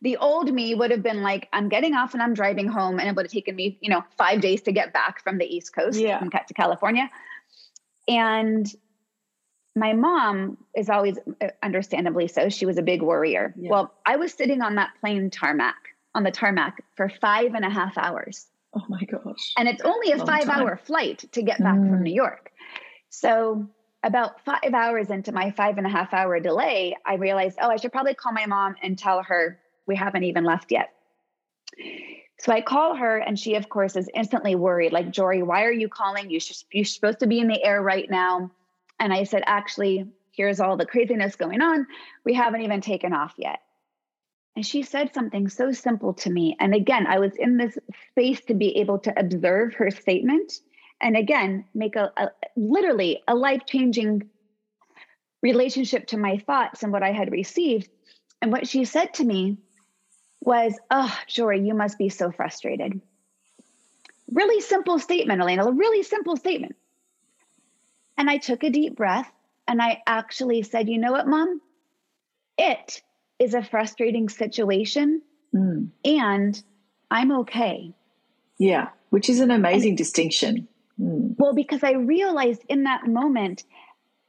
The 0.02 0.18
old 0.18 0.54
me 0.54 0.76
would 0.76 0.92
have 0.92 1.02
been 1.02 1.24
like, 1.24 1.48
I'm 1.54 1.70
getting 1.70 1.96
off 1.96 2.14
and 2.14 2.22
I'm 2.22 2.34
driving 2.34 2.68
home, 2.68 3.00
and 3.00 3.08
it 3.08 3.16
would 3.16 3.26
have 3.26 3.32
taken 3.32 3.56
me, 3.56 3.78
you 3.82 3.90
know, 3.90 4.04
five 4.18 4.42
days 4.42 4.62
to 4.64 4.72
get 4.72 4.94
back 4.94 5.24
from 5.24 5.38
the 5.38 5.46
East 5.46 5.74
Coast 5.74 6.00
yeah. 6.00 6.20
and 6.20 6.30
get 6.30 6.48
to 6.50 6.54
California. 6.54 7.10
And 8.08 8.68
my 9.78 9.94
mom 9.94 10.58
is 10.76 10.90
always 10.90 11.18
uh, 11.42 11.48
understandably 11.64 12.28
so 12.28 12.50
she 12.50 12.66
was 12.66 12.78
a 12.78 12.82
big 12.82 13.02
worrier 13.02 13.54
yeah. 13.58 13.70
well 13.70 13.94
i 14.06 14.16
was 14.16 14.34
sitting 14.34 14.62
on 14.62 14.76
that 14.76 14.90
plane 15.00 15.30
tarmac 15.30 15.76
on 16.16 16.24
the 16.24 16.32
tarmac 16.32 16.84
for 16.96 17.10
five 17.22 17.54
and 17.54 17.64
a 17.64 17.70
half 17.70 17.98
hours 17.98 18.48
oh 18.74 18.84
my 18.90 19.02
gosh 19.04 19.54
and 19.58 19.68
it's 19.68 19.82
only 19.84 20.12
a 20.12 20.18
Long 20.18 20.28
five 20.28 20.46
time. 20.46 20.62
hour 20.62 20.78
flight 20.78 21.26
to 21.32 21.42
get 21.42 21.60
back 21.60 21.76
mm. 21.76 21.90
from 21.90 22.04
new 22.04 22.14
york 22.14 22.52
so 23.10 23.68
about 24.04 24.44
five 24.46 24.74
hours 24.74 25.10
into 25.10 25.32
my 25.32 25.52
five 25.52 25.78
and 25.78 25.86
a 25.86 25.90
half 25.90 26.14
hour 26.14 26.40
delay 26.40 26.96
i 27.06 27.16
realized 27.16 27.58
oh 27.62 27.70
i 27.70 27.78
should 27.78 27.92
probably 27.92 28.14
call 28.14 28.34
my 28.34 28.46
mom 28.46 28.76
and 28.82 28.98
tell 28.98 29.24
her 29.24 29.60
we 29.86 29.96
haven't 29.96 30.24
even 30.24 30.44
left 30.44 30.72
yet 30.72 30.94
so 32.40 32.54
I 32.54 32.62
call 32.62 32.96
her, 32.96 33.18
and 33.18 33.38
she, 33.38 33.56
of 33.56 33.68
course, 33.68 33.96
is 33.96 34.10
instantly 34.14 34.56
worried. 34.56 34.92
Like, 34.92 35.10
Jory, 35.10 35.42
why 35.42 35.64
are 35.64 35.72
you 35.72 35.90
calling? 35.90 36.30
You 36.30 36.40
should, 36.40 36.58
you're 36.72 36.86
supposed 36.86 37.20
to 37.20 37.28
be 37.28 37.40
in 37.40 37.48
the 37.48 37.64
air 37.64 37.82
right 37.82 38.10
now. 38.10 38.52
And 39.00 39.14
I 39.14 39.24
said, 39.24 39.44
actually, 39.46 40.08
here's 40.32 40.60
all 40.60 40.78
the 40.78 40.86
craziness 40.86 41.36
going 41.36 41.62
on. 41.62 41.88
We 42.26 42.34
haven't 42.34 42.62
even 42.62 42.82
taken 42.82 43.14
off 43.14 43.34
yet. 43.38 43.60
And 44.56 44.66
she 44.66 44.82
said 44.82 45.14
something 45.14 45.50
so 45.50 45.72
simple 45.72 46.14
to 46.16 46.32
me. 46.32 46.56
And 46.60 46.74
again, 46.74 47.06
I 47.06 47.20
was 47.20 47.34
in 47.38 47.58
this 47.58 47.78
space 48.12 48.42
to 48.46 48.56
be 48.56 48.78
able 48.78 49.00
to 49.00 49.20
observe 49.20 49.76
her 49.76 49.92
statement 49.92 50.60
and 51.00 51.16
again, 51.16 51.66
make 51.74 51.96
a, 51.96 52.12
a 52.18 52.30
literally 52.56 53.22
a 53.28 53.36
life 53.36 53.62
changing 53.68 54.30
relationship 55.44 56.08
to 56.08 56.18
my 56.18 56.38
thoughts 56.40 56.84
and 56.84 56.92
what 56.92 57.04
I 57.04 57.12
had 57.12 57.32
received. 57.32 57.90
And 58.42 58.52
what 58.52 58.68
she 58.68 58.86
said 58.86 59.14
to 59.16 59.24
me 59.24 59.58
was, 60.42 60.78
Oh, 60.90 61.16
Jory, 61.28 61.62
you 61.62 61.76
must 61.76 61.98
be 61.98 62.10
so 62.10 62.32
frustrated. 62.32 63.00
Really 64.32 64.60
simple 64.62 65.00
statement, 65.00 65.42
Elena, 65.42 65.66
a 65.66 65.72
really 65.72 66.04
simple 66.04 66.36
statement. 66.36 66.76
And 68.18 68.30
I 68.30 68.38
took 68.38 68.64
a 68.64 68.70
deep 68.70 68.96
breath 68.96 69.32
and 69.68 69.82
I 69.82 70.02
actually 70.08 70.64
said, 70.64 70.90
you 70.90 70.98
know 70.98 71.12
what, 71.12 71.28
mom? 71.28 71.62
It 72.58 73.02
is 73.40 73.54
a 73.54 73.64
frustrating 73.64 74.30
situation 74.30 75.22
mm. 75.54 75.90
and 76.04 76.64
I'm 77.12 77.32
okay. 77.40 77.94
Yeah, 78.58 78.90
which 79.10 79.30
is 79.30 79.40
an 79.40 79.52
amazing 79.52 79.90
and, 79.90 79.98
distinction. 79.98 80.68
Mm. 81.00 81.36
Well, 81.38 81.54
because 81.54 81.84
I 81.84 81.92
realized 81.92 82.64
in 82.68 82.84
that 82.84 83.06
moment 83.06 83.64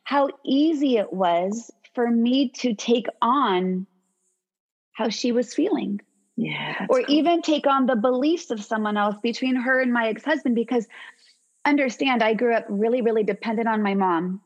how 0.04 0.28
easy 0.44 0.96
it 0.96 1.12
was 1.12 1.70
for 1.94 2.10
me 2.10 2.50
to 2.50 2.74
take 2.74 3.06
on 3.22 3.86
how 4.92 5.08
she 5.08 5.32
was 5.32 5.54
feeling. 5.54 6.00
Yeah. 6.36 6.86
Or 6.88 7.02
cool. 7.02 7.14
even 7.14 7.42
take 7.42 7.66
on 7.66 7.86
the 7.86 7.96
beliefs 7.96 8.50
of 8.50 8.62
someone 8.62 8.96
else 8.96 9.16
between 9.20 9.56
her 9.56 9.80
and 9.80 9.92
my 9.92 10.08
ex 10.08 10.24
husband 10.24 10.54
because 10.54 10.86
understand 11.68 12.22
I 12.22 12.34
grew 12.34 12.54
up 12.54 12.66
really, 12.68 13.02
really 13.02 13.24
dependent 13.24 13.68
on 13.68 13.82
my 13.82 13.94
mom. 13.94 14.40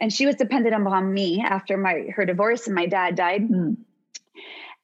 And 0.00 0.12
she 0.12 0.26
was 0.26 0.36
dependent 0.36 0.74
upon 0.74 1.12
me 1.12 1.42
after 1.44 1.76
my 1.76 2.06
her 2.14 2.24
divorce 2.24 2.66
and 2.66 2.74
my 2.74 2.86
dad 2.86 3.14
died. 3.14 3.48
Mm. 3.48 3.76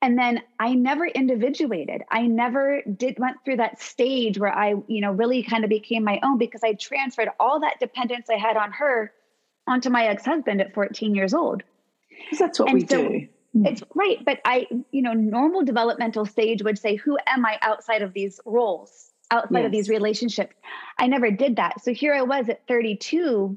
And 0.01 0.17
then 0.17 0.43
I 0.61 0.75
never 0.75 1.07
individuated. 1.07 2.03
I 2.09 2.29
never 2.29 2.83
did 2.83 3.19
went 3.19 3.39
through 3.45 3.57
that 3.57 3.81
stage 3.81 4.39
where 4.39 4.53
I, 4.53 4.75
you 4.87 5.01
know, 5.01 5.11
really 5.11 5.43
kind 5.43 5.65
of 5.65 5.71
became 5.71 6.05
my 6.05 6.21
own 6.23 6.39
because 6.39 6.63
I 6.63 6.75
transferred 6.75 7.31
all 7.41 7.61
that 7.61 7.81
dependence 7.81 8.31
I 8.31 8.37
had 8.37 8.57
on 8.57 8.71
her 8.73 9.13
onto 9.67 9.91
my 9.91 10.07
ex-husband 10.07 10.61
at 10.61 10.73
14 10.73 11.17
years 11.17 11.35
old. 11.35 11.65
That's 12.39 12.61
what 12.61 12.71
and 12.71 12.81
we 12.81 12.87
so, 12.87 13.09
do. 13.09 13.29
Mm. 13.57 13.67
It's 13.67 13.83
great, 13.83 14.25
but 14.25 14.41
I, 14.45 14.67
you 14.93 15.03
know, 15.03 15.15
normal 15.15 15.65
developmental 15.65 16.27
stage 16.27 16.63
would 16.63 16.79
say, 16.79 16.95
who 16.95 17.19
am 17.27 17.45
I 17.45 17.59
outside 17.61 18.03
of 18.03 18.13
these 18.13 18.41
roles? 18.45 19.11
Outside 19.31 19.61
yes. 19.61 19.67
of 19.67 19.73
these 19.73 19.89
relationships. 19.89 20.55
I 20.99 21.07
never 21.07 21.31
did 21.31 21.57
that. 21.57 21.83
So 21.83 21.93
here 21.93 22.15
I 22.15 22.23
was 22.23 22.49
at 22.49 22.67
32 22.67 23.57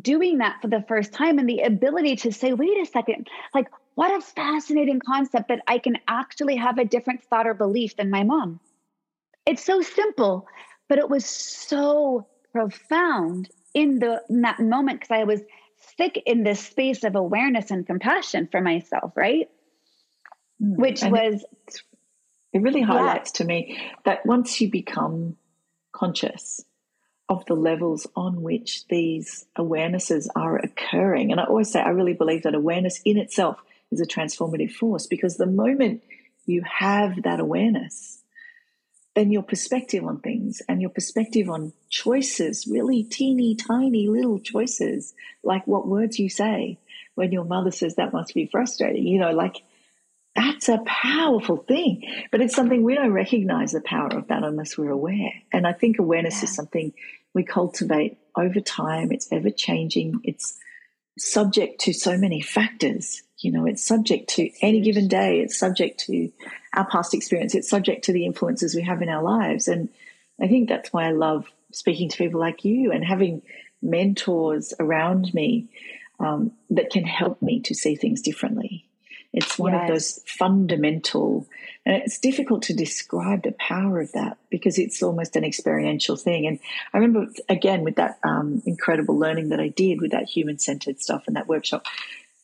doing 0.00 0.38
that 0.38 0.60
for 0.62 0.68
the 0.68 0.84
first 0.88 1.12
time 1.12 1.38
and 1.38 1.48
the 1.48 1.60
ability 1.60 2.16
to 2.16 2.32
say, 2.32 2.52
wait 2.52 2.78
a 2.78 2.86
second, 2.86 3.28
like, 3.54 3.68
what 3.94 4.16
a 4.16 4.22
fascinating 4.22 5.00
concept 5.00 5.48
that 5.48 5.60
I 5.66 5.78
can 5.78 5.98
actually 6.08 6.56
have 6.56 6.78
a 6.78 6.84
different 6.84 7.22
thought 7.24 7.46
or 7.46 7.52
belief 7.52 7.96
than 7.96 8.10
my 8.10 8.22
mom. 8.22 8.58
It's 9.44 9.62
so 9.64 9.82
simple, 9.82 10.46
but 10.88 10.98
it 10.98 11.10
was 11.10 11.26
so 11.26 12.26
profound 12.52 13.50
in 13.74 13.98
the 13.98 14.22
in 14.30 14.42
that 14.42 14.60
moment 14.60 15.00
because 15.00 15.14
I 15.14 15.24
was 15.24 15.40
thick 15.96 16.22
in 16.26 16.42
this 16.42 16.60
space 16.60 17.04
of 17.04 17.16
awareness 17.16 17.70
and 17.70 17.86
compassion 17.86 18.48
for 18.50 18.60
myself, 18.60 19.12
right? 19.16 19.50
Mm, 20.62 20.76
Which 20.76 21.02
was 21.02 21.44
it 22.52 22.62
really 22.62 22.82
highlights 22.82 23.32
yeah. 23.34 23.38
to 23.38 23.44
me 23.44 23.78
that 24.04 24.26
once 24.26 24.60
you 24.60 24.70
become 24.70 25.36
conscious 25.92 26.64
of 27.28 27.44
the 27.46 27.54
levels 27.54 28.06
on 28.14 28.42
which 28.42 28.86
these 28.88 29.46
awarenesses 29.56 30.26
are 30.36 30.58
occurring, 30.58 31.30
and 31.30 31.40
I 31.40 31.44
always 31.44 31.70
say 31.72 31.80
I 31.80 31.90
really 31.90 32.12
believe 32.12 32.42
that 32.42 32.54
awareness 32.54 33.00
in 33.04 33.16
itself 33.16 33.62
is 33.90 34.00
a 34.00 34.06
transformative 34.06 34.72
force 34.72 35.06
because 35.06 35.36
the 35.36 35.46
moment 35.46 36.02
you 36.46 36.62
have 36.62 37.22
that 37.22 37.40
awareness, 37.40 38.22
then 39.14 39.30
your 39.30 39.42
perspective 39.42 40.04
on 40.04 40.18
things 40.20 40.62
and 40.68 40.80
your 40.80 40.90
perspective 40.90 41.48
on 41.48 41.72
choices, 41.90 42.66
really 42.66 43.02
teeny 43.02 43.54
tiny 43.54 44.08
little 44.08 44.38
choices, 44.38 45.14
like 45.42 45.66
what 45.66 45.86
words 45.86 46.18
you 46.18 46.28
say 46.28 46.78
when 47.14 47.30
your 47.30 47.44
mother 47.44 47.70
says 47.70 47.96
that 47.96 48.12
must 48.12 48.34
be 48.34 48.46
frustrating, 48.46 49.06
you 49.06 49.18
know, 49.18 49.32
like 49.32 49.62
that's 50.34 50.68
a 50.68 50.78
powerful 50.86 51.58
thing. 51.58 52.02
But 52.30 52.40
it's 52.40 52.54
something 52.54 52.82
we 52.82 52.94
don't 52.94 53.12
recognize 53.12 53.72
the 53.72 53.80
power 53.80 54.08
of 54.08 54.28
that 54.28 54.44
unless 54.44 54.78
we're 54.78 54.90
aware. 54.90 55.32
And 55.52 55.66
I 55.66 55.72
think 55.72 55.98
awareness 55.98 56.38
yeah. 56.38 56.44
is 56.44 56.54
something 56.54 56.92
we 57.34 57.44
cultivate 57.44 58.18
over 58.36 58.60
time. 58.60 59.12
It's 59.12 59.30
ever 59.30 59.50
changing. 59.50 60.20
It's 60.24 60.58
subject 61.18 61.82
to 61.82 61.92
so 61.92 62.16
many 62.16 62.40
factors. 62.40 63.22
You 63.38 63.52
know, 63.52 63.66
it's 63.66 63.84
subject 63.84 64.30
to 64.30 64.50
any 64.62 64.80
given 64.80 65.08
day. 65.08 65.40
It's 65.40 65.58
subject 65.58 66.00
to 66.06 66.30
our 66.74 66.86
past 66.86 67.12
experience. 67.12 67.54
It's 67.54 67.68
subject 67.68 68.04
to 68.04 68.12
the 68.12 68.24
influences 68.24 68.74
we 68.74 68.82
have 68.82 69.02
in 69.02 69.08
our 69.08 69.22
lives. 69.22 69.68
And 69.68 69.88
I 70.40 70.48
think 70.48 70.68
that's 70.68 70.92
why 70.92 71.06
I 71.06 71.12
love 71.12 71.46
speaking 71.72 72.08
to 72.08 72.16
people 72.16 72.40
like 72.40 72.64
you 72.64 72.92
and 72.92 73.04
having 73.04 73.42
mentors 73.82 74.72
around 74.78 75.34
me 75.34 75.68
um, 76.20 76.52
that 76.70 76.90
can 76.90 77.04
help 77.04 77.42
me 77.42 77.60
to 77.60 77.74
see 77.74 77.96
things 77.96 78.22
differently. 78.22 78.86
It's 79.32 79.58
one 79.58 79.72
yes. 79.72 79.82
of 79.82 79.88
those 79.88 80.20
fundamental, 80.26 81.46
and 81.86 81.96
it's 81.96 82.18
difficult 82.18 82.62
to 82.64 82.74
describe 82.74 83.42
the 83.42 83.52
power 83.52 84.00
of 84.00 84.12
that 84.12 84.36
because 84.50 84.78
it's 84.78 85.02
almost 85.02 85.36
an 85.36 85.44
experiential 85.44 86.16
thing. 86.16 86.46
And 86.46 86.58
I 86.92 86.98
remember, 86.98 87.32
again, 87.48 87.82
with 87.82 87.96
that 87.96 88.18
um, 88.24 88.62
incredible 88.66 89.18
learning 89.18 89.48
that 89.48 89.60
I 89.60 89.68
did 89.68 90.00
with 90.00 90.10
that 90.10 90.28
human 90.28 90.58
centered 90.58 91.00
stuff 91.00 91.24
and 91.26 91.36
that 91.36 91.48
workshop, 91.48 91.86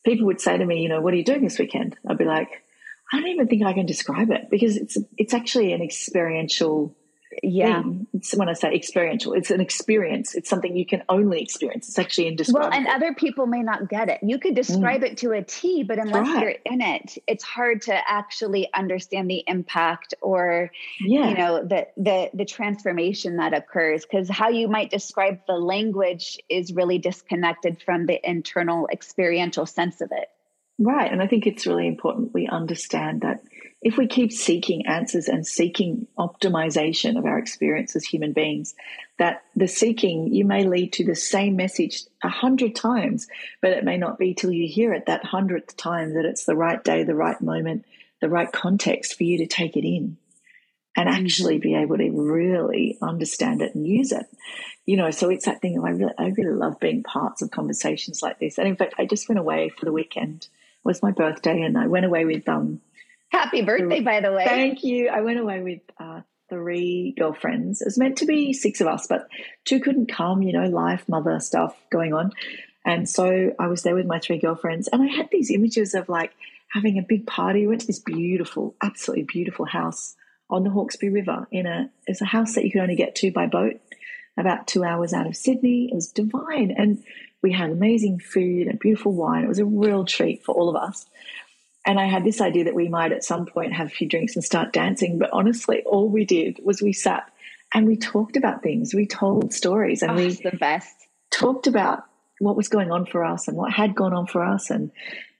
people 0.03 0.25
would 0.25 0.41
say 0.41 0.57
to 0.57 0.65
me, 0.65 0.81
you 0.81 0.89
know, 0.89 1.01
what 1.01 1.13
are 1.13 1.17
you 1.17 1.23
doing 1.23 1.43
this 1.43 1.59
weekend? 1.59 1.95
I'd 2.07 2.17
be 2.17 2.25
like, 2.25 2.63
I 3.11 3.19
don't 3.19 3.29
even 3.29 3.47
think 3.47 3.63
I 3.63 3.73
can 3.73 3.85
describe 3.85 4.31
it 4.31 4.49
because 4.49 4.77
it's 4.77 4.97
it's 5.17 5.33
actually 5.33 5.73
an 5.73 5.81
experiential 5.81 6.95
yeah 7.43 7.83
it's, 8.13 8.35
when 8.35 8.49
i 8.49 8.53
say 8.53 8.73
experiential 8.73 9.33
it's 9.33 9.51
an 9.51 9.61
experience 9.61 10.35
it's 10.35 10.49
something 10.49 10.75
you 10.75 10.85
can 10.85 11.03
only 11.09 11.41
experience 11.41 11.87
it's 11.87 11.99
actually 11.99 12.27
indescribable 12.27 12.69
well 12.69 12.77
and 12.77 12.87
other 12.87 13.13
people 13.13 13.45
may 13.45 13.61
not 13.61 13.89
get 13.89 14.09
it 14.09 14.19
you 14.23 14.39
could 14.39 14.55
describe 14.55 15.01
mm. 15.01 15.11
it 15.11 15.17
to 15.17 15.31
a 15.31 15.43
t 15.43 15.83
but 15.83 15.99
unless 15.99 16.27
right. 16.27 16.41
you're 16.41 16.73
in 16.73 16.81
it 16.81 17.17
it's 17.27 17.43
hard 17.43 17.81
to 17.81 17.93
actually 18.09 18.67
understand 18.73 19.29
the 19.29 19.43
impact 19.47 20.13
or 20.21 20.71
yeah. 20.99 21.29
you 21.29 21.35
know 21.35 21.63
the 21.63 21.87
the 21.97 22.29
the 22.33 22.45
transformation 22.45 23.37
that 23.37 23.53
occurs 23.53 24.05
because 24.05 24.29
how 24.29 24.49
you 24.49 24.67
might 24.67 24.89
describe 24.89 25.39
the 25.47 25.53
language 25.53 26.39
is 26.49 26.73
really 26.73 26.97
disconnected 26.97 27.81
from 27.81 28.05
the 28.05 28.19
internal 28.29 28.87
experiential 28.91 29.65
sense 29.65 30.01
of 30.01 30.11
it 30.11 30.27
right 30.77 31.11
and 31.11 31.21
i 31.21 31.27
think 31.27 31.45
it's 31.45 31.67
really 31.67 31.87
important 31.87 32.33
we 32.33 32.47
understand 32.47 33.21
that 33.21 33.41
if 33.81 33.97
we 33.97 34.07
keep 34.07 34.31
seeking 34.31 34.85
answers 34.87 35.29
and 35.29 35.47
seeking 35.47 36.07
optimization 36.17 37.17
of 37.17 37.25
our 37.25 37.37
experience 37.37 37.95
as 37.95 38.03
human 38.03 38.33
beings, 38.33 38.75
that 39.17 39.43
the 39.55 39.67
seeking 39.67 40.33
you 40.33 40.43
may 40.43 40.65
lead 40.65 40.91
to 40.93 41.05
the 41.05 41.15
same 41.15 41.55
message 41.55 42.03
a 42.21 42.29
hundred 42.29 42.75
times, 42.75 43.27
but 43.61 43.71
it 43.71 43.85
may 43.85 43.97
not 43.97 44.19
be 44.19 44.33
till 44.33 44.51
you 44.51 44.67
hear 44.67 44.93
it 44.93 45.05
that 45.05 45.23
hundredth 45.23 45.77
time 45.77 46.13
that 46.15 46.25
it's 46.25 46.43
the 46.43 46.55
right 46.55 46.83
day, 46.83 47.03
the 47.03 47.15
right 47.15 47.39
moment, 47.41 47.85
the 48.19 48.29
right 48.29 48.51
context 48.51 49.17
for 49.17 49.23
you 49.23 49.37
to 49.37 49.47
take 49.47 49.77
it 49.77 49.87
in 49.87 50.17
and 50.97 51.07
mm-hmm. 51.07 51.23
actually 51.23 51.57
be 51.57 51.75
able 51.75 51.97
to 51.97 52.09
really 52.09 52.97
understand 53.01 53.61
it 53.61 53.75
and 53.75 53.87
use 53.87 54.11
it. 54.11 54.25
You 54.85 54.97
know, 54.97 55.11
so 55.11 55.29
it's 55.29 55.45
that 55.45 55.61
thing 55.61 55.79
I 55.79 55.91
really 55.91 56.13
I 56.17 56.27
really 56.29 56.55
love 56.55 56.79
being 56.81 57.03
parts 57.03 57.41
of 57.41 57.51
conversations 57.51 58.21
like 58.21 58.39
this. 58.39 58.57
And 58.57 58.67
in 58.67 58.75
fact 58.75 58.95
I 58.97 59.05
just 59.05 59.29
went 59.29 59.39
away 59.39 59.69
for 59.69 59.85
the 59.85 59.93
weekend. 59.93 60.47
It 60.49 60.85
was 60.85 61.01
my 61.01 61.11
birthday 61.11 61.61
and 61.61 61.77
I 61.77 61.87
went 61.87 62.05
away 62.05 62.25
with 62.25 62.49
um 62.49 62.81
Happy 63.31 63.61
birthday, 63.61 64.01
by 64.01 64.21
the 64.21 64.31
way. 64.31 64.45
Thank 64.45 64.83
you. 64.83 65.09
I 65.09 65.21
went 65.21 65.39
away 65.39 65.61
with 65.61 65.81
uh, 65.99 66.21
three 66.49 67.13
girlfriends. 67.17 67.81
It 67.81 67.85
was 67.85 67.97
meant 67.97 68.17
to 68.17 68.25
be 68.25 68.53
six 68.53 68.81
of 68.81 68.87
us, 68.87 69.07
but 69.07 69.27
two 69.65 69.79
couldn't 69.79 70.11
come, 70.11 70.41
you 70.41 70.53
know, 70.53 70.67
life, 70.67 71.07
mother 71.07 71.39
stuff 71.39 71.75
going 71.91 72.13
on. 72.13 72.31
And 72.85 73.07
so 73.07 73.53
I 73.59 73.67
was 73.67 73.83
there 73.83 73.95
with 73.95 74.07
my 74.07 74.19
three 74.19 74.39
girlfriends, 74.39 74.87
and 74.87 75.01
I 75.01 75.07
had 75.07 75.29
these 75.31 75.51
images 75.51 75.93
of 75.93 76.09
like 76.09 76.33
having 76.69 76.97
a 76.97 77.03
big 77.03 77.27
party. 77.27 77.61
We 77.61 77.67
went 77.67 77.81
to 77.81 77.87
this 77.87 77.99
beautiful, 77.99 78.75
absolutely 78.81 79.25
beautiful 79.25 79.65
house 79.65 80.15
on 80.49 80.63
the 80.63 80.71
Hawkesbury 80.71 81.11
River. 81.11 81.47
In 81.51 81.65
a 81.65 81.91
it's 82.07 82.21
a 82.21 82.25
house 82.25 82.55
that 82.55 82.65
you 82.65 82.71
could 82.71 82.81
only 82.81 82.95
get 82.95 83.15
to 83.15 83.31
by 83.31 83.45
boat, 83.45 83.79
about 84.37 84.67
two 84.67 84.83
hours 84.83 85.13
out 85.13 85.27
of 85.27 85.35
Sydney. 85.35 85.89
It 85.91 85.95
was 85.95 86.07
divine, 86.07 86.71
and 86.71 87.03
we 87.43 87.51
had 87.51 87.69
amazing 87.69 88.19
food 88.19 88.67
and 88.67 88.79
beautiful 88.79 89.13
wine. 89.13 89.43
It 89.43 89.49
was 89.49 89.59
a 89.59 89.65
real 89.65 90.05
treat 90.05 90.43
for 90.43 90.55
all 90.55 90.69
of 90.69 90.75
us. 90.75 91.05
And 91.89 91.99
I 91.99 92.05
had 92.05 92.23
this 92.23 92.39
idea 92.39 92.65
that 92.65 92.75
we 92.75 92.87
might 92.87 93.11
at 93.11 93.23
some 93.23 93.47
point 93.47 93.73
have 93.73 93.87
a 93.87 93.89
few 93.89 94.07
drinks 94.07 94.35
and 94.35 94.45
start 94.45 94.71
dancing. 94.71 95.17
But 95.17 95.31
honestly, 95.33 95.81
all 95.87 96.07
we 96.07 96.23
did 96.23 96.59
was 96.63 96.83
we 96.83 96.93
sat 96.93 97.31
and 97.73 97.87
we 97.87 97.97
talked 97.97 98.37
about 98.37 98.61
things. 98.61 98.93
We 98.93 99.07
told 99.07 99.55
stories 99.55 100.03
and 100.03 100.11
oh, 100.11 100.15
we 100.15 100.33
the 100.35 100.55
best. 100.55 100.93
talked 101.31 101.65
about 101.65 102.03
what 102.37 102.55
was 102.55 102.69
going 102.69 102.91
on 102.91 103.07
for 103.07 103.25
us 103.25 103.47
and 103.47 103.57
what 103.57 103.71
had 103.71 103.95
gone 103.95 104.13
on 104.13 104.27
for 104.27 104.43
us. 104.43 104.69
And 104.69 104.91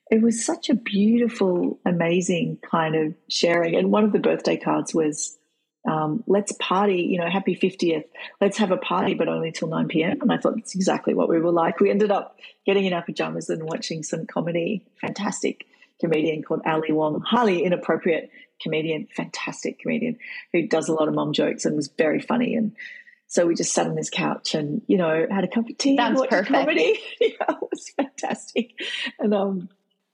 it 0.10 0.24
was 0.24 0.44
such 0.44 0.72
a 0.72 0.74
beautiful, 0.74 1.80
amazing 1.86 2.58
kind 2.64 2.96
of 2.96 3.14
sharing. 3.30 3.76
And 3.76 3.92
one 3.92 4.04
of 4.04 4.12
the 4.12 4.18
birthday 4.18 4.58
cards 4.58 4.92
was, 4.92 5.38
um, 5.88 6.24
let's 6.26 6.52
party, 6.54 7.04
you 7.04 7.20
know, 7.20 7.30
happy 7.30 7.56
50th. 7.56 8.06
Let's 8.42 8.58
have 8.58 8.72
a 8.72 8.78
party, 8.78 9.14
but 9.14 9.28
only 9.28 9.52
till 9.52 9.68
9 9.68 9.88
p.m. 9.88 10.20
And 10.22 10.32
I 10.32 10.38
thought 10.38 10.56
that's 10.56 10.74
exactly 10.74 11.14
what 11.14 11.30
we 11.30 11.40
were 11.40 11.52
like. 11.52 11.80
We 11.80 11.92
ended 11.92 12.10
up 12.10 12.40
getting 12.66 12.86
in 12.86 12.94
our 12.94 13.04
pajamas 13.04 13.52
and 13.52 13.62
watching 13.66 14.02
some 14.02 14.26
comedy. 14.26 14.84
Fantastic 15.00 15.68
comedian 16.00 16.44
called 16.44 16.62
Ali 16.66 16.92
Wong, 16.92 17.22
highly 17.22 17.64
inappropriate 17.64 18.30
comedian, 18.62 19.08
fantastic 19.16 19.80
comedian 19.80 20.18
who 20.54 20.68
does 20.68 20.90
a 20.90 20.94
lot 20.94 21.08
of 21.08 21.14
mom 21.14 21.34
jokes 21.34 21.66
and 21.66 21.76
was 21.76 21.90
very 21.90 22.20
funny. 22.20 22.56
And 22.56 22.76
so 23.28 23.46
we 23.46 23.56
just 23.56 23.74
sat 23.74 23.88
on 23.88 23.96
this 23.96 24.10
couch 24.10 24.56
and, 24.56 24.82
you 24.88 24.98
know, 24.98 25.28
had 25.30 25.44
a 25.44 25.48
cup 25.48 25.70
of 25.70 25.78
tea 25.78 25.98
Sounds 25.98 26.10
and 26.10 26.20
watched 26.20 26.32
perfect. 26.32 26.54
comedy. 26.54 27.00
yeah, 27.22 27.28
it 27.48 27.58
was 27.72 27.90
fantastic. 27.96 28.72
And 29.20 29.34
um 29.34 29.70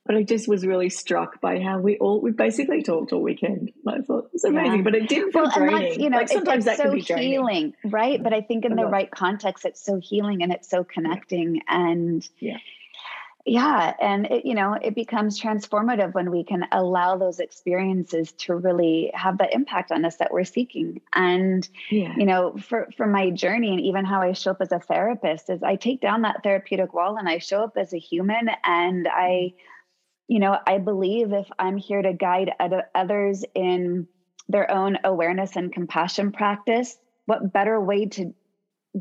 but 0.05 0.15
I 0.15 0.21
just 0.21 0.47
was 0.47 0.63
really 0.67 0.91
struck 0.91 1.41
by 1.41 1.59
how 1.59 1.79
we 1.79 1.97
all 1.97 2.21
we 2.21 2.29
basically 2.29 2.83
talked 2.83 3.11
all 3.11 3.21
weekend. 3.21 3.71
I 3.87 4.01
thought 4.01 4.25
it 4.25 4.33
was 4.33 4.43
amazing, 4.43 4.77
yeah. 4.77 4.81
but 4.83 4.93
it 4.93 5.09
didn't 5.09 5.31
feel 5.31 5.43
well, 5.43 5.51
draining. 5.51 5.99
you 5.99 6.11
know, 6.11 6.17
like 6.17 6.29
sometimes 6.29 6.67
it's, 6.67 6.77
that 6.77 6.77
so 6.77 6.83
can 6.83 6.93
be 6.93 7.01
draining. 7.01 7.31
healing, 7.31 7.73
right? 7.85 8.21
But 8.21 8.31
I 8.31 8.41
think 8.41 8.65
in 8.65 8.75
the 8.75 8.85
right 8.85 9.09
context, 9.09 9.65
it's 9.65 9.83
so 9.83 9.99
healing 9.99 10.43
and 10.43 10.51
it's 10.51 10.69
so 10.69 10.83
connecting. 10.83 11.61
And 11.67 12.27
yeah 12.39 12.57
yeah 13.45 13.93
and 14.01 14.25
it, 14.25 14.45
you 14.45 14.55
know 14.55 14.73
it 14.73 14.95
becomes 14.95 15.39
transformative 15.39 16.13
when 16.13 16.31
we 16.31 16.43
can 16.43 16.65
allow 16.71 17.15
those 17.15 17.39
experiences 17.39 18.31
to 18.33 18.55
really 18.55 19.11
have 19.13 19.37
the 19.37 19.53
impact 19.53 19.91
on 19.91 20.03
us 20.03 20.15
that 20.17 20.33
we're 20.33 20.43
seeking 20.43 20.99
and 21.13 21.69
yeah. 21.91 22.13
you 22.17 22.25
know 22.25 22.55
for 22.57 22.89
for 22.97 23.05
my 23.05 23.29
journey 23.29 23.71
and 23.71 23.81
even 23.81 24.03
how 24.03 24.19
i 24.21 24.33
show 24.33 24.51
up 24.51 24.61
as 24.61 24.71
a 24.71 24.79
therapist 24.79 25.49
is 25.49 25.61
i 25.61 25.75
take 25.75 26.01
down 26.01 26.23
that 26.23 26.41
therapeutic 26.41 26.93
wall 26.93 27.17
and 27.17 27.29
i 27.29 27.37
show 27.37 27.63
up 27.63 27.77
as 27.77 27.93
a 27.93 27.99
human 27.99 28.49
and 28.63 29.05
mm-hmm. 29.05 29.15
i 29.15 29.53
you 30.27 30.39
know 30.39 30.57
i 30.65 30.79
believe 30.79 31.31
if 31.31 31.47
i'm 31.59 31.77
here 31.77 32.01
to 32.01 32.13
guide 32.13 32.51
others 32.95 33.45
in 33.53 34.07
their 34.49 34.69
own 34.71 34.97
awareness 35.03 35.55
and 35.55 35.71
compassion 35.71 36.31
practice 36.31 36.97
what 37.25 37.53
better 37.53 37.79
way 37.79 38.05
to 38.05 38.33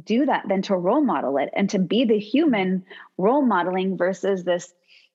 do 0.03 0.27
that 0.27 0.49
than 0.49 0.63
to 0.63 0.77
role 0.77 1.03
model 1.03 1.39
it 1.39 1.51
and 1.55 1.71
to 1.71 1.79
be 1.79 2.05
the 2.05 2.19
human 2.19 2.85
role 3.17 3.43
modeling 3.43 3.97
versus 3.97 4.45
this 4.45 4.75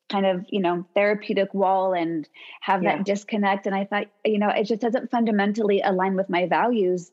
kind 0.10 0.26
of 0.26 0.46
you 0.50 0.60
know 0.60 0.86
therapeutic 0.96 1.54
wall 1.54 1.94
and 1.94 2.28
have 2.62 2.84
yeah. 2.84 2.98
that 2.98 3.06
disconnect. 3.06 3.66
And 3.66 3.76
i 3.76 3.86
thought 3.86 4.08
you 4.26 4.40
know 4.40 4.50
it 4.50 4.64
just 4.64 4.82
doesn't 4.82 5.12
fundamentally 5.12 5.82
align 5.82 6.16
with 6.16 6.30
my 6.30 6.48
values. 6.48 7.12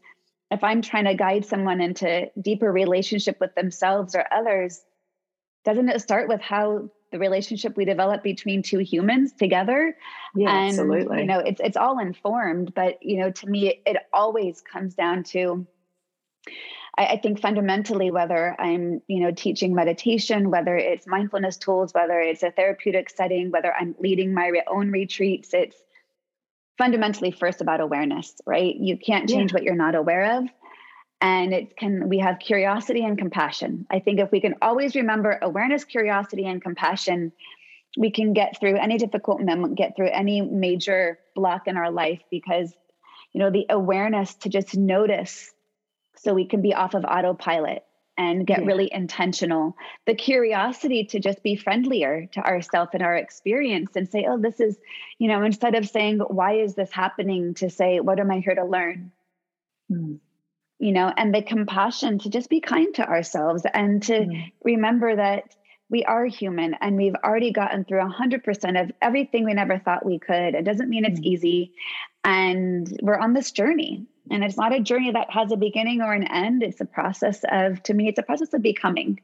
If 0.51 0.63
i'm 0.63 0.83
trying 0.83 1.05
to 1.05 1.15
guide 1.15 1.45
someone 1.45 1.81
into 1.81 2.31
deeper 2.41 2.71
relationship 2.71 3.39
with 3.41 3.55
themselves 3.55 4.15
or 4.15 4.25
others 4.33 4.83
doesn't 5.65 5.89
it 5.89 6.01
start 6.01 6.29
with 6.29 6.41
how 6.41 6.89
the 7.11 7.19
relationship 7.19 7.77
we 7.77 7.85
develop 7.85 8.23
between 8.23 8.63
two 8.63 8.79
humans 8.79 9.33
together? 9.33 9.97
Yeah 10.35 10.51
and 10.51 10.69
absolutely. 10.71 11.21
you 11.21 11.27
know 11.27 11.41
it's 11.41 11.61
it's 11.63 11.77
all 11.77 11.99
informed. 11.99 12.73
But 12.75 13.03
you 13.03 13.19
know 13.19 13.31
to 13.31 13.47
me 13.47 13.69
it, 13.69 13.83
it 13.85 13.97
always 14.13 14.61
comes 14.61 14.95
down 14.95 15.25
to 15.25 15.67
I, 16.97 17.07
I 17.07 17.17
think 17.19 17.41
fundamentally, 17.41 18.11
whether 18.11 18.55
I'm, 18.61 19.03
you 19.07 19.21
know, 19.21 19.31
teaching 19.31 19.75
meditation, 19.75 20.51
whether 20.51 20.77
it's 20.77 21.07
mindfulness 21.07 21.57
tools, 21.57 21.93
whether 21.93 22.19
it's 22.21 22.43
a 22.43 22.51
therapeutic 22.51 23.11
setting, 23.11 23.51
whether 23.51 23.73
I'm 23.73 23.95
leading 24.01 24.35
my 24.35 24.53
own 24.67 24.91
retreats, 24.91 25.51
it's 25.53 25.77
fundamentally 26.79 27.31
first 27.31 27.61
about 27.61 27.81
awareness, 27.81 28.35
right? 28.47 28.75
You 28.77 28.97
can't 28.97 29.29
change 29.29 29.51
yeah. 29.51 29.55
what 29.55 29.63
you're 29.63 29.75
not 29.75 29.95
aware 29.95 30.39
of 30.39 30.49
and 31.21 31.55
it 31.55 31.77
can 31.77 32.09
we 32.09 32.19
have 32.19 32.39
curiosity 32.39 33.05
and 33.05 33.19
compassion 33.19 33.87
i 33.91 33.99
think 33.99 34.21
if 34.21 34.31
we 34.31 34.41
can 34.41 34.55
always 34.61 34.95
remember 34.95 35.39
awareness 35.43 35.85
curiosity 35.85 36.45
and 36.47 36.63
compassion 36.63 37.33
we 37.97 38.11
can 38.11 38.35
get 38.35 38.61
through 38.61 38.77
any 38.77 38.99
difficult 38.99 39.41
moment 39.41 39.77
get 39.77 39.97
through 39.97 40.09
any 40.09 40.41
major 40.43 41.19
block 41.35 41.67
in 41.67 41.77
our 41.77 41.91
life 41.91 42.21
because 42.31 42.73
you 43.33 43.41
know 43.41 43.51
the 43.51 43.67
awareness 43.71 44.35
to 44.35 44.49
just 44.49 44.77
notice 44.77 45.53
so 46.19 46.35
we 46.35 46.47
can 46.47 46.63
be 46.63 46.75
off 46.75 46.95
of 46.95 47.05
autopilot 47.05 47.85
and 48.19 48.47
get 48.47 48.61
yeah. 48.61 48.67
really 48.67 48.89
intentional. 48.93 49.77
The 50.07 50.15
curiosity 50.15 51.05
to 51.05 51.21
just 51.21 51.43
be 51.43 51.57
friendlier 51.57 52.27
to 52.33 52.41
ourselves 52.41 52.91
and 52.95 53.03
our 53.03 53.15
experience 53.15 53.95
and 53.95 54.09
say, 54.09 54.27
oh, 54.29 54.39
this 54.39 54.61
is, 54.61 54.77
you 55.19 55.29
know, 55.29 55.43
instead 55.43 55.75
of 55.75 55.89
saying, 55.89 56.21
why 56.21 56.55
is 56.55 56.75
this 56.75 56.91
happening, 56.91 57.55
to 57.55 57.69
say, 57.69 58.01
what 58.01 58.19
am 58.19 58.31
I 58.31 58.41
here 58.41 58.55
to 58.55 58.65
learn? 58.65 59.13
Mm. 59.91 60.19
You 60.79 60.93
know, 60.93 61.13
and 61.15 61.35
the 61.35 61.43
compassion 61.43 62.19
to 62.21 62.31
just 62.31 62.51
be 62.51 62.61
kind 62.61 62.95
to 62.95 63.07
ourselves 63.07 63.65
and 63.73 64.03
to 64.05 64.13
mm. 64.13 64.53
remember 64.65 65.17
that 65.17 65.55
we 65.89 66.05
are 66.05 66.27
human 66.27 66.75
and 66.81 66.97
we've 66.97 67.15
already 67.15 67.53
gotten 67.53 67.85
through 67.85 68.01
100% 68.01 68.83
of 68.83 68.91
everything 69.01 69.45
we 69.45 69.55
never 69.55 69.79
thought 69.79 70.05
we 70.05 70.19
could. 70.19 70.55
It 70.55 70.65
doesn't 70.65 70.89
mean 70.89 71.05
it's 71.05 71.21
mm. 71.21 71.25
easy. 71.25 71.73
And 72.25 72.99
we're 73.03 73.19
on 73.19 73.35
this 73.35 73.53
journey 73.53 74.07
and 74.31 74.45
it's 74.45 74.57
not 74.57 74.75
a 74.75 74.81
journey 74.81 75.13
that 75.13 75.31
has 75.31 75.53
a 75.53 75.57
beginning 75.57 76.03
or 76.03 76.13
an 76.13 76.25
end. 76.25 76.63
It's 76.63 76.81
a 76.81 76.85
process 76.85 77.45
of, 77.51 77.83
to 77.85 77.95
me, 77.95 78.09
it's 78.09 78.19
a 78.19 78.23
process 78.23 78.53
of 78.55 78.63
becoming 78.63 79.21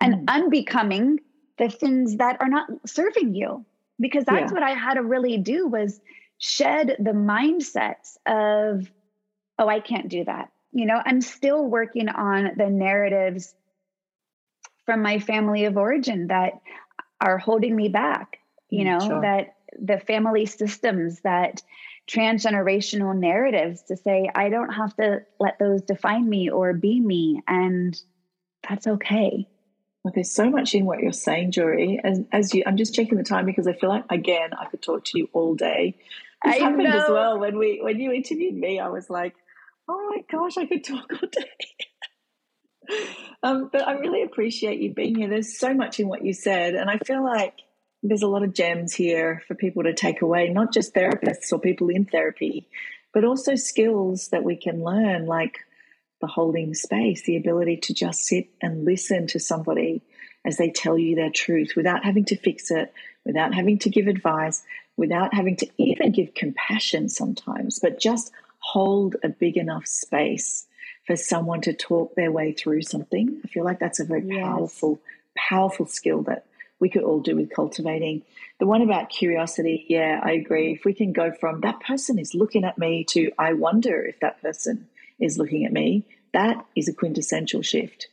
and 0.00 0.14
mm. 0.14 0.24
unbecoming 0.28 1.20
the 1.58 1.68
things 1.68 2.16
that 2.16 2.40
are 2.40 2.48
not 2.48 2.68
serving 2.86 3.34
you. 3.34 3.64
Because 4.00 4.24
that's 4.24 4.50
yeah. 4.50 4.54
what 4.54 4.62
I 4.62 4.70
had 4.70 4.94
to 4.94 5.02
really 5.02 5.38
do 5.38 5.68
was 5.68 6.00
shed 6.38 6.96
the 6.98 7.12
mindsets 7.12 8.16
of, 8.26 8.90
oh, 9.58 9.68
I 9.68 9.80
can't 9.80 10.08
do 10.08 10.24
that. 10.24 10.50
You 10.72 10.86
know, 10.86 11.00
I'm 11.04 11.20
still 11.20 11.64
working 11.64 12.08
on 12.08 12.52
the 12.56 12.68
narratives 12.68 13.54
from 14.86 15.02
my 15.02 15.20
family 15.20 15.66
of 15.66 15.76
origin 15.76 16.28
that 16.28 16.54
are 17.20 17.38
holding 17.38 17.76
me 17.76 17.88
back, 17.88 18.40
you 18.68 18.84
mm, 18.84 18.98
know, 18.98 19.06
sure. 19.06 19.20
that 19.20 19.54
the 19.80 20.00
family 20.00 20.46
systems 20.46 21.20
that 21.20 21.62
transgenerational 22.10 23.16
narratives 23.16 23.82
to 23.84 23.96
say, 23.96 24.30
I 24.34 24.48
don't 24.48 24.70
have 24.70 24.94
to 24.96 25.22
let 25.38 25.58
those 25.58 25.82
define 25.82 26.28
me 26.28 26.50
or 26.50 26.72
be 26.72 27.00
me. 27.00 27.42
And 27.46 27.98
that's 28.68 28.86
okay. 28.86 29.46
Well, 30.02 30.12
there's 30.14 30.32
so 30.32 30.50
much 30.50 30.74
in 30.74 30.84
what 30.84 31.00
you're 31.00 31.12
saying, 31.12 31.52
Jory. 31.52 32.00
As, 32.02 32.20
as 32.32 32.54
you, 32.54 32.64
I'm 32.66 32.76
just 32.76 32.94
checking 32.94 33.18
the 33.18 33.24
time 33.24 33.46
because 33.46 33.68
I 33.68 33.72
feel 33.72 33.90
like, 33.90 34.04
again, 34.10 34.50
I 34.58 34.66
could 34.66 34.82
talk 34.82 35.04
to 35.06 35.18
you 35.18 35.28
all 35.32 35.54
day. 35.54 35.96
This 36.44 36.56
I 36.56 36.58
happened 36.58 36.84
know. 36.84 36.98
as 36.98 37.08
well 37.08 37.38
when 37.38 37.56
we 37.56 37.80
when 37.80 38.00
you 38.00 38.10
interviewed 38.10 38.54
me. 38.54 38.80
I 38.80 38.88
was 38.88 39.08
like, 39.08 39.34
oh 39.88 40.10
my 40.10 40.24
gosh, 40.30 40.58
I 40.58 40.66
could 40.66 40.82
talk 40.82 41.04
all 41.12 41.28
day. 41.30 42.98
um, 43.44 43.70
but 43.72 43.86
I 43.86 43.92
really 43.92 44.22
appreciate 44.22 44.80
you 44.80 44.92
being 44.92 45.14
here. 45.14 45.28
There's 45.28 45.56
so 45.56 45.72
much 45.72 46.00
in 46.00 46.08
what 46.08 46.24
you 46.24 46.32
said, 46.32 46.74
and 46.74 46.90
I 46.90 46.98
feel 46.98 47.22
like 47.22 47.54
there's 48.02 48.22
a 48.22 48.28
lot 48.28 48.42
of 48.42 48.54
gems 48.54 48.94
here 48.94 49.42
for 49.46 49.54
people 49.54 49.84
to 49.84 49.94
take 49.94 50.22
away, 50.22 50.48
not 50.48 50.72
just 50.72 50.94
therapists 50.94 51.52
or 51.52 51.58
people 51.58 51.88
in 51.88 52.04
therapy, 52.04 52.68
but 53.14 53.24
also 53.24 53.54
skills 53.54 54.28
that 54.28 54.44
we 54.44 54.56
can 54.56 54.82
learn, 54.82 55.26
like 55.26 55.58
the 56.20 56.26
holding 56.26 56.74
space, 56.74 57.22
the 57.22 57.36
ability 57.36 57.76
to 57.76 57.94
just 57.94 58.24
sit 58.24 58.48
and 58.60 58.84
listen 58.84 59.26
to 59.28 59.38
somebody 59.38 60.02
as 60.44 60.56
they 60.56 60.70
tell 60.70 60.98
you 60.98 61.14
their 61.14 61.30
truth 61.30 61.74
without 61.76 62.04
having 62.04 62.24
to 62.24 62.36
fix 62.36 62.70
it, 62.70 62.92
without 63.24 63.54
having 63.54 63.78
to 63.78 63.90
give 63.90 64.08
advice, 64.08 64.64
without 64.96 65.32
having 65.34 65.56
to 65.56 65.68
even 65.78 66.10
give 66.12 66.34
compassion 66.34 67.08
sometimes, 67.08 67.78
but 67.78 68.00
just 68.00 68.32
hold 68.58 69.16
a 69.22 69.28
big 69.28 69.56
enough 69.56 69.86
space 69.86 70.66
for 71.06 71.16
someone 71.16 71.60
to 71.60 71.72
talk 71.72 72.14
their 72.14 72.30
way 72.30 72.52
through 72.52 72.82
something. 72.82 73.40
I 73.44 73.48
feel 73.48 73.64
like 73.64 73.78
that's 73.78 74.00
a 74.00 74.04
very 74.04 74.26
yes. 74.26 74.44
powerful, 74.44 75.00
powerful 75.36 75.86
skill 75.86 76.22
that 76.22 76.46
we 76.82 76.90
could 76.90 77.04
all 77.04 77.20
do 77.20 77.36
with 77.36 77.54
cultivating. 77.54 78.22
The 78.58 78.66
one 78.66 78.82
about 78.82 79.08
curiosity, 79.08 79.86
yeah, 79.88 80.20
I 80.20 80.32
agree. 80.32 80.72
If 80.72 80.84
we 80.84 80.94
can 80.94 81.12
go 81.12 81.30
from 81.30 81.60
that 81.60 81.78
person 81.78 82.18
is 82.18 82.34
looking 82.34 82.64
at 82.64 82.76
me 82.76 83.04
to 83.10 83.30
I 83.38 83.52
wonder 83.52 84.02
if 84.02 84.18
that 84.18 84.42
person 84.42 84.88
is 85.20 85.38
looking 85.38 85.64
at 85.64 85.72
me, 85.72 86.04
that 86.32 86.66
is 86.74 86.88
a 86.88 86.92
quintessential 86.92 87.62
shift 87.62 88.08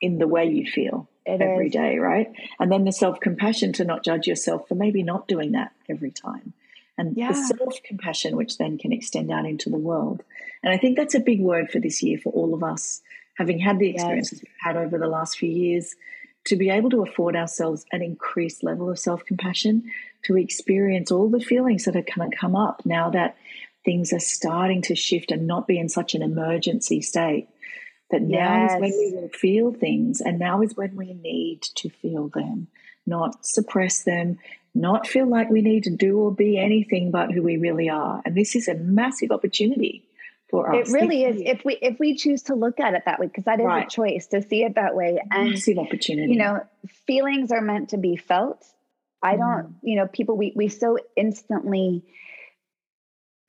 in 0.00 0.16
the 0.16 0.26
way 0.26 0.46
you 0.46 0.64
feel 0.64 1.06
it 1.26 1.42
every 1.42 1.66
is. 1.66 1.72
day, 1.74 1.98
right? 1.98 2.32
And 2.58 2.72
then 2.72 2.86
the 2.86 2.92
self 2.92 3.20
compassion 3.20 3.74
to 3.74 3.84
not 3.84 4.04
judge 4.04 4.26
yourself 4.26 4.66
for 4.68 4.74
maybe 4.74 5.02
not 5.02 5.28
doing 5.28 5.52
that 5.52 5.72
every 5.86 6.10
time. 6.10 6.54
And 6.96 7.14
yeah. 7.14 7.32
the 7.32 7.34
self 7.34 7.74
compassion, 7.84 8.36
which 8.38 8.56
then 8.56 8.78
can 8.78 8.90
extend 8.90 9.30
out 9.30 9.44
into 9.44 9.68
the 9.68 9.76
world. 9.76 10.22
And 10.62 10.72
I 10.72 10.78
think 10.78 10.96
that's 10.96 11.14
a 11.14 11.20
big 11.20 11.42
word 11.42 11.70
for 11.70 11.78
this 11.78 12.02
year 12.02 12.16
for 12.16 12.32
all 12.32 12.54
of 12.54 12.62
us, 12.62 13.02
having 13.36 13.58
had 13.58 13.78
the 13.78 13.90
experiences 13.90 14.38
yes. 14.38 14.44
we've 14.44 14.74
had 14.74 14.82
over 14.82 14.96
the 14.96 15.08
last 15.08 15.36
few 15.36 15.50
years 15.50 15.94
to 16.48 16.56
be 16.56 16.70
able 16.70 16.90
to 16.90 17.02
afford 17.02 17.36
ourselves 17.36 17.84
an 17.92 18.02
increased 18.02 18.62
level 18.62 18.90
of 18.90 18.98
self 18.98 19.24
compassion, 19.24 19.84
to 20.24 20.36
experience 20.36 21.10
all 21.10 21.28
the 21.28 21.40
feelings 21.40 21.84
that 21.84 21.96
are 21.96 22.02
going 22.02 22.30
to 22.30 22.36
come 22.36 22.56
up 22.56 22.82
now 22.84 23.10
that 23.10 23.36
things 23.84 24.12
are 24.12 24.20
starting 24.20 24.82
to 24.82 24.94
shift 24.94 25.30
and 25.30 25.46
not 25.46 25.66
be 25.66 25.78
in 25.78 25.88
such 25.88 26.14
an 26.14 26.22
emergency 26.22 27.00
state. 27.00 27.48
That 28.10 28.22
now 28.22 28.62
yes. 28.62 28.72
is 28.72 28.80
when 28.80 28.90
we 28.90 29.12
will 29.14 29.28
feel 29.28 29.72
things, 29.72 30.20
and 30.20 30.38
now 30.38 30.62
is 30.62 30.76
when 30.76 30.96
we 30.96 31.12
need 31.12 31.62
to 31.76 31.90
feel 31.90 32.28
them, 32.28 32.68
not 33.06 33.44
suppress 33.44 34.02
them, 34.04 34.38
not 34.74 35.06
feel 35.06 35.26
like 35.26 35.50
we 35.50 35.60
need 35.60 35.84
to 35.84 35.90
do 35.90 36.18
or 36.18 36.32
be 36.32 36.58
anything 36.58 37.10
but 37.10 37.32
who 37.32 37.42
we 37.42 37.58
really 37.58 37.90
are. 37.90 38.22
And 38.24 38.34
this 38.34 38.56
is 38.56 38.66
a 38.66 38.74
massive 38.74 39.30
opportunity 39.30 40.07
for 40.50 40.74
us. 40.74 40.88
It 40.88 40.92
really 40.92 41.24
is. 41.24 41.40
If 41.44 41.64
we 41.64 41.74
if 41.74 41.98
we 41.98 42.16
choose 42.16 42.42
to 42.44 42.54
look 42.54 42.80
at 42.80 42.94
it 42.94 43.02
that 43.06 43.20
way, 43.20 43.26
because 43.26 43.44
that 43.44 43.60
is 43.60 43.66
right. 43.66 43.86
a 43.86 43.90
choice 43.90 44.26
to 44.28 44.42
see 44.42 44.62
it 44.62 44.74
that 44.76 44.94
way. 44.94 45.20
And 45.30 45.50
massive 45.50 45.78
opportunity. 45.78 46.32
You 46.32 46.38
know, 46.38 46.60
feelings 47.06 47.52
are 47.52 47.60
meant 47.60 47.90
to 47.90 47.98
be 47.98 48.16
felt. 48.16 48.64
I 49.22 49.34
mm. 49.34 49.38
don't, 49.38 49.74
you 49.82 49.96
know, 49.96 50.06
people 50.06 50.36
we 50.36 50.52
we 50.54 50.68
so 50.68 50.98
instantly 51.16 52.04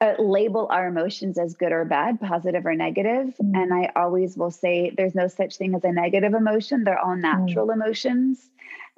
uh, 0.01 0.13
label 0.17 0.67
our 0.71 0.87
emotions 0.87 1.37
as 1.37 1.55
good 1.55 1.71
or 1.71 1.85
bad, 1.85 2.19
positive 2.19 2.65
or 2.65 2.75
negative. 2.75 3.35
Mm. 3.41 3.55
And 3.55 3.73
I 3.73 3.91
always 3.95 4.37
will 4.37 4.51
say 4.51 4.91
there's 4.95 5.15
no 5.15 5.27
such 5.27 5.57
thing 5.57 5.75
as 5.75 5.83
a 5.83 5.91
negative 5.91 6.33
emotion. 6.33 6.83
They're 6.83 6.99
all 6.99 7.15
natural 7.15 7.67
mm. 7.67 7.73
emotions, 7.73 8.49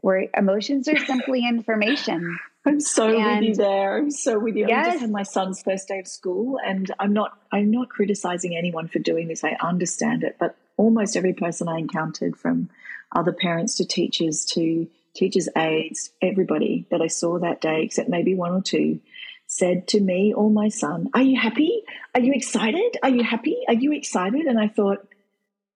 where 0.01 0.27
emotions 0.35 0.87
are 0.87 0.97
simply 0.97 1.47
information. 1.47 2.37
I'm 2.65 2.79
so 2.79 3.07
and, 3.07 3.39
with 3.39 3.49
you 3.49 3.55
there. 3.55 3.97
I'm 3.97 4.11
so 4.11 4.37
with 4.37 4.55
you. 4.55 4.67
Yes. 4.67 4.85
I 4.85 4.89
just 4.91 5.01
had 5.01 5.11
my 5.11 5.23
son's 5.23 5.63
first 5.63 5.87
day 5.87 5.99
of 5.99 6.07
school, 6.07 6.59
and 6.63 6.91
I'm 6.99 7.13
not. 7.13 7.37
I'm 7.51 7.71
not 7.71 7.89
criticizing 7.89 8.55
anyone 8.55 8.87
for 8.87 8.99
doing 8.99 9.27
this. 9.27 9.43
I 9.43 9.57
understand 9.61 10.23
it, 10.23 10.37
but 10.39 10.55
almost 10.77 11.17
every 11.17 11.33
person 11.33 11.67
I 11.67 11.79
encountered, 11.79 12.37
from 12.37 12.69
other 13.15 13.33
parents 13.33 13.75
to 13.75 13.85
teachers 13.85 14.45
to 14.53 14.87
teachers' 15.15 15.49
aides, 15.57 16.11
everybody 16.21 16.85
that 16.91 17.01
I 17.01 17.07
saw 17.07 17.39
that 17.39 17.61
day, 17.61 17.81
except 17.83 18.09
maybe 18.09 18.35
one 18.35 18.51
or 18.51 18.61
two, 18.61 18.99
said 19.47 19.87
to 19.89 19.99
me 19.99 20.31
or 20.31 20.51
my 20.51 20.69
son, 20.69 21.09
"Are 21.15 21.23
you 21.23 21.39
happy? 21.39 21.81
Are 22.13 22.21
you 22.21 22.31
excited? 22.33 22.97
Are 23.01 23.09
you 23.09 23.23
happy? 23.23 23.57
Are 23.67 23.73
you 23.73 23.91
excited?" 23.91 24.45
And 24.45 24.59
I 24.59 24.67
thought, 24.67 25.07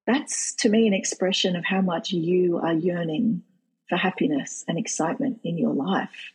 that's 0.05 0.53
to 0.57 0.69
me 0.69 0.85
an 0.85 0.93
expression 0.93 1.55
of 1.55 1.65
how 1.65 1.81
much 1.81 2.11
you 2.11 2.57
are 2.57 2.73
yearning 2.73 3.41
for 3.89 3.97
happiness 3.97 4.63
and 4.67 4.77
excitement 4.77 5.39
in 5.43 5.57
your 5.57 5.73
life 5.73 6.31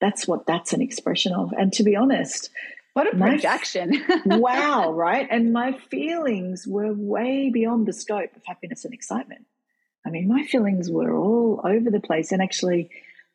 that's 0.00 0.26
what 0.26 0.46
that's 0.46 0.72
an 0.72 0.80
expression 0.80 1.32
of. 1.32 1.52
And 1.52 1.72
to 1.74 1.82
be 1.82 1.96
honest, 1.96 2.50
what 2.92 3.12
a 3.12 3.16
projection. 3.16 4.04
wow, 4.26 4.92
right? 4.92 5.26
And 5.30 5.52
my 5.52 5.72
feelings 5.72 6.66
were 6.66 6.92
way 6.92 7.50
beyond 7.50 7.86
the 7.86 7.92
scope 7.92 8.34
of 8.34 8.42
happiness 8.44 8.84
and 8.84 8.92
excitement. 8.92 9.46
I 10.04 10.10
mean, 10.10 10.26
my 10.26 10.44
feelings 10.44 10.90
were 10.90 11.16
all 11.16 11.60
over 11.64 11.90
the 11.90 12.00
place. 12.00 12.32
And 12.32 12.42
actually, 12.42 12.90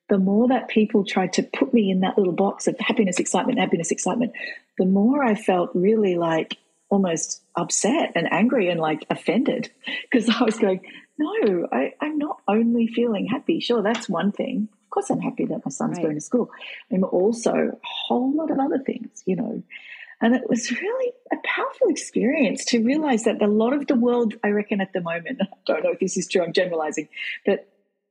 the 0.09 0.17
more 0.17 0.47
that 0.49 0.67
people 0.67 1.05
tried 1.05 1.33
to 1.33 1.43
put 1.43 1.73
me 1.73 1.89
in 1.91 2.01
that 2.01 2.17
little 2.17 2.33
box 2.33 2.67
of 2.67 2.75
happiness, 2.79 3.19
excitement, 3.19 3.59
happiness, 3.59 3.91
excitement, 3.91 4.33
the 4.77 4.85
more 4.85 5.23
I 5.23 5.35
felt 5.35 5.69
really 5.73 6.15
like 6.15 6.57
almost 6.89 7.41
upset 7.55 8.11
and 8.15 8.31
angry 8.31 8.69
and 8.69 8.79
like 8.79 9.05
offended 9.09 9.71
because 10.11 10.29
I 10.29 10.43
was 10.43 10.57
going, 10.57 10.81
no, 11.17 11.67
I, 11.71 11.93
I'm 12.01 12.17
not 12.17 12.41
only 12.47 12.87
feeling 12.87 13.27
happy. 13.27 13.59
Sure, 13.59 13.81
that's 13.81 14.09
one 14.09 14.31
thing 14.31 14.67
course, 14.93 15.09
I'm 15.09 15.19
happy 15.19 15.45
that 15.45 15.65
my 15.65 15.69
son's 15.69 15.97
right. 15.97 16.03
going 16.03 16.15
to 16.15 16.21
school. 16.21 16.51
I'm 16.91 17.03
also 17.03 17.51
a 17.51 17.77
whole 17.83 18.33
lot 18.33 18.51
of 18.51 18.59
other 18.59 18.79
things, 18.79 19.23
you 19.25 19.35
know. 19.35 19.63
And 20.21 20.35
it 20.35 20.47
was 20.47 20.71
really 20.71 21.11
a 21.31 21.35
powerful 21.43 21.89
experience 21.89 22.63
to 22.65 22.81
realize 22.81 23.23
that 23.23 23.41
a 23.41 23.47
lot 23.47 23.73
of 23.73 23.87
the 23.87 23.95
world, 23.95 24.35
I 24.43 24.49
reckon, 24.49 24.79
at 24.79 24.93
the 24.93 25.01
moment, 25.01 25.39
I 25.41 25.45
don't 25.65 25.83
know 25.83 25.91
if 25.91 25.99
this 25.99 26.15
is 26.15 26.27
true, 26.27 26.43
I'm 26.43 26.53
generalizing, 26.53 27.09
but 27.45 27.67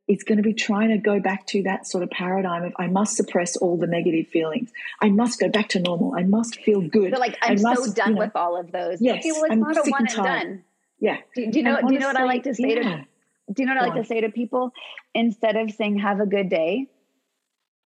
it's 0.08 0.24
going 0.24 0.36
to 0.36 0.42
be 0.42 0.52
trying 0.52 0.90
to 0.90 0.98
go 0.98 1.20
back 1.20 1.46
to 1.46 1.62
that 1.62 1.86
sort 1.86 2.02
of 2.02 2.10
paradigm 2.10 2.64
of 2.64 2.74
I 2.76 2.88
must 2.88 3.16
suppress 3.16 3.56
all 3.56 3.78
the 3.78 3.86
negative 3.86 4.26
feelings. 4.28 4.72
I 5.00 5.10
must 5.10 5.38
go 5.38 5.48
back 5.48 5.68
to 5.70 5.80
normal. 5.80 6.14
I 6.16 6.24
must 6.24 6.60
feel 6.60 6.80
good. 6.80 7.12
But 7.12 7.20
like 7.20 7.38
I'm 7.40 7.62
must, 7.62 7.84
so 7.84 7.92
done 7.92 8.08
you 8.08 8.14
know, 8.14 8.20
with 8.20 8.36
all 8.36 8.58
of 8.60 8.72
those. 8.72 9.00
Yes, 9.00 9.24
well, 9.24 9.44
it's 9.44 9.52
I'm 9.52 9.60
not 9.60 9.76
a 9.76 9.88
one 9.88 10.06
and 10.06 10.16
done. 10.16 10.64
Yeah. 10.98 11.18
Do, 11.34 11.50
do 11.50 11.58
you 11.58 11.64
know? 11.64 11.80
do 11.80 11.94
you 11.94 12.00
know 12.00 12.08
what 12.08 12.16
I 12.16 12.24
like 12.24 12.42
to 12.42 12.54
say 12.54 12.74
yeah. 12.74 12.82
to 12.82 13.06
do 13.52 13.62
you 13.62 13.66
know 13.66 13.74
what 13.74 13.82
I 13.82 13.86
like 13.86 14.02
to 14.02 14.04
say 14.06 14.20
to 14.20 14.30
people? 14.30 14.72
Instead 15.14 15.56
of 15.56 15.70
saying 15.70 15.98
have 15.98 16.20
a 16.20 16.26
good 16.26 16.48
day, 16.48 16.88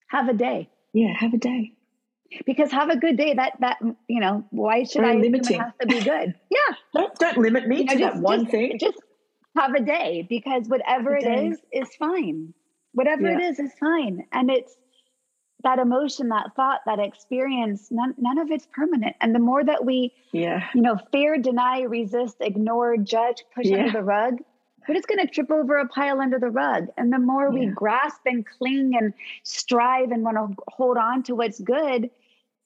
have 0.09 0.29
a 0.29 0.35
day. 0.35 0.69
Yeah, 0.93 1.15
have 1.17 1.35
a 1.35 1.39
day. 1.39 1.73
Because 2.47 2.71
have 2.71 2.91
a 2.91 2.97
good 2.97 3.17
day. 3.17 3.35
That 3.35 3.55
that 3.61 3.79
you 4.09 4.21
know, 4.21 4.45
why 4.51 4.85
should 4.85 5.03
Very 5.03 5.19
I 5.19 5.21
limiting. 5.21 5.57
it 5.57 5.63
has 5.63 5.73
to 5.81 5.87
be 5.87 6.01
good? 6.01 6.35
Yeah. 6.51 6.75
don't 6.95 7.19
don't 7.19 7.39
limit 7.39 7.67
me 7.67 7.79
you 7.79 7.85
know, 7.85 7.93
to 7.95 7.99
just, 7.99 8.15
that 8.15 8.23
one 8.23 8.41
just, 8.41 8.51
thing. 8.51 8.79
Just 8.79 8.99
have 9.57 9.75
a 9.75 9.81
day 9.81 10.27
because 10.29 10.69
whatever 10.69 11.17
it 11.17 11.27
is 11.27 11.59
is 11.73 11.89
fine. 11.97 12.55
Whatever 12.93 13.31
yeah. 13.31 13.39
it 13.39 13.43
is 13.43 13.59
is 13.59 13.73
fine. 13.79 14.27
And 14.33 14.51
it's 14.51 14.77
that 15.63 15.79
emotion, 15.79 16.29
that 16.29 16.55
thought, 16.57 16.81
that 16.87 16.99
experience, 16.99 17.89
none, 17.91 18.15
none 18.19 18.39
of 18.39 18.51
it's 18.51 18.67
permanent. 18.73 19.17
And 19.21 19.35
the 19.35 19.39
more 19.39 19.63
that 19.63 19.85
we, 19.85 20.13
yeah, 20.33 20.69
you 20.75 20.83
know, 20.83 20.99
fear, 21.13 21.39
deny, 21.39 21.83
resist, 21.83 22.37
ignore, 22.41 22.97
judge, 22.97 23.45
push 23.55 23.67
yeah. 23.67 23.79
under 23.79 23.93
the 23.93 24.03
rug, 24.03 24.39
we're 24.91 24.97
just 24.97 25.07
going 25.07 25.25
to 25.25 25.33
trip 25.33 25.53
over 25.53 25.79
a 25.79 25.87
pile 25.87 26.21
under 26.21 26.41
the 26.41 26.51
rug. 26.51 26.89
And 26.97 27.13
the 27.13 27.21
more 27.21 27.45
yeah. 27.45 27.61
we 27.61 27.67
grasp 27.67 28.23
and 28.27 28.45
cling 28.45 28.97
and 28.99 29.15
strive 29.45 30.11
and 30.11 30.25
want 30.25 30.37
to 30.37 30.65
hold 30.67 30.97
on 30.97 31.23
to 31.25 31.37
what's 31.37 31.61
good, 31.61 32.11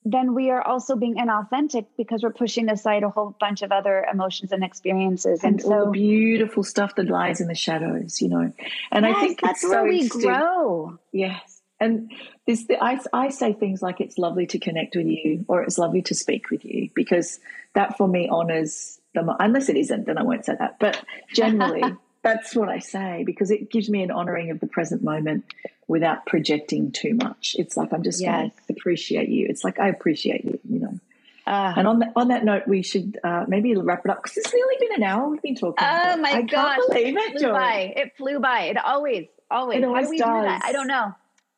then 0.07 0.33
we 0.33 0.49
are 0.49 0.63
also 0.63 0.97
being 0.97 1.17
inauthentic 1.17 1.85
because 1.99 2.23
we're 2.23 2.33
pushing 2.33 2.71
aside 2.71 3.03
a 3.03 3.11
whole 3.11 3.37
bunch 3.39 3.61
of 3.61 3.73
other 3.73 4.07
emotions 4.11 4.53
and 4.53 4.65
experiences. 4.65 5.45
And, 5.45 5.57
and 5.57 5.63
so, 5.63 5.73
all 5.75 5.85
the 5.85 5.91
beautiful 5.91 6.63
stuff 6.63 6.95
that 6.95 7.09
lies 7.09 7.43
in 7.43 7.49
the 7.49 7.55
shadows, 7.55 8.23
you 8.23 8.29
know. 8.31 8.51
And 8.91 9.05
yes, 9.05 9.17
I 9.17 9.21
think 9.21 9.41
that's 9.43 9.63
where 9.63 9.81
so 9.81 9.85
we 9.85 10.09
grow. 10.09 10.99
Yes. 11.13 11.61
And 11.79 12.11
this, 12.47 12.65
the, 12.69 12.83
I, 12.83 12.99
I 13.13 13.29
say 13.29 13.53
things 13.53 13.83
like 13.83 14.01
it's 14.01 14.17
lovely 14.17 14.47
to 14.47 14.59
connect 14.59 14.97
with 14.97 15.09
you 15.09 15.45
or 15.47 15.63
it's 15.63 15.77
lovely 15.77 16.01
to 16.01 16.15
speak 16.15 16.49
with 16.49 16.65
you 16.65 16.89
because 16.95 17.39
that 17.75 17.99
for 17.99 18.09
me 18.09 18.31
honors 18.31 18.99
the, 19.15 19.37
unless 19.39 19.69
it 19.69 19.77
isn't, 19.77 20.07
then 20.07 20.19
I 20.19 20.23
won't 20.23 20.45
say 20.45 20.55
that. 20.59 20.79
But 20.79 21.03
generally, 21.35 21.83
that's 22.25 22.57
what 22.57 22.69
I 22.69 22.79
say 22.79 23.23
because 23.25 23.51
it 23.51 23.71
gives 23.71 23.89
me 23.89 24.03
an 24.03 24.11
honoring 24.11 24.51
of 24.51 24.59
the 24.59 24.67
present 24.67 25.05
moment 25.05 25.45
without 25.87 26.27
projecting 26.27 26.91
too 26.91 27.15
much. 27.15 27.55
It's 27.59 27.77
like 27.77 27.93
I'm 27.93 28.03
just 28.03 28.21
yes. 28.21 28.33
going 28.33 28.51
to 28.51 28.73
appreciate 28.73 29.29
you. 29.29 29.47
It's 29.49 29.63
like 29.63 29.79
I 29.79 29.89
appreciate 29.89 30.45
you, 30.45 30.59
you 30.69 30.81
know. 30.81 30.99
Uh, 31.47 31.75
and 31.77 31.87
on 31.87 31.99
that 31.99 32.13
on 32.17 32.29
that 32.29 32.43
note, 32.43 32.67
we 32.67 32.83
should 32.83 33.21
uh, 33.23 33.45
maybe 33.47 33.77
wrap 33.77 34.03
it 34.07 34.11
up 34.11 34.23
because 34.23 34.39
it's 34.39 34.53
nearly 34.55 34.77
been 34.81 34.95
an 34.95 35.03
hour 35.03 35.29
we've 35.29 35.43
been 35.43 35.55
talking. 35.55 35.87
Oh 35.87 36.17
my 36.17 36.31
I 36.31 36.43
gosh! 36.43 36.79
Believe 36.89 37.17
it, 37.19 37.35
it 37.35 37.39
flew 37.39 37.53
by. 37.53 37.93
It 37.95 38.17
flew 38.17 38.41
by. 38.41 38.61
It 38.63 38.79
always, 38.79 39.27
always. 39.51 39.79
It 39.79 39.85
always 39.85 40.09
do 40.09 40.17
does. 40.17 40.43
do 40.43 40.49
that? 40.49 40.63
I 40.65 40.73
don't 40.73 40.87
know. 40.87 41.15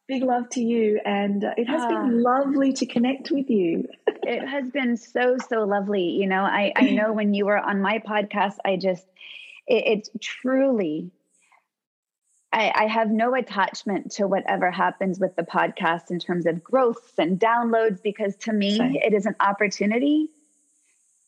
Big 0.09 0.25
love 0.25 0.49
to 0.51 0.61
you, 0.61 1.01
and 1.05 1.45
uh, 1.45 1.55
it 1.57 1.69
has 1.69 1.87
been 1.87 1.97
ah. 1.97 2.09
lovely 2.11 2.73
to 2.73 2.87
connect 2.87 3.31
with 3.31 3.49
you. 3.49 3.87
it 4.09 4.45
has 4.45 4.69
been 4.71 4.97
so 4.97 5.37
so 5.49 5.63
lovely. 5.63 6.03
You 6.03 6.27
know, 6.27 6.43
I 6.43 6.73
I 6.75 6.91
know 6.91 7.13
when 7.13 7.33
you 7.33 7.47
were 7.47 7.59
on 7.59 7.81
my 7.81 8.01
podcast, 8.01 8.57
I 8.65 8.77
just 8.77 9.07
it, 9.67 9.85
it's 9.87 10.11
truly 10.21 11.11
I, 12.53 12.73
I, 12.75 12.87
have 12.87 13.11
no 13.11 13.35
attachment 13.35 14.13
to 14.13 14.27
whatever 14.27 14.71
happens 14.71 15.19
with 15.19 15.37
the 15.37 15.43
podcast 15.43 16.11
in 16.11 16.19
terms 16.19 16.47
of 16.47 16.63
growth 16.63 17.13
and 17.19 17.39
downloads 17.39 18.03
because 18.03 18.37
to 18.37 18.53
me 18.53 18.79
Same. 18.79 18.97
it 18.97 19.13
is 19.13 19.27
an 19.27 19.37
opportunity 19.41 20.29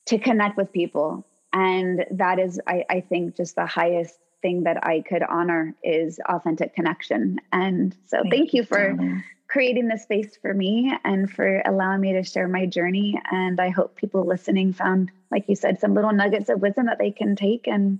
to 0.07 0.18
connect 0.18 0.57
with 0.57 0.72
people 0.72 1.26
and 1.53 2.07
that 2.12 2.39
is 2.39 2.61
I, 2.66 2.84
I 2.89 3.01
think 3.01 3.36
just 3.36 3.57
the 3.57 3.66
highest 3.66 4.18
thing 4.41 4.62
that 4.62 4.86
i 4.86 5.01
could 5.01 5.22
honor 5.22 5.74
is 5.82 6.20
authentic 6.26 6.74
connection 6.74 7.41
and 7.53 7.95
so 8.07 8.18
thank, 8.22 8.32
thank 8.32 8.55
you 8.55 8.64
for 8.64 8.93
darling. 8.93 9.22
creating 9.49 9.89
the 9.89 9.99
space 9.99 10.39
for 10.41 10.55
me 10.55 10.97
and 11.05 11.30
for 11.30 11.61
allowing 11.66 12.01
me 12.01 12.12
to 12.12 12.22
share 12.22 12.49
my 12.49 12.64
journey 12.64 13.20
and 13.30 13.61
i 13.61 13.68
hope 13.68 13.97
people 13.97 14.24
listening 14.24 14.72
found 14.72 15.11
like 15.30 15.45
you 15.49 15.57
said 15.57 15.80
some 15.80 15.95
little 15.95 16.12
nuggets 16.12 16.49
of 16.49 16.61
wisdom 16.61 16.86
that 16.86 16.99
they 16.99 17.11
can 17.11 17.36
take 17.36 17.66
and 17.66 17.99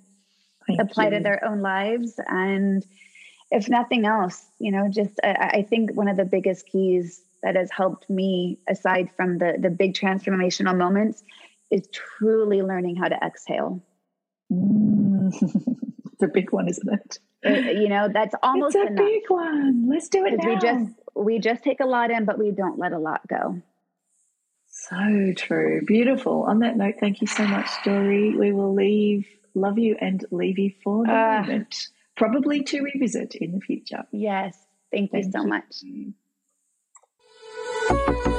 thank 0.77 0.81
apply 0.81 1.05
you. 1.05 1.11
to 1.11 1.21
their 1.21 1.45
own 1.45 1.61
lives 1.61 2.21
and 2.29 2.87
if 3.51 3.69
nothing 3.69 4.05
else, 4.05 4.45
you 4.59 4.71
know, 4.71 4.89
just 4.89 5.19
I, 5.25 5.51
I 5.55 5.63
think 5.63 5.95
one 5.95 6.09
of 6.09 6.17
the 6.17 6.25
biggest 6.25 6.67
keys 6.67 7.23
that 7.43 7.57
has 7.57 7.71
helped 7.71 8.09
me, 8.11 8.59
aside 8.69 9.11
from 9.17 9.39
the 9.39 9.57
the 9.59 9.71
big 9.71 9.95
transformational 9.95 10.77
moments, 10.77 11.25
is 11.71 11.89
truly 11.93 12.63
learning 12.63 12.97
how 12.97 13.09
to 13.09 13.17
exhale. 13.17 13.83
Mm. 14.53 15.33
the 16.21 16.29
big 16.29 16.53
one, 16.53 16.69
isn't 16.69 16.93
it? 16.93 17.19
it? 17.43 17.77
You 17.77 17.89
know, 17.89 18.09
that's 18.13 18.35
almost 18.43 18.77
it's 18.77 18.91
a 18.91 18.93
enough. 18.93 19.07
big 19.07 19.23
one. 19.29 19.89
Let's 19.89 20.09
do 20.09 20.27
it 20.27 20.35
now. 20.43 20.49
We 20.49 20.59
just 20.61 20.93
we 21.15 21.39
just 21.39 21.63
take 21.63 21.81
a 21.81 21.87
lot 21.87 22.11
in, 22.11 22.25
but 22.25 22.39
we 22.39 22.51
don't 22.51 22.79
let 22.79 22.93
a 22.93 22.99
lot 22.99 23.27
go. 23.29 23.63
So 24.71 25.33
true. 25.37 25.83
Beautiful. 25.87 26.43
On 26.45 26.61
that 26.61 26.77
note, 26.77 26.97
thank 27.01 27.21
you 27.21 27.27
so 27.27 27.47
much, 27.47 27.69
Jory. 27.85 28.37
We 28.37 28.53
will 28.53 28.75
leave, 28.75 29.27
love 29.59 29.79
you, 29.79 29.97
and 30.01 30.25
leave 30.31 30.59
you 30.59 30.73
for 30.83 31.05
the 31.05 31.13
uh, 31.13 31.43
moment 31.43 31.89
probably 32.17 32.63
to 32.65 32.83
revisit 32.83 33.37
in 33.37 33.53
the 33.53 33.61
future. 33.61 34.05
Yes. 34.11 34.59
Thank 34.93 35.13
you 35.13 35.23
so 35.31 35.43
you. 35.43 36.15
much. 37.89 38.35